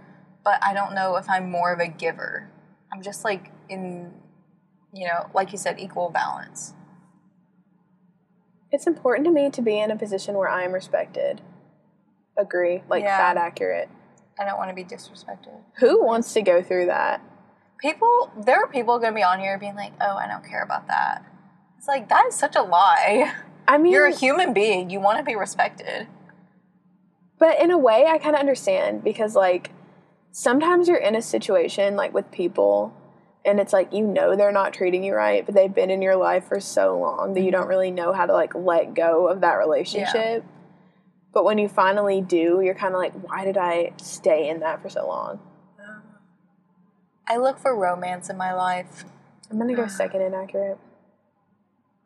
but 0.48 0.64
I 0.64 0.72
don't 0.72 0.94
know 0.94 1.16
if 1.16 1.28
I'm 1.28 1.50
more 1.50 1.74
of 1.74 1.78
a 1.78 1.88
giver. 1.88 2.48
I'm 2.90 3.02
just 3.02 3.22
like 3.22 3.52
in, 3.68 4.10
you 4.94 5.06
know, 5.06 5.28
like 5.34 5.52
you 5.52 5.58
said, 5.58 5.78
equal 5.78 6.08
balance. 6.08 6.72
It's 8.72 8.86
important 8.86 9.26
to 9.26 9.30
me 9.30 9.50
to 9.50 9.60
be 9.60 9.78
in 9.78 9.90
a 9.90 9.96
position 9.96 10.36
where 10.36 10.48
I 10.48 10.62
am 10.62 10.72
respected. 10.72 11.42
Agree. 12.38 12.82
Like 12.88 13.02
Yeah. 13.04 13.18
fat 13.18 13.36
accurate. 13.36 13.90
I 14.40 14.46
don't 14.46 14.56
want 14.56 14.70
to 14.70 14.74
be 14.74 14.84
disrespected. 14.84 15.60
Who 15.80 16.02
wants 16.02 16.32
to 16.32 16.40
go 16.40 16.62
through 16.62 16.86
that? 16.86 17.20
People, 17.78 18.32
there 18.46 18.56
are 18.56 18.68
people 18.68 18.98
gonna 18.98 19.14
be 19.14 19.22
on 19.22 19.40
here 19.40 19.58
being 19.58 19.76
like, 19.76 19.92
"Oh, 20.00 20.16
I 20.16 20.26
don't 20.26 20.44
care 20.48 20.62
about 20.62 20.86
that." 20.86 21.22
It's 21.76 21.86
like 21.88 22.08
that 22.08 22.24
is 22.26 22.34
such 22.34 22.56
a 22.56 22.62
lie. 22.62 23.34
I 23.68 23.76
mean, 23.76 23.92
You're 23.92 24.06
a 24.06 24.14
human 24.14 24.54
being. 24.54 24.88
You 24.88 24.98
want 24.98 25.18
to 25.18 25.24
be 25.24 25.36
respected. 25.36 26.06
But 27.38 27.60
in 27.60 27.70
a 27.70 27.76
way, 27.76 28.06
I 28.06 28.16
kind 28.16 28.34
of 28.34 28.40
understand 28.40 29.04
because, 29.04 29.36
like, 29.36 29.72
sometimes 30.30 30.88
you're 30.88 30.96
in 30.96 31.14
a 31.14 31.22
situation, 31.22 31.96
like, 31.96 32.12
with 32.12 32.30
people, 32.30 32.94
and 33.44 33.60
it's 33.60 33.72
like 33.72 33.92
you 33.92 34.06
know 34.06 34.36
they're 34.36 34.52
not 34.52 34.74
treating 34.74 35.04
you 35.04 35.14
right, 35.14 35.46
but 35.46 35.54
they've 35.54 35.74
been 35.74 35.90
in 35.90 36.02
your 36.02 36.16
life 36.16 36.48
for 36.48 36.60
so 36.60 36.98
long 36.98 37.34
that 37.34 37.42
you 37.42 37.50
don't 37.50 37.62
mm-hmm. 37.62 37.70
really 37.70 37.90
know 37.90 38.12
how 38.12 38.26
to, 38.26 38.32
like, 38.32 38.54
let 38.54 38.94
go 38.94 39.28
of 39.28 39.40
that 39.40 39.54
relationship. 39.54 40.44
But 41.32 41.44
when 41.44 41.58
you 41.58 41.68
finally 41.68 42.20
do, 42.20 42.60
you're 42.62 42.74
kind 42.74 42.94
of 42.94 43.00
like, 43.00 43.12
why 43.12 43.44
did 43.44 43.56
I 43.56 43.92
stay 43.98 44.48
in 44.48 44.60
that 44.60 44.82
for 44.82 44.88
so 44.88 45.06
long? 45.06 45.40
Um, 45.78 46.02
I 47.26 47.36
look 47.36 47.58
for 47.58 47.76
romance 47.76 48.30
in 48.30 48.36
my 48.36 48.52
life. 48.54 49.04
I'm 49.50 49.58
to 49.66 49.74
go 49.74 49.86
second 49.88 50.22
inaccurate. 50.22 50.78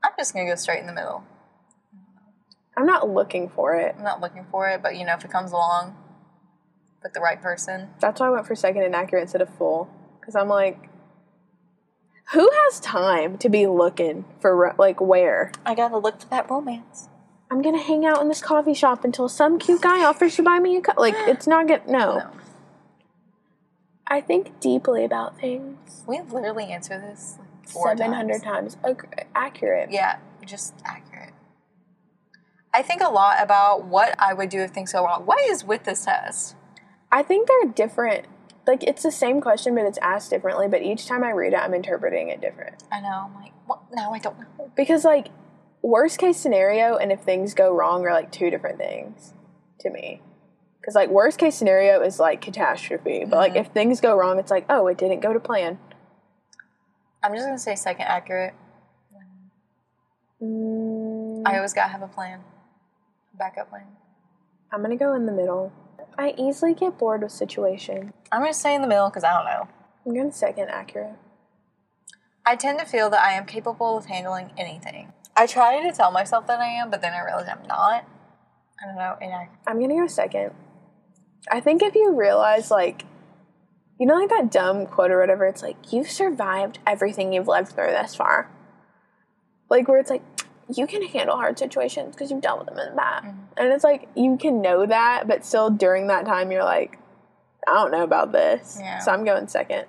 I'm 0.02 0.12
just 0.18 0.34
gonna 0.34 0.46
go 0.46 0.56
straight 0.56 0.80
in 0.80 0.86
the 0.86 0.92
middle. 0.92 1.24
I'm 2.76 2.86
not 2.86 3.08
looking 3.08 3.48
for 3.48 3.76
it. 3.76 3.94
I'm 3.96 4.04
not 4.04 4.20
looking 4.20 4.46
for 4.50 4.68
it, 4.68 4.82
but 4.82 4.96
you 4.96 5.06
know, 5.06 5.14
if 5.14 5.24
it 5.24 5.30
comes 5.30 5.52
along 5.52 5.96
with 7.02 7.12
the 7.12 7.20
right 7.20 7.40
person, 7.40 7.88
That's 8.00 8.20
why 8.20 8.28
I 8.28 8.30
went 8.30 8.46
for 8.46 8.54
second 8.54 8.82
and 8.82 8.94
accurate 8.94 9.22
instead 9.22 9.42
of 9.42 9.48
full. 9.56 9.90
Because 10.20 10.34
I'm 10.36 10.48
like, 10.48 10.88
who 12.32 12.48
has 12.64 12.80
time 12.80 13.36
to 13.38 13.48
be 13.48 13.66
looking 13.66 14.24
for 14.40 14.74
like 14.78 15.00
where? 15.00 15.52
I 15.66 15.74
gotta 15.74 15.98
look 15.98 16.20
for 16.20 16.28
that 16.28 16.50
romance. 16.50 17.08
I'm 17.50 17.60
gonna 17.60 17.82
hang 17.82 18.06
out 18.06 18.22
in 18.22 18.28
this 18.28 18.40
coffee 18.40 18.74
shop 18.74 19.04
until 19.04 19.28
some 19.28 19.58
cute 19.58 19.82
guy 19.82 20.04
offers 20.04 20.36
to 20.36 20.42
buy 20.42 20.58
me 20.58 20.76
a 20.76 20.80
cup. 20.80 20.96
Like 20.96 21.14
it's 21.18 21.46
not 21.46 21.66
good. 21.66 21.86
No. 21.86 22.18
No. 22.18 22.30
I 24.06 24.20
think 24.20 24.60
deeply 24.60 25.04
about 25.04 25.38
things. 25.38 26.04
We've 26.06 26.32
literally 26.32 26.66
answer 26.70 26.98
this 26.98 27.36
like 27.38 27.68
four 27.68 27.88
Seven 27.88 28.12
hundred 28.12 28.42
times. 28.42 28.76
times. 28.76 28.98
Ag- 29.02 29.26
accurate. 29.34 29.90
Yeah, 29.90 30.18
just 30.44 30.74
accurate. 30.84 31.32
I 32.74 32.82
think 32.82 33.02
a 33.02 33.08
lot 33.10 33.36
about 33.42 33.84
what 33.84 34.14
I 34.18 34.32
would 34.32 34.48
do 34.48 34.60
if 34.60 34.70
things 34.70 34.92
go 34.92 35.04
wrong. 35.04 35.26
What 35.26 35.40
is 35.50 35.64
with 35.64 35.84
this 35.84 36.04
test? 36.06 36.56
I 37.12 37.22
think 37.22 37.46
they're 37.46 37.70
different. 37.72 38.24
Like 38.66 38.82
it's 38.82 39.02
the 39.02 39.12
same 39.12 39.40
question, 39.40 39.74
but 39.74 39.84
it's 39.84 39.98
asked 39.98 40.30
differently. 40.30 40.66
But 40.66 40.82
each 40.82 41.06
time 41.06 41.22
I 41.22 41.30
read 41.30 41.52
it, 41.52 41.56
I'm 41.56 41.74
interpreting 41.74 42.28
it 42.30 42.40
different. 42.40 42.82
I 42.90 43.00
know. 43.00 43.26
I'm 43.28 43.34
like, 43.34 43.52
what? 43.66 43.80
Now 43.92 44.12
I 44.12 44.18
don't 44.18 44.38
know. 44.38 44.70
Because 44.74 45.04
like 45.04 45.28
worst 45.82 46.18
case 46.18 46.38
scenario 46.38 46.96
and 46.96 47.12
if 47.12 47.20
things 47.20 47.54
go 47.54 47.74
wrong 47.76 48.06
are 48.06 48.12
like 48.12 48.32
two 48.32 48.50
different 48.50 48.78
things 48.78 49.34
to 49.80 49.90
me. 49.90 50.22
Because 50.80 50.94
like 50.94 51.10
worst 51.10 51.38
case 51.38 51.54
scenario 51.54 52.00
is 52.02 52.18
like 52.18 52.40
catastrophe, 52.40 53.24
but 53.28 53.36
like 53.36 53.52
Mhm. 53.52 53.60
if 53.60 53.66
things 53.68 54.00
go 54.00 54.16
wrong, 54.16 54.38
it's 54.38 54.50
like 54.50 54.64
oh, 54.70 54.86
it 54.86 54.96
didn't 54.96 55.20
go 55.20 55.32
to 55.32 55.40
plan. 55.40 55.78
I'm 57.22 57.34
just 57.34 57.44
gonna 57.46 57.58
say 57.58 57.74
second 57.76 58.06
accurate. 58.06 58.54
Mm, 60.40 61.42
I 61.46 61.56
always 61.56 61.72
gotta 61.72 61.90
have 61.92 62.02
a 62.02 62.08
plan, 62.08 62.40
backup 63.34 63.70
plan. 63.70 63.86
I'm 64.72 64.82
gonna 64.82 64.96
go 64.96 65.14
in 65.14 65.26
the 65.26 65.32
middle. 65.32 65.72
I 66.18 66.34
easily 66.38 66.74
get 66.74 66.98
bored 66.98 67.22
with 67.22 67.32
situation. 67.32 68.12
I'm 68.30 68.42
gonna 68.42 68.54
stay 68.54 68.74
in 68.74 68.82
the 68.82 68.88
middle 68.88 69.08
because 69.08 69.24
I 69.24 69.34
don't 69.34 69.46
know. 69.46 69.68
I'm 70.04 70.14
going 70.14 70.30
to 70.30 70.36
second 70.36 70.68
accurate. 70.68 71.14
I 72.44 72.56
tend 72.56 72.80
to 72.80 72.84
feel 72.84 73.08
that 73.10 73.22
I 73.22 73.34
am 73.34 73.46
capable 73.46 73.96
of 73.96 74.06
handling 74.06 74.50
anything. 74.56 75.12
I 75.36 75.46
try 75.46 75.80
to 75.80 75.96
tell 75.96 76.10
myself 76.10 76.48
that 76.48 76.58
I 76.58 76.66
am, 76.66 76.90
but 76.90 77.00
then 77.00 77.12
I 77.12 77.24
realize 77.24 77.46
I'm 77.48 77.66
not. 77.68 78.04
I 78.82 78.86
don't 78.86 78.96
know. 78.96 79.16
I'm 79.66 79.80
gonna 79.80 79.94
go 79.94 80.06
second. 80.08 80.52
I 81.50 81.60
think 81.60 81.82
if 81.82 81.94
you 81.94 82.16
realize, 82.16 82.70
like, 82.70 83.04
you 83.98 84.06
know, 84.06 84.16
like 84.16 84.30
that 84.30 84.50
dumb 84.50 84.86
quote 84.86 85.12
or 85.12 85.20
whatever, 85.20 85.46
it's 85.46 85.62
like, 85.62 85.92
you've 85.92 86.10
survived 86.10 86.80
everything 86.84 87.32
you've 87.32 87.48
lived 87.48 87.68
through 87.68 87.86
this 87.86 88.14
far. 88.16 88.50
Like, 89.70 89.86
where 89.86 90.00
it's 90.00 90.10
like, 90.10 90.31
you 90.76 90.86
can 90.86 91.02
handle 91.02 91.36
hard 91.36 91.58
situations 91.58 92.14
because 92.14 92.30
you've 92.30 92.40
dealt 92.40 92.60
with 92.60 92.68
them 92.68 92.78
in 92.78 92.94
the 92.94 93.00
past. 93.00 93.26
And 93.56 93.72
it's 93.72 93.84
like, 93.84 94.08
you 94.14 94.36
can 94.36 94.60
know 94.60 94.86
that, 94.86 95.26
but 95.26 95.44
still 95.44 95.70
during 95.70 96.06
that 96.08 96.24
time, 96.24 96.50
you're 96.52 96.64
like, 96.64 96.98
I 97.66 97.74
don't 97.74 97.92
know 97.92 98.02
about 98.02 98.32
this. 98.32 98.78
Yeah. 98.80 98.98
So 98.98 99.12
I'm 99.12 99.24
going 99.24 99.48
second. 99.48 99.86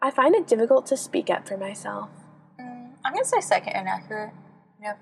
I 0.00 0.10
find 0.10 0.34
it 0.34 0.46
difficult 0.46 0.86
to 0.86 0.96
speak 0.96 1.30
up 1.30 1.48
for 1.48 1.56
myself. 1.56 2.10
Mm, 2.60 2.90
I'm 3.04 3.12
gonna 3.12 3.24
say 3.24 3.40
second 3.40 3.74
inaccurate. 3.74 4.32
Yep. 4.80 4.98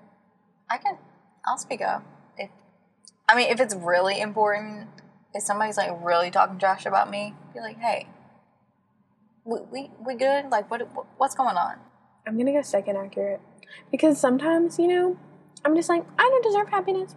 I 0.70 0.78
can. 0.78 0.98
I'll 1.46 1.58
speak 1.58 1.82
up. 1.82 2.04
If 2.38 2.50
I 3.28 3.36
mean, 3.36 3.50
if 3.50 3.60
it's 3.60 3.74
really 3.74 4.20
important, 4.20 4.88
if 5.34 5.42
somebody's 5.42 5.76
like 5.76 5.90
really 6.02 6.30
talking 6.30 6.58
trash 6.58 6.86
about 6.86 7.10
me, 7.10 7.34
be 7.52 7.60
like, 7.60 7.78
hey, 7.78 8.08
we 9.44 9.60
we, 9.70 9.90
we 10.06 10.14
good? 10.14 10.50
Like, 10.50 10.70
what 10.70 10.88
what's 11.18 11.34
going 11.34 11.56
on? 11.56 11.76
I'm 12.26 12.38
gonna 12.38 12.52
go 12.52 12.62
second 12.62 12.96
accurate. 12.96 13.40
Because 13.90 14.20
sometimes, 14.20 14.78
you 14.78 14.88
know, 14.88 15.16
I'm 15.64 15.74
just 15.76 15.88
like, 15.88 16.04
I 16.18 16.22
don't 16.22 16.44
deserve 16.44 16.68
happiness. 16.68 17.14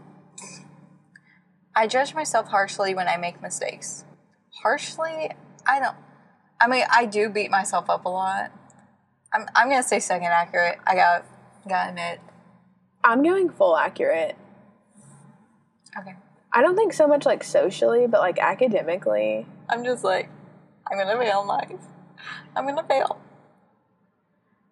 I 1.75 1.87
judge 1.87 2.15
myself 2.15 2.47
harshly 2.47 2.95
when 2.95 3.07
I 3.07 3.17
make 3.17 3.41
mistakes. 3.41 4.03
Harshly, 4.63 5.31
I 5.67 5.79
don't. 5.79 5.95
I 6.59 6.67
mean, 6.67 6.85
I 6.89 7.05
do 7.05 7.29
beat 7.29 7.51
myself 7.51 7.89
up 7.89 8.05
a 8.05 8.09
lot. 8.09 8.51
I'm 9.31 9.45
I'm 9.55 9.69
gonna 9.69 9.83
say 9.83 9.99
second 9.99 10.27
accurate. 10.27 10.79
I 10.87 10.95
got 10.95 11.25
gotta 11.67 11.89
admit. 11.89 12.19
I'm 13.03 13.21
going 13.21 13.49
full 13.49 13.77
accurate. 13.77 14.35
Okay. 15.99 16.15
I 16.51 16.61
don't 16.61 16.75
think 16.75 16.93
so 16.93 17.07
much 17.07 17.25
like 17.25 17.43
socially, 17.43 18.07
but 18.07 18.21
like 18.21 18.39
academically. 18.39 19.45
I'm 19.69 19.83
just 19.83 20.03
like, 20.03 20.29
I'm 20.89 20.97
gonna 20.97 21.17
fail 21.19 21.45
life. 21.45 21.71
I'm 22.55 22.65
gonna 22.65 22.87
fail. 22.87 23.19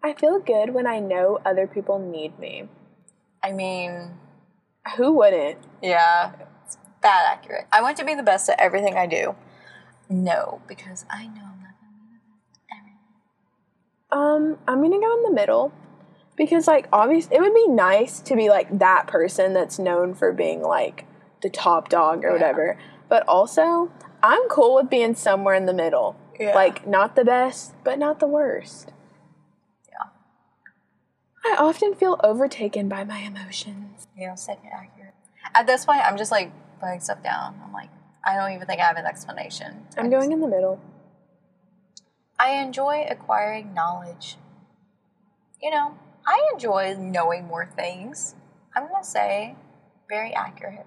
I 0.06 0.14
feel 0.14 0.38
good 0.40 0.72
when 0.76 0.86
I 0.86 1.00
know 1.00 1.40
other 1.44 1.66
people 1.66 1.98
need 1.98 2.38
me. 2.38 2.70
I 3.42 3.52
mean, 3.52 4.12
Who 4.98 5.14
wouldn't? 5.14 5.58
yeah, 5.82 6.32
it's 6.64 6.78
bad 7.02 7.26
accurate. 7.28 7.66
I 7.72 7.82
want 7.82 7.98
to 7.98 8.06
be 8.06 8.14
the 8.14 8.22
best 8.22 8.48
at 8.50 8.60
everything 8.60 8.96
I 8.96 9.08
do. 9.08 9.36
No, 10.08 10.62
because 10.68 11.06
I 11.10 11.24
know 11.26 11.42
I'm 11.42 11.60
not 11.64 11.74
gonna 11.82 11.98
be 11.98 12.14
the 12.14 12.30
best 12.30 12.60
at 12.70 12.78
everything. 12.78 13.02
Um, 14.12 14.60
I'm 14.68 14.84
gonna 14.84 15.00
go 15.02 15.18
in 15.18 15.24
the 15.24 15.32
middle 15.32 15.74
because 16.38 16.68
like 16.68 16.88
obviously 16.94 17.38
it 17.38 17.42
would 17.42 17.56
be 17.56 17.68
nice 17.68 18.20
to 18.20 18.36
be 18.36 18.48
like 18.48 18.78
that 18.78 19.08
person 19.08 19.54
that's 19.54 19.80
known 19.80 20.14
for 20.14 20.32
being 20.32 20.62
like 20.62 21.06
the 21.42 21.50
top 21.50 21.90
dog 21.90 22.24
or 22.24 22.28
Yeah. 22.28 22.34
whatever. 22.34 22.78
But 23.10 23.28
also, 23.28 23.92
I'm 24.22 24.48
cool 24.50 24.76
with 24.76 24.90
being 24.92 25.16
somewhere 25.16 25.56
in 25.56 25.66
the 25.66 25.74
middle. 25.74 26.16
Yeah. 26.40 26.54
Like 26.54 26.86
not 26.86 27.16
the 27.16 27.26
best, 27.26 27.74
but 27.84 27.98
not 27.98 28.20
the 28.20 28.28
worst. 28.28 28.92
Yeah. 31.46 31.54
I 31.54 31.64
often 31.64 31.94
feel 31.94 32.20
overtaken 32.24 32.90
by 32.90 33.04
my 33.04 33.20
emotions. 33.20 34.08
You 34.18 34.28
know, 34.28 34.36
second 34.36 34.70
accurate. 34.74 35.14
At 35.54 35.68
this 35.68 35.86
point, 35.86 36.02
I'm 36.02 36.18
just 36.18 36.32
like 36.32 36.52
putting 36.80 37.00
stuff 37.00 37.24
down. 37.24 37.60
I'm 37.64 37.72
like, 37.74 37.90
I 38.26 38.36
don't 38.36 38.52
even 38.54 38.66
think 38.68 38.82
I 38.82 38.86
have 38.86 38.98
an 38.98 39.06
explanation. 39.06 39.86
I'm 39.98 40.10
going 40.10 40.32
in 40.32 40.40
the 40.40 40.48
middle. 40.48 40.80
I 42.40 42.52
enjoy 42.52 43.06
acquiring 43.10 43.74
knowledge. 43.74 44.38
You 45.62 45.72
know, 45.72 45.98
I 46.28 46.50
enjoy 46.54 46.96
knowing 46.98 47.46
more 47.46 47.66
things. 47.66 48.36
I'm 48.76 48.88
gonna 48.88 49.04
say 49.04 49.56
very 50.10 50.34
accurate. 50.34 50.86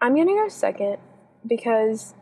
I'm 0.00 0.14
gonna 0.14 0.32
go 0.32 0.48
second 0.48 0.98
because 1.46 2.14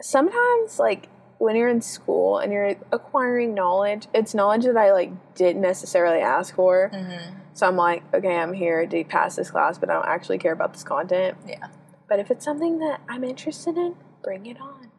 sometimes, 0.00 0.78
like, 0.78 1.08
when 1.42 1.56
you're 1.56 1.68
in 1.68 1.80
school 1.80 2.38
and 2.38 2.52
you're 2.52 2.76
acquiring 2.92 3.52
knowledge, 3.52 4.06
it's 4.14 4.32
knowledge 4.32 4.62
that 4.62 4.76
I 4.76 4.92
like 4.92 5.34
didn't 5.34 5.60
necessarily 5.60 6.20
ask 6.20 6.54
for. 6.54 6.88
Mm-hmm. 6.94 7.34
So 7.52 7.66
I'm 7.66 7.74
like, 7.74 8.04
okay, 8.14 8.36
I'm 8.36 8.52
here 8.52 8.86
to 8.86 9.02
pass 9.02 9.34
this 9.34 9.50
class, 9.50 9.76
but 9.76 9.90
I 9.90 9.94
don't 9.94 10.06
actually 10.06 10.38
care 10.38 10.52
about 10.52 10.72
this 10.72 10.84
content. 10.84 11.36
Yeah. 11.44 11.66
But 12.08 12.20
if 12.20 12.30
it's 12.30 12.44
something 12.44 12.78
that 12.78 13.00
I'm 13.08 13.24
interested 13.24 13.76
in, 13.76 13.96
bring 14.22 14.46
it 14.46 14.60
on. 14.60 14.92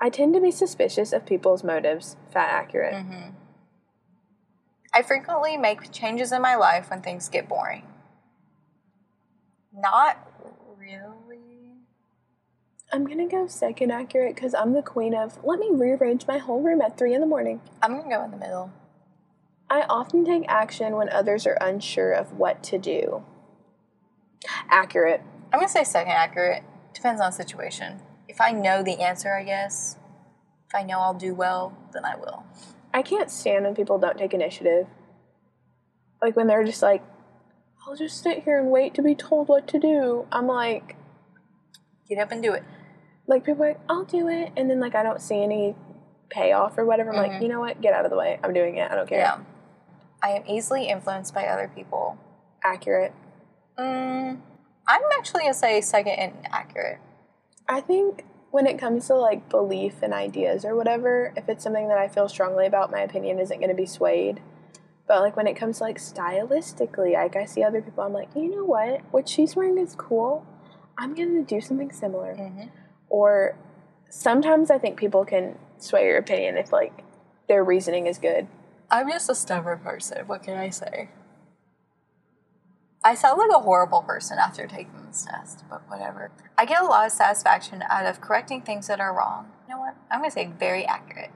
I 0.00 0.08
tend 0.08 0.32
to 0.32 0.40
be 0.40 0.50
suspicious 0.50 1.12
of 1.12 1.26
people's 1.26 1.62
motives. 1.62 2.16
Fat 2.32 2.48
accurate. 2.48 2.94
Mm-hmm. 2.94 3.30
I 4.94 5.02
frequently 5.02 5.58
make 5.58 5.92
changes 5.92 6.32
in 6.32 6.40
my 6.40 6.54
life 6.54 6.88
when 6.88 7.02
things 7.02 7.28
get 7.28 7.50
boring. 7.50 7.82
Not 9.74 10.26
really. 10.78 11.23
I'm 12.94 13.08
gonna 13.08 13.26
go 13.26 13.48
second 13.48 13.90
accurate 13.90 14.36
because 14.36 14.54
I'm 14.54 14.72
the 14.72 14.80
queen 14.80 15.16
of 15.16 15.42
let 15.42 15.58
me 15.58 15.68
rearrange 15.72 16.28
my 16.28 16.38
whole 16.38 16.62
room 16.62 16.80
at 16.80 16.96
three 16.96 17.12
in 17.12 17.20
the 17.20 17.26
morning. 17.26 17.60
I'm 17.82 17.96
gonna 17.96 18.08
go 18.08 18.22
in 18.22 18.30
the 18.30 18.36
middle. 18.36 18.70
I 19.68 19.80
often 19.88 20.24
take 20.24 20.44
action 20.46 20.94
when 20.94 21.08
others 21.08 21.44
are 21.44 21.58
unsure 21.60 22.12
of 22.12 22.34
what 22.34 22.62
to 22.62 22.78
do. 22.78 23.24
Accurate. 24.70 25.22
I'm 25.52 25.58
gonna 25.58 25.68
say 25.68 25.82
second 25.82 26.12
accurate. 26.12 26.62
Depends 26.92 27.20
on 27.20 27.32
the 27.32 27.36
situation. 27.36 28.00
If 28.28 28.40
I 28.40 28.52
know 28.52 28.84
the 28.84 29.02
answer, 29.02 29.34
I 29.34 29.42
guess. 29.42 29.98
If 30.68 30.76
I 30.76 30.84
know 30.84 31.00
I'll 31.00 31.14
do 31.14 31.34
well, 31.34 31.76
then 31.92 32.04
I 32.04 32.14
will. 32.14 32.44
I 32.92 33.02
can't 33.02 33.28
stand 33.28 33.64
when 33.64 33.74
people 33.74 33.98
don't 33.98 34.16
take 34.16 34.34
initiative. 34.34 34.86
Like 36.22 36.36
when 36.36 36.46
they're 36.46 36.62
just 36.62 36.80
like, 36.80 37.02
I'll 37.84 37.96
just 37.96 38.22
sit 38.22 38.44
here 38.44 38.56
and 38.56 38.70
wait 38.70 38.94
to 38.94 39.02
be 39.02 39.16
told 39.16 39.48
what 39.48 39.66
to 39.66 39.80
do. 39.80 40.28
I'm 40.30 40.46
like, 40.46 40.94
Get 42.08 42.18
up 42.18 42.32
and 42.32 42.42
do 42.42 42.52
it. 42.52 42.62
Like 43.26 43.44
people 43.44 43.64
are 43.64 43.68
like, 43.68 43.80
I'll 43.88 44.04
do 44.04 44.28
it, 44.28 44.52
and 44.56 44.68
then 44.70 44.80
like 44.80 44.94
I 44.94 45.02
don't 45.02 45.20
see 45.20 45.42
any 45.42 45.74
payoff 46.30 46.76
or 46.78 46.84
whatever. 46.84 47.10
I'm 47.10 47.16
like, 47.16 47.32
Mhm. 47.32 47.42
you 47.42 47.48
know 47.48 47.60
what? 47.60 47.80
Get 47.80 47.94
out 47.94 48.04
of 48.04 48.10
the 48.10 48.16
way. 48.16 48.38
I'm 48.42 48.52
doing 48.52 48.76
it. 48.76 48.90
I 48.90 48.94
don't 48.94 49.08
care. 49.08 49.18
Yeah. 49.18 49.38
I 50.22 50.30
am 50.30 50.42
easily 50.46 50.88
influenced 50.88 51.34
by 51.34 51.46
other 51.46 51.70
people. 51.74 52.16
Accurate. 52.62 53.12
Mm, 53.78 54.40
I'm 54.86 55.02
actually 55.18 55.42
gonna 55.42 55.54
say 55.54 55.80
second 55.80 56.12
and 56.14 56.32
accurate. 56.50 56.98
I 57.68 57.80
think 57.80 58.24
when 58.50 58.66
it 58.66 58.78
comes 58.78 59.08
to 59.08 59.14
like 59.14 59.48
belief 59.48 59.94
and 60.02 60.14
ideas 60.14 60.64
or 60.64 60.76
whatever, 60.76 61.32
if 61.36 61.48
it's 61.48 61.64
something 61.64 61.88
that 61.88 61.98
I 61.98 62.06
feel 62.06 62.28
strongly 62.28 62.66
about, 62.66 62.90
my 62.90 63.00
opinion 63.00 63.40
isn't 63.40 63.58
going 63.58 63.68
to 63.68 63.74
be 63.74 63.84
swayed. 63.84 64.40
But 65.08 65.22
like 65.22 65.36
when 65.36 65.48
it 65.48 65.54
comes 65.54 65.78
to 65.78 65.82
like 65.84 65.98
stylistically, 65.98 67.14
like 67.14 67.34
I 67.34 67.46
see 67.46 67.64
other 67.64 67.82
people, 67.82 68.04
I'm 68.04 68.12
like, 68.12 68.28
you 68.36 68.48
know 68.48 68.64
what? 68.64 69.00
What 69.10 69.28
she's 69.28 69.56
wearing 69.56 69.76
is 69.76 69.96
cool. 69.96 70.46
I'm 70.96 71.14
going 71.16 71.34
to 71.34 71.42
do 71.42 71.60
something 71.60 71.90
similar. 71.90 72.36
Mm-hmm. 72.36 72.68
Or 73.14 73.54
sometimes 74.10 74.72
I 74.72 74.78
think 74.78 74.98
people 74.98 75.24
can 75.24 75.56
sway 75.78 76.06
your 76.06 76.18
opinion 76.18 76.56
if 76.56 76.72
like 76.72 77.04
their 77.46 77.62
reasoning 77.62 78.08
is 78.08 78.18
good. 78.18 78.48
I'm 78.90 79.08
just 79.08 79.30
a 79.30 79.36
stubborn 79.36 79.78
person. 79.78 80.26
What 80.26 80.42
can 80.42 80.56
I 80.56 80.70
say? 80.70 81.10
I 83.04 83.14
sound 83.14 83.38
like 83.38 83.52
a 83.54 83.60
horrible 83.60 84.02
person 84.02 84.38
after 84.40 84.66
taking 84.66 85.06
this 85.06 85.28
test, 85.30 85.62
but 85.70 85.88
whatever. 85.88 86.32
I 86.58 86.64
get 86.64 86.82
a 86.82 86.86
lot 86.86 87.06
of 87.06 87.12
satisfaction 87.12 87.84
out 87.88 88.04
of 88.04 88.20
correcting 88.20 88.62
things 88.62 88.88
that 88.88 88.98
are 88.98 89.16
wrong. 89.16 89.46
You 89.68 89.74
know 89.74 89.80
what? 89.80 89.94
I'm 90.10 90.18
gonna 90.18 90.32
say 90.32 90.50
very 90.58 90.84
accurate. 90.84 91.30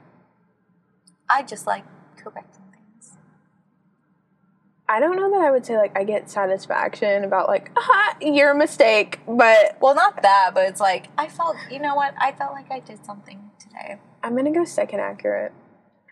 I 1.29 1.43
just 1.43 1.65
like 1.65 1.85
correcting. 2.17 2.58
I 4.89 4.99
don't 4.99 5.15
know 5.15 5.29
that 5.29 5.41
I 5.41 5.51
would 5.51 5.65
say 5.67 5.77
like 5.77 5.95
I 5.95 6.03
get 6.03 6.31
satisfaction 6.31 7.23
about 7.23 7.47
like, 7.47 7.69
aha, 7.77 8.17
you're 8.19 8.51
a 8.51 8.57
mistake, 8.57 9.19
but 9.27 9.77
Well, 9.79 9.93
not 9.93 10.21
that, 10.23 10.51
but 10.55 10.65
it's 10.67 10.81
like 10.81 11.07
I 11.17 11.27
felt. 11.27 11.55
You 11.69 11.79
know 11.79 11.93
what? 11.95 12.15
I 12.19 12.31
felt 12.31 12.53
like 12.53 12.71
I 12.71 12.79
did 12.79 13.05
something 13.05 13.39
today. 13.59 13.99
I'm 14.23 14.35
gonna 14.35 14.51
go 14.51 14.65
second 14.65 14.99
accurate. 14.99 15.53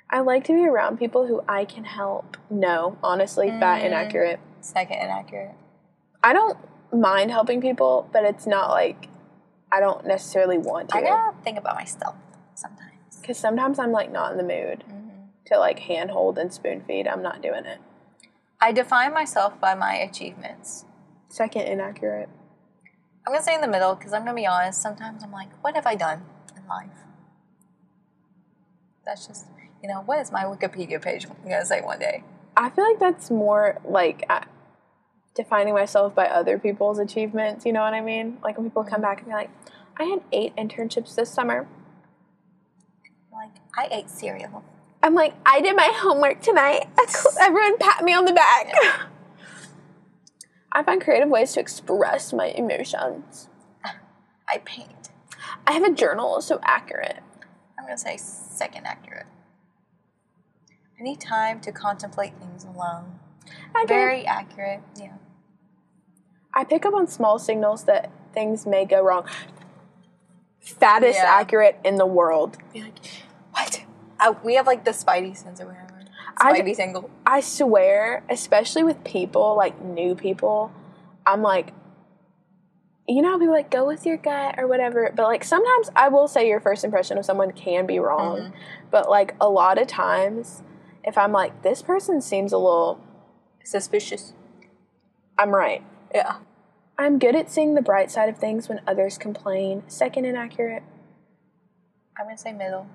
I 0.09 0.19
like 0.19 0.43
to 0.45 0.53
be 0.53 0.65
around 0.65 0.99
people 0.99 1.25
who 1.27 1.41
I 1.49 1.65
can 1.65 1.83
help. 1.85 2.37
No, 2.49 2.97
honestly, 3.03 3.49
that 3.49 3.81
Mm. 3.81 3.85
inaccurate. 3.87 4.39
Second 4.61 4.99
inaccurate. 5.01 5.55
I 6.23 6.33
don't 6.33 6.57
mind 6.93 7.31
helping 7.31 7.59
people, 7.61 8.07
but 8.13 8.23
it's 8.23 8.45
not 8.45 8.69
like 8.69 9.09
I 9.71 9.79
don't 9.79 10.05
necessarily 10.05 10.59
want 10.59 10.89
to. 10.89 10.97
I 10.97 11.01
gotta 11.01 11.35
think 11.43 11.57
about 11.57 11.75
myself 11.75 12.15
sometimes. 12.53 13.17
Because 13.19 13.37
sometimes 13.39 13.79
I'm 13.79 13.91
like 13.91 14.11
not 14.11 14.31
in 14.31 14.37
the 14.37 14.43
mood 14.43 14.83
to 15.47 15.57
like 15.57 15.79
handhold 15.79 16.37
and 16.37 16.53
spoon 16.53 16.83
feed. 16.87 17.07
I'm 17.07 17.23
not 17.23 17.41
doing 17.41 17.65
it. 17.65 17.79
I 18.59 18.71
define 18.71 19.13
myself 19.13 19.59
by 19.61 19.75
my 19.75 19.95
achievements. 19.95 20.85
Second 21.29 21.63
inaccurate. 21.63 22.29
I'm 23.25 23.33
gonna 23.33 23.43
say 23.43 23.53
in 23.53 23.61
the 23.61 23.67
middle 23.67 23.95
because 23.95 24.13
I'm 24.13 24.21
gonna 24.21 24.33
be 24.33 24.47
honest. 24.47 24.81
Sometimes 24.81 25.23
I'm 25.23 25.31
like, 25.31 25.49
what 25.61 25.75
have 25.75 25.85
I 25.85 25.95
done 25.95 26.23
in 26.55 26.67
life? 26.67 26.89
That's 29.05 29.27
just, 29.27 29.45
you 29.83 29.89
know, 29.89 30.01
what 30.01 30.19
is 30.19 30.31
my 30.31 30.43
Wikipedia 30.43 31.01
page 31.01 31.27
gonna 31.43 31.65
say 31.65 31.81
one 31.81 31.99
day? 31.99 32.23
I 32.55 32.69
feel 32.71 32.85
like 32.85 32.99
that's 32.99 33.29
more 33.29 33.79
like 33.85 34.25
uh, 34.29 34.41
defining 35.35 35.75
myself 35.75 36.15
by 36.15 36.25
other 36.25 36.57
people's 36.57 36.97
achievements. 36.97 37.65
You 37.65 37.73
know 37.73 37.81
what 37.81 37.93
I 37.93 38.01
mean? 38.01 38.39
Like 38.43 38.57
when 38.57 38.67
people 38.67 38.83
come 38.83 39.01
back 39.01 39.19
and 39.19 39.27
be 39.27 39.33
like, 39.33 39.51
I 39.97 40.05
had 40.05 40.21
eight 40.31 40.55
internships 40.55 41.15
this 41.15 41.29
summer. 41.29 41.67
Like, 43.31 43.51
I 43.77 43.87
ate 43.91 44.09
cereal. 44.09 44.63
I'm 45.03 45.13
like, 45.13 45.33
I 45.45 45.61
did 45.61 45.75
my 45.75 45.91
homework 45.93 46.41
tonight. 46.41 46.87
Everyone 47.39 47.77
pat 47.77 48.03
me 48.03 48.13
on 48.13 48.25
the 48.25 48.33
back. 48.33 48.73
I 50.71 50.83
find 50.83 51.01
creative 51.01 51.29
ways 51.29 51.53
to 51.53 51.59
express 51.59 52.33
my 52.33 52.47
emotions. 52.47 53.49
I 54.49 54.59
paint. 54.59 55.09
I 55.65 55.73
have 55.73 55.83
a 55.83 55.91
journal, 55.91 56.41
so 56.41 56.59
accurate. 56.63 57.19
I'm 57.77 57.85
gonna 57.85 57.97
say 57.97 58.17
second 58.17 58.85
accurate. 58.85 59.25
I 60.99 61.03
need 61.03 61.19
time 61.19 61.59
to 61.61 61.71
contemplate 61.71 62.33
things 62.39 62.63
alone. 62.63 63.19
Accurate. 63.69 63.87
Very 63.87 64.25
accurate. 64.25 64.81
Yeah. 64.99 65.13
I 66.53 66.63
pick 66.63 66.85
up 66.85 66.93
on 66.93 67.07
small 67.07 67.37
signals 67.39 67.83
that 67.83 68.09
things 68.33 68.65
may 68.65 68.85
go 68.85 69.03
wrong. 69.03 69.27
Fattest 70.59 71.19
Yeah. 71.19 71.25
accurate 71.27 71.79
in 71.83 71.95
the 71.95 72.05
world. 72.05 72.57
Be 72.73 72.81
like, 72.83 72.99
Uh, 74.19 74.33
we 74.43 74.55
have 74.55 74.67
like 74.67 74.83
the 74.85 74.91
Spidey 74.91 75.35
sense 75.35 75.61
or 75.61 75.67
whatever. 75.67 75.83
I- 76.37 76.59
Spidey 76.59 76.75
single. 76.75 77.09
I 77.25 77.39
swear, 77.39 78.23
especially 78.29 78.83
with 78.83 79.03
people, 79.03 79.55
like 79.55 79.81
new 79.83 80.15
people, 80.15 80.71
I'm 81.25 81.41
like, 81.41 81.73
you 83.07 83.21
know, 83.21 83.31
how 83.31 83.39
people 83.39 83.53
like 83.53 83.71
go 83.71 83.85
with 83.87 84.05
your 84.05 84.17
gut 84.17 84.55
or 84.57 84.67
whatever. 84.67 85.11
But 85.15 85.23
like 85.23 85.43
sometimes 85.43 85.89
I 85.95 86.09
will 86.09 86.27
say 86.27 86.47
your 86.47 86.59
first 86.59 86.83
impression 86.83 87.17
of 87.17 87.25
someone 87.25 87.51
can 87.51 87.85
be 87.85 87.99
wrong. 87.99 88.37
Mhm. 88.37 88.51
But 88.91 89.09
like 89.09 89.35
a 89.39 89.49
lot 89.49 89.77
of 89.79 89.87
times, 89.87 90.61
if 91.03 91.17
I'm 91.17 91.31
like, 91.31 91.61
this 91.61 91.81
person 91.81 92.21
seems 92.21 92.51
a 92.53 92.57
little, 92.57 92.99
Suspicious. 93.63 94.33
I'm 95.37 95.51
right. 95.53 95.83
Yeah. 96.15 96.37
I'm 96.97 97.19
good 97.19 97.35
at 97.35 97.49
seeing 97.51 97.75
the 97.75 97.81
bright 97.81 98.09
side 98.09 98.29
of 98.29 98.37
things 98.37 98.69
when 98.69 98.79
others 98.87 99.17
complain. 99.17 99.83
Second 99.87 100.23
inaccurate. 100.25 100.83
I'm 102.17 102.25
gonna 102.27 102.37
say 102.37 102.53
middle. 102.53 102.87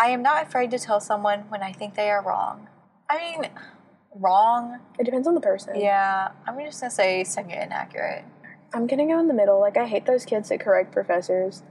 I 0.00 0.06
am 0.06 0.22
not 0.22 0.46
afraid 0.46 0.70
to 0.70 0.78
tell 0.78 0.98
someone 0.98 1.40
when 1.50 1.62
I 1.62 1.72
think 1.72 1.94
they 1.94 2.08
are 2.08 2.22
wrong. 2.22 2.68
I 3.10 3.18
mean, 3.18 3.50
wrong. 4.14 4.80
It 4.98 5.04
depends 5.04 5.28
on 5.28 5.34
the 5.34 5.42
person. 5.42 5.78
Yeah, 5.78 6.30
I'm 6.48 6.58
just 6.64 6.80
gonna 6.80 6.90
say 6.90 7.22
second 7.22 7.52
inaccurate. 7.52 8.24
I'm 8.72 8.86
gonna 8.86 9.06
go 9.06 9.18
in 9.20 9.28
the 9.28 9.34
middle. 9.34 9.60
Like 9.60 9.76
I 9.76 9.86
hate 9.86 10.06
those 10.06 10.24
kids 10.24 10.48
that 10.48 10.58
correct 10.60 10.90
professors. 10.92 11.62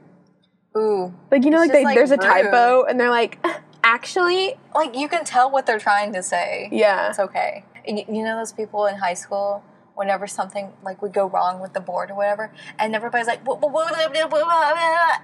Ooh, 0.77 1.11
Like 1.31 1.43
you 1.43 1.49
know, 1.49 1.57
like, 1.57 1.71
they, 1.71 1.83
like, 1.83 1.95
there's 1.95 2.11
a 2.11 2.17
typo 2.17 2.83
and 2.83 2.99
they're 2.99 3.09
like, 3.09 3.43
actually, 3.83 4.53
like 4.75 4.95
you 4.95 5.07
can 5.07 5.25
tell 5.25 5.49
what 5.49 5.65
they're 5.65 5.79
trying 5.79 6.13
to 6.13 6.21
say. 6.21 6.69
yeah. 6.71 7.09
It's 7.09 7.17
okay. 7.17 7.65
You, 7.87 8.03
you 8.07 8.23
know 8.23 8.37
those 8.37 8.53
people 8.53 8.85
in 8.85 8.97
high 8.97 9.15
school, 9.15 9.63
whenever 9.95 10.27
something 10.27 10.71
like 10.83 11.01
would 11.01 11.13
go 11.13 11.27
wrong 11.27 11.59
with 11.59 11.73
the 11.73 11.79
board 11.79 12.11
or 12.11 12.15
whatever, 12.15 12.51
and 12.77 12.93
everybody's 12.93 13.25
like, 13.25 13.39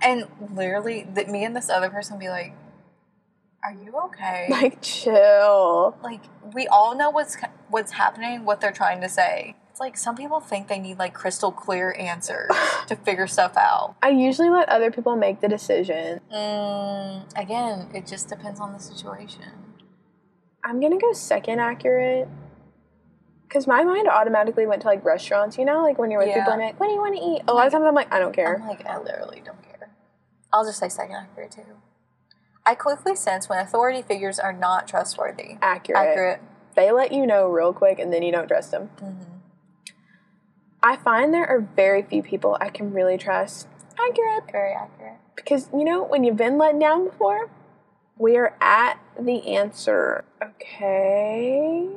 and 0.02 0.28
literally, 0.56 1.08
the, 1.14 1.26
me 1.26 1.46
and 1.46 1.56
this 1.56 1.70
other 1.70 1.92
person 1.92 2.16
would 2.16 2.22
be 2.22 2.30
like, 2.30 2.56
"Are 3.66 3.74
you 3.74 3.94
okay?" 4.06 4.48
Like 4.52 4.82
chill. 4.82 5.98
like 6.04 6.22
we 6.54 6.68
all 6.68 6.96
know 6.96 7.10
what's 7.10 7.38
what's 7.70 7.92
happening, 7.94 8.46
what 8.46 8.62
they're 8.62 8.72
trying 8.72 9.02
to 9.02 9.10
say. 9.10 9.56
It's 9.72 9.80
like 9.82 9.98
some 9.98 10.16
people 10.16 10.40
think 10.40 10.70
they 10.70 10.80
need 10.80 10.98
like 11.00 11.14
crystal 11.14 11.52
clear 11.52 11.94
answers 12.00 12.50
to 12.88 12.96
figure 12.96 13.28
stuff 13.28 13.58
out. 13.58 13.96
I 14.02 14.10
usually 14.10 14.50
let 14.50 14.70
other 14.70 14.90
people 14.90 15.16
make 15.18 15.42
the 15.42 15.50
decision. 15.50 16.22
Mm, 16.34 17.38
again, 17.38 17.90
it 17.94 18.08
just 18.08 18.30
depends 18.30 18.60
on 18.62 18.72
the 18.72 18.80
situation. 18.80 19.44
I'm 20.64 20.80
gonna 20.80 20.98
go 20.98 21.12
second 21.14 21.60
accurate. 21.60 22.30
Cause 23.50 23.68
my 23.68 23.84
mind 23.84 24.08
automatically 24.10 24.66
went 24.66 24.82
to 24.82 24.88
like 24.88 25.06
restaurants, 25.06 25.58
you 25.58 25.66
know, 25.66 25.82
like 25.84 25.98
when 25.98 26.10
you're 26.12 26.20
with 26.20 26.30
Yeah. 26.30 26.40
people 26.40 26.54
and 26.54 26.62
like, 26.62 26.80
what 26.80 26.88
do 26.88 26.94
you 26.94 27.00
want 27.00 27.16
to 27.16 27.22
eat? 27.22 27.42
A 27.48 27.54
lot 27.54 27.68
of 27.68 27.72
times 27.72 27.86
I'm 27.88 27.94
like, 27.96 28.14
I 28.14 28.20
don't 28.20 28.34
care. 28.34 28.56
I'm 28.56 28.68
like, 28.68 28.86
I 28.86 28.98
literally 28.98 29.42
don't 29.46 29.62
care. 29.62 29.90
I'll 30.52 30.66
just 30.66 30.80
say 30.80 30.90
second 30.90 31.16
accurate 31.16 31.52
too. 31.52 31.62
I 32.66 32.76
quickly 32.76 33.16
sense 33.16 33.48
when 33.48 33.60
authority 33.60 34.02
figures 34.02 34.40
are 34.40 34.54
not 34.54 34.88
trustworthy. 34.88 35.58
accurate. 35.62 36.00
Accurate. 36.00 36.42
They 36.76 36.92
let 36.92 37.12
you 37.12 37.26
know 37.26 37.48
real 37.48 37.74
quick 37.74 38.00
and 38.00 38.12
then 38.12 38.24
you 38.24 38.32
don't 38.32 38.48
trust 38.48 38.72
them. 38.72 38.90
I 40.84 40.96
find 40.98 41.34
there 41.34 41.48
are 41.48 41.60
very 41.62 42.02
few 42.02 42.22
people 42.22 42.58
I 42.60 42.70
can 42.70 42.92
really 42.92 43.18
trust. 43.18 43.68
Accurate. 44.00 44.52
Very 44.52 44.74
accurate. 44.74 45.18
Because, 45.36 45.70
you 45.74 45.84
know, 45.84 46.04
when 46.04 46.24
you've 46.24 46.38
been 46.38 46.58
let 46.58 46.80
down 46.80 47.06
before, 47.06 47.50
we 48.18 48.36
are 48.38 48.56
at 48.62 49.00
the 49.20 49.56
answer. 49.56 50.26
Okay. 50.44 51.88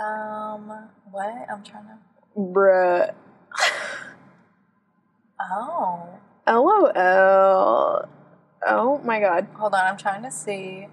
Um, 0.00 0.72
what? 1.10 1.46
I'm 1.50 1.62
trying 1.62 1.84
to. 1.84 1.98
Bruh. 2.36 3.12
Oh, 5.40 6.08
LOL. 6.48 8.08
Oh 8.66 8.98
my 9.04 9.20
god. 9.20 9.46
hold 9.54 9.74
on. 9.74 9.84
I'm 9.84 9.96
trying 9.96 10.22
to 10.22 10.30
see. 10.30 10.88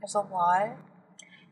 There's 0.00 0.14
a 0.14 0.20
lot. 0.20 0.76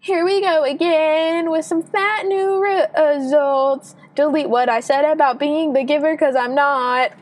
Here 0.00 0.24
we 0.24 0.40
go 0.40 0.64
again 0.64 1.50
with 1.50 1.64
some 1.64 1.82
fat 1.82 2.26
new 2.26 2.60
results. 2.60 3.94
Delete 4.14 4.50
what 4.50 4.68
I 4.68 4.80
said 4.80 5.04
about 5.04 5.38
being 5.38 5.72
the 5.72 5.84
giver 5.84 6.12
because 6.12 6.34
I'm 6.36 6.54
not. 6.54 7.12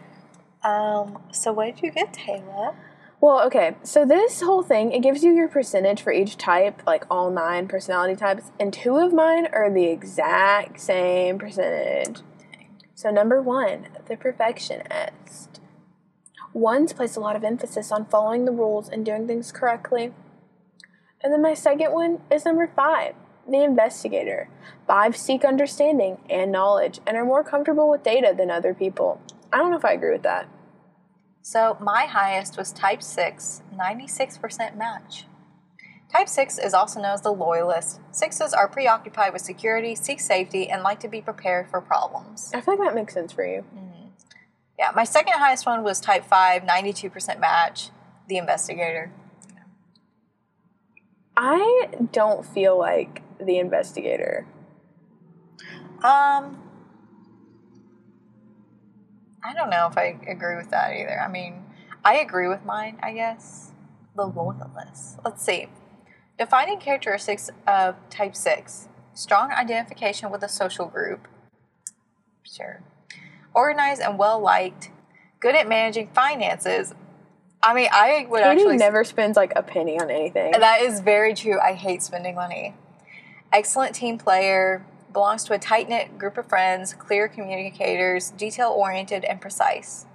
Um. 0.62 1.18
So 1.32 1.52
what 1.52 1.74
did 1.74 1.82
you 1.82 1.90
get, 1.90 2.12
Taylor? 2.12 2.74
Well, 3.20 3.42
okay, 3.46 3.76
so 3.82 4.06
this 4.06 4.40
whole 4.40 4.62
thing, 4.62 4.92
it 4.92 5.02
gives 5.02 5.22
you 5.22 5.34
your 5.34 5.46
percentage 5.46 6.00
for 6.00 6.10
each 6.10 6.38
type, 6.38 6.82
like 6.86 7.04
all 7.10 7.30
nine 7.30 7.68
personality 7.68 8.16
types, 8.16 8.50
and 8.58 8.72
two 8.72 8.96
of 8.96 9.12
mine 9.12 9.46
are 9.52 9.70
the 9.70 9.84
exact 9.88 10.80
same 10.80 11.38
percentage. 11.38 12.20
So, 12.94 13.10
number 13.10 13.42
one, 13.42 13.88
the 14.08 14.16
perfectionist. 14.16 15.59
Ones 16.52 16.92
place 16.92 17.16
a 17.16 17.20
lot 17.20 17.36
of 17.36 17.44
emphasis 17.44 17.92
on 17.92 18.06
following 18.06 18.44
the 18.44 18.52
rules 18.52 18.88
and 18.88 19.04
doing 19.04 19.26
things 19.26 19.52
correctly. 19.52 20.12
And 21.22 21.32
then 21.32 21.42
my 21.42 21.54
second 21.54 21.92
one 21.92 22.20
is 22.30 22.44
number 22.44 22.66
five, 22.74 23.14
the 23.48 23.62
investigator. 23.62 24.48
Five 24.86 25.16
seek 25.16 25.44
understanding 25.44 26.18
and 26.28 26.50
knowledge 26.50 27.00
and 27.06 27.16
are 27.16 27.24
more 27.24 27.44
comfortable 27.44 27.90
with 27.90 28.02
data 28.02 28.34
than 28.36 28.50
other 28.50 28.74
people. 28.74 29.20
I 29.52 29.58
don't 29.58 29.70
know 29.70 29.76
if 29.76 29.84
I 29.84 29.92
agree 29.92 30.12
with 30.12 30.22
that. 30.22 30.48
So 31.42 31.76
my 31.80 32.04
highest 32.04 32.58
was 32.58 32.72
type 32.72 33.02
6, 33.02 33.62
96% 33.74 34.76
match. 34.76 35.26
Type 36.12 36.28
6 36.28 36.58
is 36.58 36.74
also 36.74 37.00
known 37.00 37.12
as 37.12 37.22
the 37.22 37.32
loyalist. 37.32 38.00
Sixes 38.10 38.52
are 38.52 38.68
preoccupied 38.68 39.32
with 39.32 39.42
security, 39.42 39.94
seek 39.94 40.20
safety, 40.20 40.68
and 40.68 40.82
like 40.82 40.98
to 41.00 41.08
be 41.08 41.20
prepared 41.20 41.70
for 41.70 41.80
problems. 41.80 42.50
I 42.52 42.60
feel 42.60 42.76
like 42.76 42.88
that 42.88 42.94
makes 42.94 43.14
sense 43.14 43.32
for 43.32 43.46
you. 43.46 43.64
Mm-hmm. 43.74 43.99
Yeah, 44.80 44.92
my 44.96 45.04
second 45.04 45.34
highest 45.34 45.66
one 45.66 45.82
was 45.84 46.00
type 46.00 46.24
5, 46.24 46.62
92% 46.62 47.38
match, 47.38 47.90
the 48.28 48.38
investigator. 48.38 49.12
I 51.36 51.90
don't 52.12 52.46
feel 52.46 52.78
like 52.78 53.20
the 53.38 53.58
investigator. 53.58 54.46
Um, 56.02 56.62
I 59.44 59.52
don't 59.54 59.68
know 59.68 59.86
if 59.86 59.98
I 59.98 60.18
agree 60.26 60.56
with 60.56 60.70
that 60.70 60.94
either. 60.94 61.20
I 61.20 61.28
mean, 61.30 61.62
I 62.02 62.16
agree 62.16 62.48
with 62.48 62.64
mine, 62.64 62.98
I 63.02 63.12
guess. 63.12 63.72
The 64.16 64.24
loyalist. 64.24 65.18
Let's 65.22 65.44
see. 65.44 65.68
Defining 66.38 66.80
characteristics 66.80 67.50
of 67.66 67.96
type 68.08 68.34
6 68.34 68.88
strong 69.12 69.52
identification 69.52 70.30
with 70.30 70.42
a 70.42 70.48
social 70.48 70.86
group. 70.86 71.28
Sure. 72.42 72.82
Organized 73.54 74.00
and 74.00 74.18
well 74.18 74.40
liked, 74.40 74.90
good 75.40 75.54
at 75.54 75.68
managing 75.68 76.08
finances. 76.08 76.94
I 77.62 77.74
mean, 77.74 77.88
I 77.92 78.26
would 78.28 78.42
Katie 78.42 78.60
actually 78.60 78.76
never 78.76 79.04
spends 79.04 79.36
like 79.36 79.52
a 79.54 79.62
penny 79.62 80.00
on 80.00 80.10
anything. 80.10 80.52
that 80.52 80.80
is 80.80 81.00
very 81.00 81.34
true. 81.34 81.60
I 81.60 81.74
hate 81.74 82.02
spending 82.02 82.34
money. 82.34 82.74
Excellent 83.52 83.94
team 83.94 84.16
player, 84.16 84.86
belongs 85.12 85.44
to 85.44 85.52
a 85.54 85.58
tight 85.58 85.88
knit 85.88 86.18
group 86.18 86.38
of 86.38 86.48
friends, 86.48 86.94
clear 86.94 87.28
communicators, 87.28 88.30
detail 88.30 88.70
oriented, 88.70 89.24
and 89.24 89.40
precise. 89.40 90.06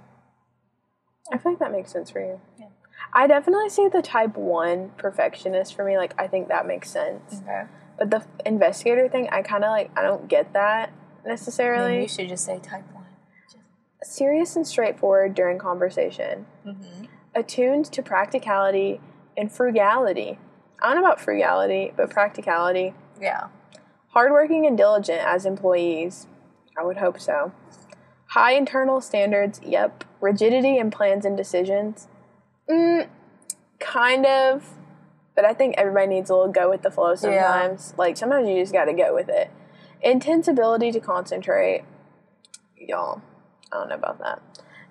I 1.32 1.38
feel 1.38 1.52
like 1.52 1.58
that 1.58 1.72
makes 1.72 1.92
sense 1.92 2.10
for 2.10 2.20
you. 2.20 2.40
Yeah. 2.58 2.66
I 3.12 3.26
definitely 3.26 3.68
see 3.68 3.88
the 3.88 4.02
type 4.02 4.36
one 4.36 4.90
perfectionist 4.96 5.74
for 5.74 5.84
me. 5.84 5.96
Like, 5.96 6.14
I 6.18 6.26
think 6.26 6.48
that 6.48 6.66
makes 6.66 6.90
sense. 6.90 7.40
Okay. 7.42 7.64
But 7.98 8.10
the 8.10 8.24
investigator 8.44 9.08
thing, 9.08 9.28
I 9.30 9.42
kind 9.42 9.64
of 9.64 9.70
like, 9.70 9.90
I 9.96 10.02
don't 10.02 10.28
get 10.28 10.52
that 10.52 10.92
Then 11.24 11.32
necessarily. 11.32 12.02
you 12.02 12.08
should 12.08 12.28
just 12.28 12.44
say 12.44 12.58
type 12.58 12.84
one. 12.92 12.95
Serious 14.06 14.54
and 14.56 14.66
straightforward 14.66 15.34
during 15.34 15.58
conversation, 15.58 16.46
Mm-hmm. 16.64 17.04
attuned 17.34 17.86
to 17.86 18.02
practicality 18.02 19.00
and 19.36 19.50
frugality. 19.50 20.38
I 20.80 20.86
don't 20.92 21.02
know 21.02 21.06
about 21.06 21.20
frugality, 21.20 21.92
but 21.96 22.08
practicality. 22.10 22.94
Yeah. 23.20 23.48
Hardworking 24.08 24.64
and 24.66 24.76
diligent 24.76 25.20
as 25.20 25.44
employees. 25.44 26.26
I 26.78 26.84
would 26.84 26.98
hope 26.98 27.18
so. 27.20 27.52
High 28.28 28.52
internal 28.52 29.00
standards. 29.00 29.60
Yep. 29.64 30.04
Rigidity 30.20 30.78
in 30.78 30.90
plans 30.90 31.24
and 31.24 31.36
decisions. 31.36 32.08
Mm, 32.70 33.08
kind 33.80 34.24
of. 34.26 34.70
But 35.34 35.44
I 35.44 35.52
think 35.52 35.74
everybody 35.76 36.06
needs 36.06 36.30
a 36.30 36.34
little 36.34 36.52
go 36.52 36.70
with 36.70 36.82
the 36.82 36.90
flow 36.90 37.14
sometimes. 37.14 37.92
Like 37.98 38.16
sometimes 38.16 38.48
you 38.48 38.60
just 38.60 38.72
got 38.72 38.84
to 38.86 38.92
go 38.94 39.14
with 39.14 39.28
it. 39.28 39.50
Intense 40.00 40.48
ability 40.48 40.92
to 40.92 41.00
concentrate. 41.00 41.84
Y'all, 42.78 43.20
I 43.76 43.80
don't 43.80 43.88
know 43.90 43.96
about 43.96 44.18
that. 44.20 44.42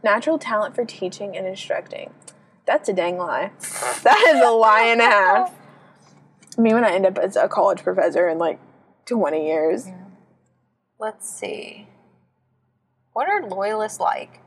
Natural 0.04 0.38
talent 0.38 0.76
for 0.76 0.86
teaching 0.86 1.36
and 1.36 1.48
instructing. 1.48 2.12
That's 2.66 2.88
a 2.88 2.94
dang 2.94 3.18
lie. 3.18 3.52
That 4.04 4.34
is 4.36 4.42
a 4.42 4.52
lie 4.52 4.84
and 4.84 5.02
a 5.02 5.06
half. 5.06 5.56
Me 6.58 6.74
when 6.74 6.84
I 6.84 6.92
end 6.92 7.08
up 7.08 7.18
as 7.18 7.36
a 7.36 7.48
college 7.48 7.84
professor 7.84 8.28
in 8.28 8.38
like 8.38 8.60
20 9.06 9.46
years. 9.46 9.88
Let's 11.00 11.28
see. 11.28 11.88
What 13.14 13.28
are 13.28 13.48
loyalists 13.48 14.00
like? 14.00 14.42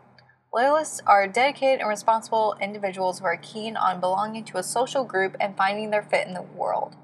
Loyalists 0.55 1.01
are 1.07 1.26
dedicated 1.26 1.80
and 1.80 1.89
responsible 1.89 2.57
individuals 2.61 3.18
who 3.18 3.24
are 3.24 3.36
keen 3.36 3.76
on 3.76 4.01
belonging 4.01 4.45
to 4.45 4.59
a 4.59 4.62
social 4.62 5.05
group 5.05 5.36
and 5.41 5.57
finding 5.57 5.91
their 5.91 6.03
fit 6.03 6.26
in 6.26 6.34
the 6.34 6.43
world. 6.43 6.95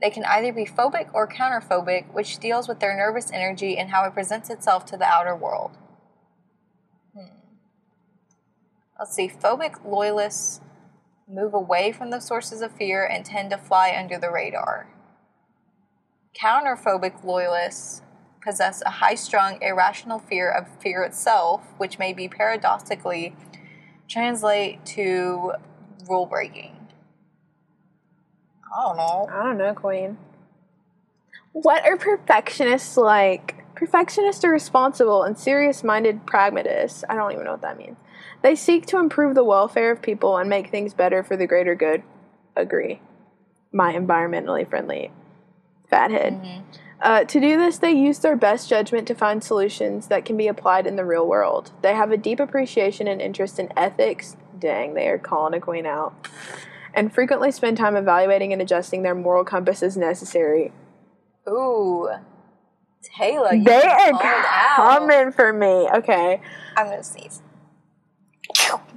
They 0.00 0.10
can 0.10 0.24
either 0.24 0.52
be 0.52 0.64
phobic 0.64 1.08
or 1.12 1.26
counterphobic, 1.26 2.12
which 2.14 2.38
deals 2.38 2.68
with 2.68 2.78
their 2.78 2.96
nervous 2.96 3.32
energy 3.32 3.76
and 3.76 3.90
how 3.90 4.04
it 4.04 4.14
presents 4.14 4.48
itself 4.48 4.86
to 4.86 4.96
the 4.96 5.04
outer 5.04 5.34
world. 5.34 5.72
Let's 8.98 9.14
see. 9.14 9.28
Phobic 9.28 9.84
loyalists 9.84 10.60
move 11.28 11.54
away 11.54 11.92
from 11.92 12.10
the 12.10 12.20
sources 12.20 12.62
of 12.62 12.72
fear 12.72 13.04
and 13.04 13.24
tend 13.24 13.50
to 13.50 13.58
fly 13.58 13.94
under 13.96 14.18
the 14.18 14.30
radar. 14.30 14.88
Counterphobic 16.40 17.22
loyalists 17.24 18.02
possess 18.42 18.82
a 18.82 18.90
high 18.90 19.14
strung, 19.14 19.60
irrational 19.62 20.18
fear 20.18 20.50
of 20.50 20.68
fear 20.80 21.02
itself, 21.02 21.62
which 21.76 21.98
may 21.98 22.12
be 22.12 22.28
paradoxically 22.28 23.36
translate 24.08 24.84
to 24.86 25.52
rule 26.08 26.26
breaking. 26.26 26.74
I 28.64 28.82
don't 28.82 28.96
know. 28.96 29.28
I 29.30 29.42
don't 29.44 29.58
know, 29.58 29.74
Queen. 29.74 30.18
What 31.52 31.84
are 31.84 31.96
perfectionists 31.96 32.96
like? 32.96 33.64
Perfectionists 33.78 34.42
are 34.42 34.50
responsible 34.50 35.22
and 35.22 35.38
serious 35.38 35.84
minded 35.84 36.26
pragmatists. 36.26 37.04
I 37.08 37.14
don't 37.14 37.30
even 37.30 37.44
know 37.44 37.52
what 37.52 37.62
that 37.62 37.78
means. 37.78 37.96
They 38.42 38.56
seek 38.56 38.86
to 38.86 38.98
improve 38.98 39.36
the 39.36 39.44
welfare 39.44 39.92
of 39.92 40.02
people 40.02 40.36
and 40.36 40.50
make 40.50 40.68
things 40.68 40.94
better 40.94 41.22
for 41.22 41.36
the 41.36 41.46
greater 41.46 41.76
good. 41.76 42.02
Agree. 42.56 43.00
My 43.72 43.94
environmentally 43.94 44.68
friendly 44.68 45.12
fathead. 45.88 46.64
Uh, 47.00 47.22
to 47.22 47.38
do 47.38 47.56
this, 47.56 47.78
they 47.78 47.92
use 47.92 48.18
their 48.18 48.34
best 48.34 48.68
judgment 48.68 49.06
to 49.06 49.14
find 49.14 49.44
solutions 49.44 50.08
that 50.08 50.24
can 50.24 50.36
be 50.36 50.48
applied 50.48 50.84
in 50.84 50.96
the 50.96 51.04
real 51.04 51.28
world. 51.28 51.70
They 51.80 51.94
have 51.94 52.10
a 52.10 52.16
deep 52.16 52.40
appreciation 52.40 53.06
and 53.06 53.20
interest 53.20 53.60
in 53.60 53.72
ethics. 53.76 54.36
Dang, 54.58 54.94
they 54.94 55.06
are 55.06 55.18
calling 55.18 55.54
a 55.54 55.60
queen 55.60 55.86
out. 55.86 56.26
And 56.92 57.14
frequently 57.14 57.52
spend 57.52 57.76
time 57.76 57.94
evaluating 57.94 58.52
and 58.52 58.60
adjusting 58.60 59.04
their 59.04 59.14
moral 59.14 59.44
compass 59.44 59.84
as 59.84 59.96
necessary. 59.96 60.72
Ooh. 61.48 62.08
Taylor, 63.02 63.50
They 63.56 63.82
are 63.82 64.10
called 64.10 64.22
out. 64.22 64.76
coming 64.76 65.32
for 65.32 65.52
me. 65.52 65.88
Okay. 65.94 66.40
I'm 66.76 66.86
gonna 66.86 67.02
sneeze. 67.02 67.42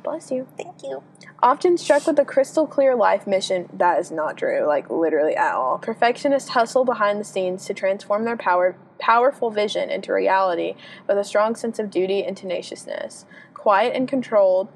Bless 0.03 0.31
you. 0.31 0.47
Thank 0.57 0.81
you. 0.81 1.03
Often 1.43 1.77
struck 1.77 2.07
with 2.07 2.17
a 2.17 2.25
crystal 2.25 2.65
clear 2.65 2.95
life 2.95 3.27
mission, 3.27 3.69
that 3.73 3.99
is 3.99 4.09
not 4.11 4.35
true, 4.37 4.65
like 4.67 4.89
literally 4.89 5.35
at 5.35 5.53
all. 5.53 5.77
Perfectionists 5.77 6.49
hustle 6.49 6.85
behind 6.85 7.19
the 7.19 7.23
scenes 7.23 7.65
to 7.65 7.73
transform 7.75 8.25
their 8.25 8.37
power, 8.37 8.75
powerful 8.99 9.51
vision 9.51 9.91
into 9.91 10.11
reality 10.11 10.73
with 11.07 11.17
a 11.19 11.23
strong 11.23 11.55
sense 11.55 11.77
of 11.77 11.91
duty 11.91 12.23
and 12.23 12.35
tenaciousness. 12.35 13.25
Quiet 13.53 13.95
and 13.95 14.07
controlled. 14.07 14.69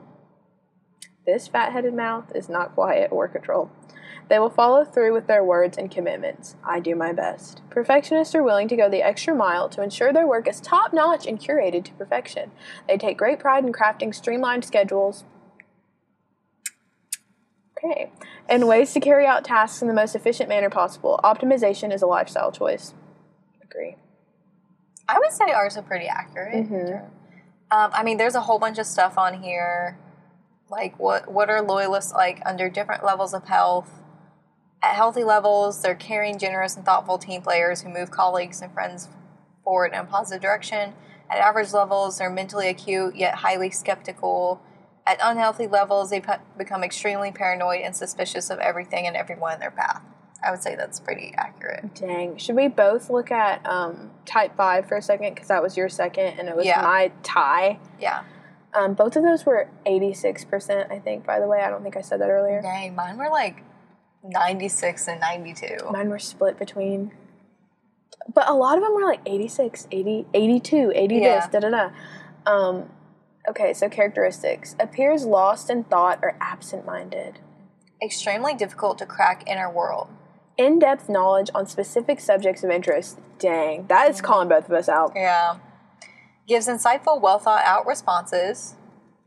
This 1.25 1.47
fat 1.47 1.71
headed 1.71 1.95
mouth 1.95 2.31
is 2.35 2.47
not 2.47 2.75
quiet 2.75 3.11
or 3.11 3.27
controlled. 3.27 3.69
They 4.27 4.39
will 4.39 4.49
follow 4.49 4.83
through 4.83 5.13
with 5.13 5.27
their 5.27 5.43
words 5.43 5.77
and 5.77 5.91
commitments. 5.91 6.55
I 6.63 6.79
do 6.79 6.95
my 6.95 7.13
best. 7.13 7.61
Perfectionists 7.69 8.33
are 8.33 8.43
willing 8.43 8.67
to 8.69 8.75
go 8.75 8.89
the 8.89 9.03
extra 9.03 9.35
mile 9.35 9.69
to 9.69 9.83
ensure 9.83 10.11
their 10.11 10.27
work 10.27 10.47
is 10.47 10.59
top 10.59 10.93
notch 10.93 11.27
and 11.27 11.39
curated 11.39 11.85
to 11.85 11.93
perfection. 11.93 12.51
They 12.87 12.97
take 12.97 13.17
great 13.17 13.39
pride 13.39 13.63
in 13.65 13.71
crafting 13.71 14.13
streamlined 14.15 14.65
schedules, 14.65 15.25
Okay. 17.85 18.11
And 18.47 18.67
ways 18.67 18.93
to 18.93 18.99
carry 18.99 19.25
out 19.25 19.43
tasks 19.43 19.81
in 19.81 19.87
the 19.87 19.93
most 19.93 20.15
efficient 20.15 20.49
manner 20.49 20.69
possible. 20.69 21.19
Optimization 21.23 21.93
is 21.93 22.01
a 22.01 22.07
lifestyle 22.07 22.51
choice. 22.51 22.93
Agree. 23.63 23.95
I 25.07 25.19
would 25.19 25.31
say 25.31 25.51
ours 25.51 25.77
are 25.77 25.83
pretty 25.83 26.07
accurate. 26.07 26.67
Mhm. 26.67 27.03
Um, 27.71 27.91
I 27.93 28.03
mean, 28.03 28.17
there's 28.17 28.35
a 28.35 28.41
whole 28.41 28.59
bunch 28.59 28.79
of 28.79 28.85
stuff 28.85 29.17
on 29.17 29.41
here, 29.41 29.97
like 30.69 30.97
what 30.97 31.31
what 31.31 31.49
are 31.49 31.61
loyalists 31.61 32.13
like 32.13 32.41
under 32.45 32.69
different 32.69 33.03
levels 33.03 33.33
of 33.33 33.45
health. 33.45 34.01
At 34.85 34.93
healthy 34.95 35.23
levels, 35.23 35.81
they're 35.81 35.95
caring, 35.95 36.37
generous, 36.37 36.75
and 36.75 36.85
thoughtful 36.85 37.17
team 37.17 37.41
players 37.41 37.81
who 37.81 37.89
move 37.89 38.11
colleagues 38.11 38.61
and 38.61 38.71
friends 38.71 39.09
forward 39.63 39.93
in 39.93 39.99
a 39.99 40.03
positive 40.03 40.43
direction. 40.43 40.93
At 41.27 41.39
average 41.39 41.73
levels, 41.73 42.19
they're 42.19 42.29
mentally 42.29 42.67
acute 42.69 43.15
yet 43.15 43.33
highly 43.33 43.71
skeptical. 43.71 44.61
At 45.07 45.17
unhealthy 45.23 45.65
levels, 45.65 46.11
they 46.11 46.21
become 46.55 46.83
extremely 46.83 47.31
paranoid 47.31 47.81
and 47.81 47.95
suspicious 47.95 48.51
of 48.51 48.59
everything 48.59 49.07
and 49.07 49.15
everyone 49.15 49.53
in 49.55 49.59
their 49.59 49.71
path. 49.71 50.03
I 50.45 50.51
would 50.51 50.61
say 50.61 50.75
that's 50.75 50.99
pretty 50.99 51.33
accurate. 51.35 51.95
Dang. 51.95 52.37
Should 52.37 52.55
we 52.55 52.67
both 52.67 53.09
look 53.09 53.31
at 53.31 53.65
um, 53.65 54.11
type 54.27 54.55
5 54.55 54.87
for 54.87 54.97
a 54.97 55.01
second? 55.01 55.33
Because 55.33 55.47
that 55.47 55.63
was 55.63 55.75
your 55.75 55.89
second 55.89 56.37
and 56.37 56.47
it 56.47 56.55
was 56.55 56.67
Yeah. 56.67 56.81
my 56.83 57.11
tie. 57.23 57.79
Yeah. 57.99 58.21
Um, 58.75 58.93
both 58.93 59.15
of 59.15 59.23
those 59.23 59.47
were 59.47 59.67
86%, 59.87 60.91
I 60.91 60.99
think, 60.99 61.25
by 61.25 61.39
the 61.39 61.47
way. 61.47 61.61
I 61.63 61.71
don't 61.71 61.81
think 61.81 61.97
I 61.97 62.01
said 62.01 62.21
that 62.21 62.29
earlier. 62.29 62.61
Dang, 62.61 62.93
mine 62.93 63.17
were 63.17 63.29
like 63.31 63.63
96 64.29 65.07
and 65.07 65.19
92. 65.19 65.77
Mine 65.91 66.09
were 66.09 66.19
split 66.19 66.57
between. 66.57 67.11
But 68.33 68.49
a 68.49 68.53
lot 68.53 68.77
of 68.77 68.83
them 68.83 68.93
were 68.93 69.03
like 69.05 69.21
86, 69.25 69.87
80, 69.91 70.25
82, 70.33 70.91
80 70.95 71.15
Yeah. 71.15 71.39
this, 71.39 71.47
da 71.49 71.59
da 71.59 71.69
da. 71.69 71.89
Um, 72.51 72.89
okay, 73.49 73.73
so 73.73 73.87
characteristics. 73.89 74.75
Appears 74.79 75.25
lost 75.25 75.69
in 75.69 75.83
thought 75.83 76.19
or 76.21 76.37
absent 76.41 76.85
minded. 76.85 77.39
Extremely 78.01 78.53
difficult 78.53 78.97
to 78.99 79.05
crack 79.05 79.43
inner 79.47 79.71
world. 79.71 80.07
in 80.57 80.79
depth 80.79 81.09
knowledge 81.09 81.49
on 81.53 81.65
specific 81.67 82.17
subjects 82.17 82.63
of 82.63 82.69
interest. 82.69 83.19
Dang, 83.39 83.87
that 83.87 84.09
is 84.09 84.21
calling 84.21 84.47
both 84.47 84.65
of 84.69 84.71
us 84.71 84.87
out. 84.87 85.11
Yeah. 85.13 85.57
Gives 86.47 86.67
insightful, 86.69 87.19
well 87.19 87.39
thought 87.39 87.65
out 87.65 87.85
responses. 87.85 88.75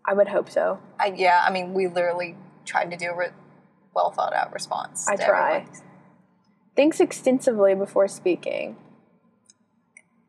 I 0.07 0.14
would 0.14 0.28
hope 0.28 0.49
so. 0.49 0.78
I, 0.99 1.12
yeah, 1.14 1.44
I 1.46 1.51
mean, 1.51 1.74
we 1.74 1.86
literally 1.86 2.34
tried 2.64 2.90
to 2.92 2.96
do 2.96 3.11
a 3.11 3.14
re- 3.14 3.28
well 3.99 4.11
thought 4.12 4.32
out 4.32 4.53
response. 4.53 5.09
I 5.09 5.16
try. 5.16 5.57
everyone. 5.57 5.76
Thinks 6.76 7.01
extensively 7.01 7.74
before 7.74 8.07
speaking. 8.07 8.76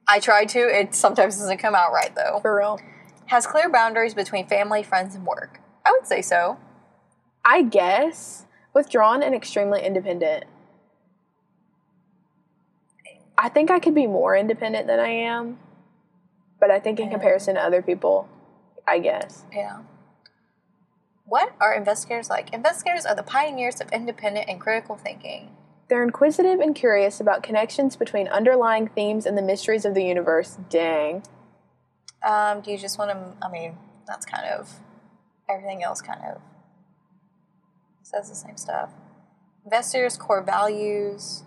I 0.08 0.20
try 0.20 0.46
to. 0.46 0.60
It 0.60 0.96
sometimes 0.96 1.38
doesn't 1.38 1.60
come 1.60 1.76
out 1.76 1.92
right, 1.94 2.14
though. 2.16 2.40
For 2.42 2.58
real. 2.58 2.80
Has 3.28 3.46
clear 3.46 3.70
boundaries 3.70 4.16
between 4.16 4.48
family, 4.48 4.82
friends, 4.82 5.14
and 5.14 5.24
work. 5.24 5.62
I 5.86 5.92
would 5.92 6.08
say 6.08 6.24
so. 6.24 6.58
I 7.46 7.62
guess 7.62 8.48
withdrawn 8.74 9.22
and 9.22 9.36
extremely 9.36 9.84
independent. 9.86 10.46
I 13.38 13.50
think 13.50 13.70
I 13.70 13.78
could 13.80 13.94
be 13.94 14.08
more 14.08 14.36
independent 14.36 14.88
than 14.88 15.00
I 15.00 15.10
am, 15.10 15.60
but 16.60 16.72
I 16.72 16.80
think 16.80 17.00
in 17.00 17.06
Yeah. 17.06 17.12
comparison 17.14 17.56
to 17.56 17.62
other 17.62 17.82
people, 17.84 18.28
I 18.88 18.98
guess. 19.00 19.44
Yeah. 19.54 19.78
What 21.30 21.54
are 21.62 21.76
investigators 21.76 22.28
like? 22.28 22.52
Investigators 22.56 23.06
are 23.06 23.16
the 23.16 23.22
pioneers 23.22 23.80
of 23.82 23.92
independent 23.92 24.50
and 24.50 24.60
critical 24.60 24.96
thinking. 24.96 25.56
They're 25.88 26.02
inquisitive 26.02 26.60
and 26.60 26.74
curious 26.74 27.22
about 27.22 27.44
connections 27.44 27.96
between 27.96 28.28
underlying 28.28 28.88
themes 28.88 29.28
and 29.28 29.38
the 29.38 29.44
mysteries 29.44 29.86
of 29.86 29.94
the 29.94 30.04
universe. 30.04 30.58
Dang. 30.72 31.22
Um, 32.28 32.62
do 32.62 32.72
you 32.72 32.80
just 32.80 32.98
want 32.98 33.12
to? 33.12 33.46
I 33.46 33.52
mean, 33.52 33.78
that's 34.08 34.26
kind 34.26 34.48
of 34.48 34.72
everything 35.48 35.84
else. 35.84 36.02
Kind 36.02 36.22
of 36.24 36.42
says 38.02 38.28
the 38.28 38.36
same 38.36 38.58
stuff. 38.58 38.90
Investors' 39.66 40.18
core 40.18 40.42
values, 40.42 41.44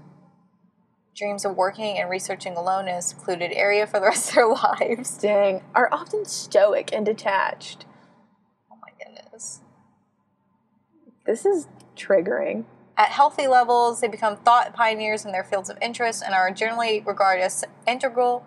dreams 1.16 1.44
of 1.44 1.56
working 1.56 1.98
and 1.98 2.08
researching 2.08 2.56
alone 2.56 2.86
in 2.86 2.94
a 2.94 3.02
secluded 3.02 3.50
area 3.52 3.88
for 3.88 3.98
the 3.98 4.06
rest 4.06 4.28
of 4.28 4.34
their 4.36 4.46
lives. 4.54 5.18
Dang. 5.18 5.64
Are 5.74 5.88
often 5.92 6.24
stoic 6.24 6.90
and 6.92 7.04
detached. 7.04 7.84
This 11.24 11.46
is 11.46 11.68
triggering. 11.96 12.64
At 12.96 13.08
healthy 13.08 13.46
levels, 13.46 14.00
they 14.00 14.08
become 14.08 14.36
thought 14.36 14.74
pioneers 14.74 15.24
in 15.24 15.32
their 15.32 15.44
fields 15.44 15.70
of 15.70 15.78
interest 15.80 16.22
and 16.24 16.34
are 16.34 16.50
generally 16.50 17.00
regarded 17.00 17.42
as 17.42 17.64
integral 17.86 18.44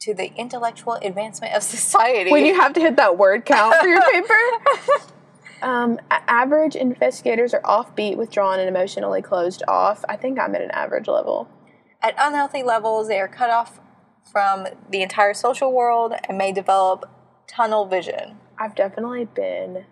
to 0.00 0.14
the 0.14 0.32
intellectual 0.36 0.94
advancement 0.94 1.54
of 1.54 1.62
society. 1.76 2.30
When 2.30 2.44
you 2.44 2.54
have 2.54 2.72
to 2.74 2.80
hit 2.80 2.96
that 2.96 3.16
word 3.16 3.44
count 3.44 3.76
for 3.76 3.86
your 3.86 4.02
paper. 4.12 4.34
um, 5.62 5.98
average 6.10 6.74
investigators 6.74 7.54
are 7.54 7.62
offbeat, 7.62 8.16
withdrawn, 8.16 8.58
and 8.58 8.68
emotionally 8.68 9.22
closed 9.22 9.62
off. 9.68 10.04
I 10.08 10.16
think 10.16 10.38
I'm 10.38 10.54
at 10.54 10.62
an 10.62 10.70
average 10.72 11.08
level. 11.08 11.48
At 12.02 12.14
unhealthy 12.18 12.62
levels, 12.62 13.08
they 13.08 13.20
are 13.20 13.28
cut 13.28 13.50
off 13.50 13.78
from 14.30 14.66
the 14.90 15.02
entire 15.02 15.34
social 15.34 15.72
world 15.72 16.14
and 16.28 16.38
may 16.38 16.52
develop 16.52 17.08
tunnel 17.46 17.86
vision. 17.86 18.38
I've 18.58 18.74
definitely 18.74 19.24
been 19.24 19.84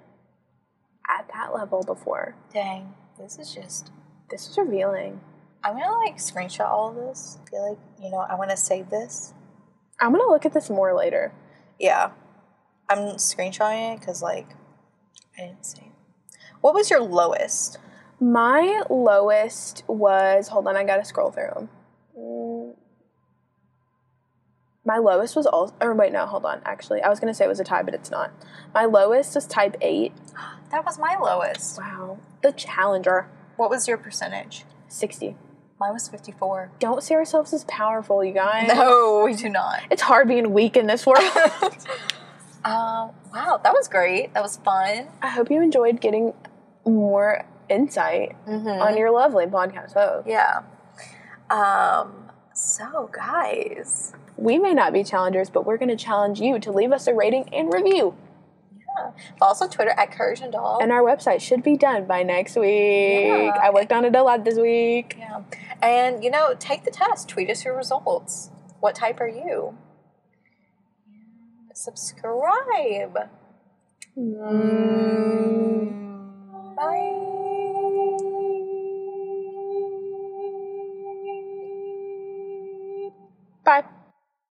at 1.08 1.28
that 1.34 1.54
level 1.54 1.82
before. 1.82 2.34
Dang, 2.52 2.94
this 3.18 3.38
is 3.38 3.54
just. 3.54 3.90
This 4.30 4.48
is 4.48 4.58
revealing. 4.58 5.20
I'm 5.64 5.74
gonna 5.78 5.96
like 5.96 6.16
screenshot 6.18 6.68
all 6.68 6.90
of 6.90 6.96
this. 6.96 7.38
I 7.42 7.50
feel 7.50 7.68
like, 7.68 7.78
you 8.02 8.10
know, 8.10 8.18
I 8.18 8.34
wanna 8.34 8.56
save 8.56 8.90
this. 8.90 9.34
I'm 10.00 10.12
gonna 10.12 10.28
look 10.28 10.46
at 10.46 10.52
this 10.52 10.70
more 10.70 10.94
later. 10.94 11.32
Yeah. 11.78 12.10
I'm 12.88 13.16
screenshotting 13.16 13.94
it 13.94 14.00
because, 14.00 14.22
like, 14.22 14.48
I 15.36 15.42
didn't 15.42 15.66
see. 15.66 15.92
What 16.60 16.74
was 16.74 16.90
your 16.90 17.00
lowest? 17.00 17.78
My 18.20 18.82
lowest 18.90 19.84
was 19.86 20.48
hold 20.48 20.66
on, 20.66 20.76
I 20.76 20.84
gotta 20.84 21.04
scroll 21.04 21.30
through 21.30 21.50
them. 21.54 21.68
Mm. 22.18 22.74
My 24.88 24.96
lowest 24.96 25.36
was 25.36 25.44
all, 25.46 25.74
or 25.82 25.92
wait, 25.92 26.12
no, 26.12 26.24
hold 26.24 26.46
on. 26.46 26.62
Actually, 26.64 27.02
I 27.02 27.10
was 27.10 27.20
gonna 27.20 27.34
say 27.34 27.44
it 27.44 27.48
was 27.48 27.60
a 27.60 27.64
tie, 27.64 27.82
but 27.82 27.92
it's 27.92 28.10
not. 28.10 28.30
My 28.72 28.86
lowest 28.86 29.34
was 29.34 29.46
type 29.46 29.76
eight. 29.82 30.12
That 30.70 30.84
was 30.84 30.98
my 30.98 31.16
lowest. 31.18 31.78
Wow, 31.78 32.18
the 32.42 32.52
Challenger, 32.52 33.26
What 33.56 33.70
was 33.70 33.88
your 33.88 33.96
percentage? 33.96 34.64
sixty. 34.88 35.34
Mine 35.80 35.92
was 35.92 36.08
54. 36.08 36.72
Don't 36.80 37.02
see 37.02 37.14
ourselves 37.14 37.52
as 37.54 37.64
powerful, 37.64 38.22
you 38.24 38.32
guys. 38.32 38.68
No, 38.74 39.22
we 39.24 39.32
do 39.34 39.48
not. 39.48 39.80
It's 39.90 40.02
hard 40.02 40.26
being 40.28 40.52
weak 40.52 40.76
in 40.76 40.86
this 40.88 41.06
world. 41.06 41.22
Um, 42.64 43.12
wow, 43.32 43.60
that 43.62 43.72
was 43.72 43.88
great. 43.88 44.34
That 44.34 44.42
was 44.42 44.56
fun. 44.58 45.06
I 45.22 45.28
hope 45.28 45.50
you 45.50 45.62
enjoyed 45.62 46.00
getting 46.02 46.34
more 46.84 47.44
insight 47.70 48.34
on 48.46 48.96
your 48.96 49.10
lovely 49.10 49.46
podcast 49.46 49.92
host. 49.94 50.26
Yeah. 50.26 50.62
Um, 51.48 52.28
so, 52.52 53.08
guys, 53.12 54.12
We 54.38 54.58
may 54.58 54.72
not 54.72 54.92
be 54.92 55.02
challengers, 55.02 55.50
but 55.50 55.66
we're 55.66 55.76
going 55.78 55.88
to 55.88 55.96
challenge 55.96 56.40
you 56.40 56.58
to 56.60 56.70
leave 56.70 56.92
us 56.92 57.06
a 57.08 57.14
rating 57.14 57.52
and 57.52 57.72
review. 57.72 58.14
yeah. 58.76 59.10
Follow 59.38 59.50
us 59.52 59.60
on 59.60 59.70
Twitter 59.70 59.90
at 59.90 60.12
Courage 60.12 60.40
and 60.40 60.52
Doll. 60.52 60.78
And 60.80 60.92
our 60.92 61.02
website 61.02 61.40
should 61.40 61.62
be 61.62 61.76
done 61.76 62.06
by 62.06 62.22
next 62.22 62.54
week. 62.56 63.26
Yeah. 63.26 63.58
I 63.60 63.70
worked 63.70 63.92
on 63.92 64.04
it 64.04 64.14
a 64.14 64.22
lot 64.22 64.44
this 64.44 64.56
week. 64.58 65.16
yeah. 65.18 65.42
And, 65.82 66.22
you 66.22 66.30
know, 66.30 66.54
take 66.58 66.84
the 66.84 66.90
test. 66.90 67.28
Tweet 67.28 67.50
us 67.50 67.64
your 67.64 67.76
results. 67.76 68.50
What 68.80 68.94
type 68.94 69.20
are 69.20 69.28
you? 69.28 69.76
Subscribe. 71.74 73.14
Bye. 76.76 77.02
Bye. 83.64 83.84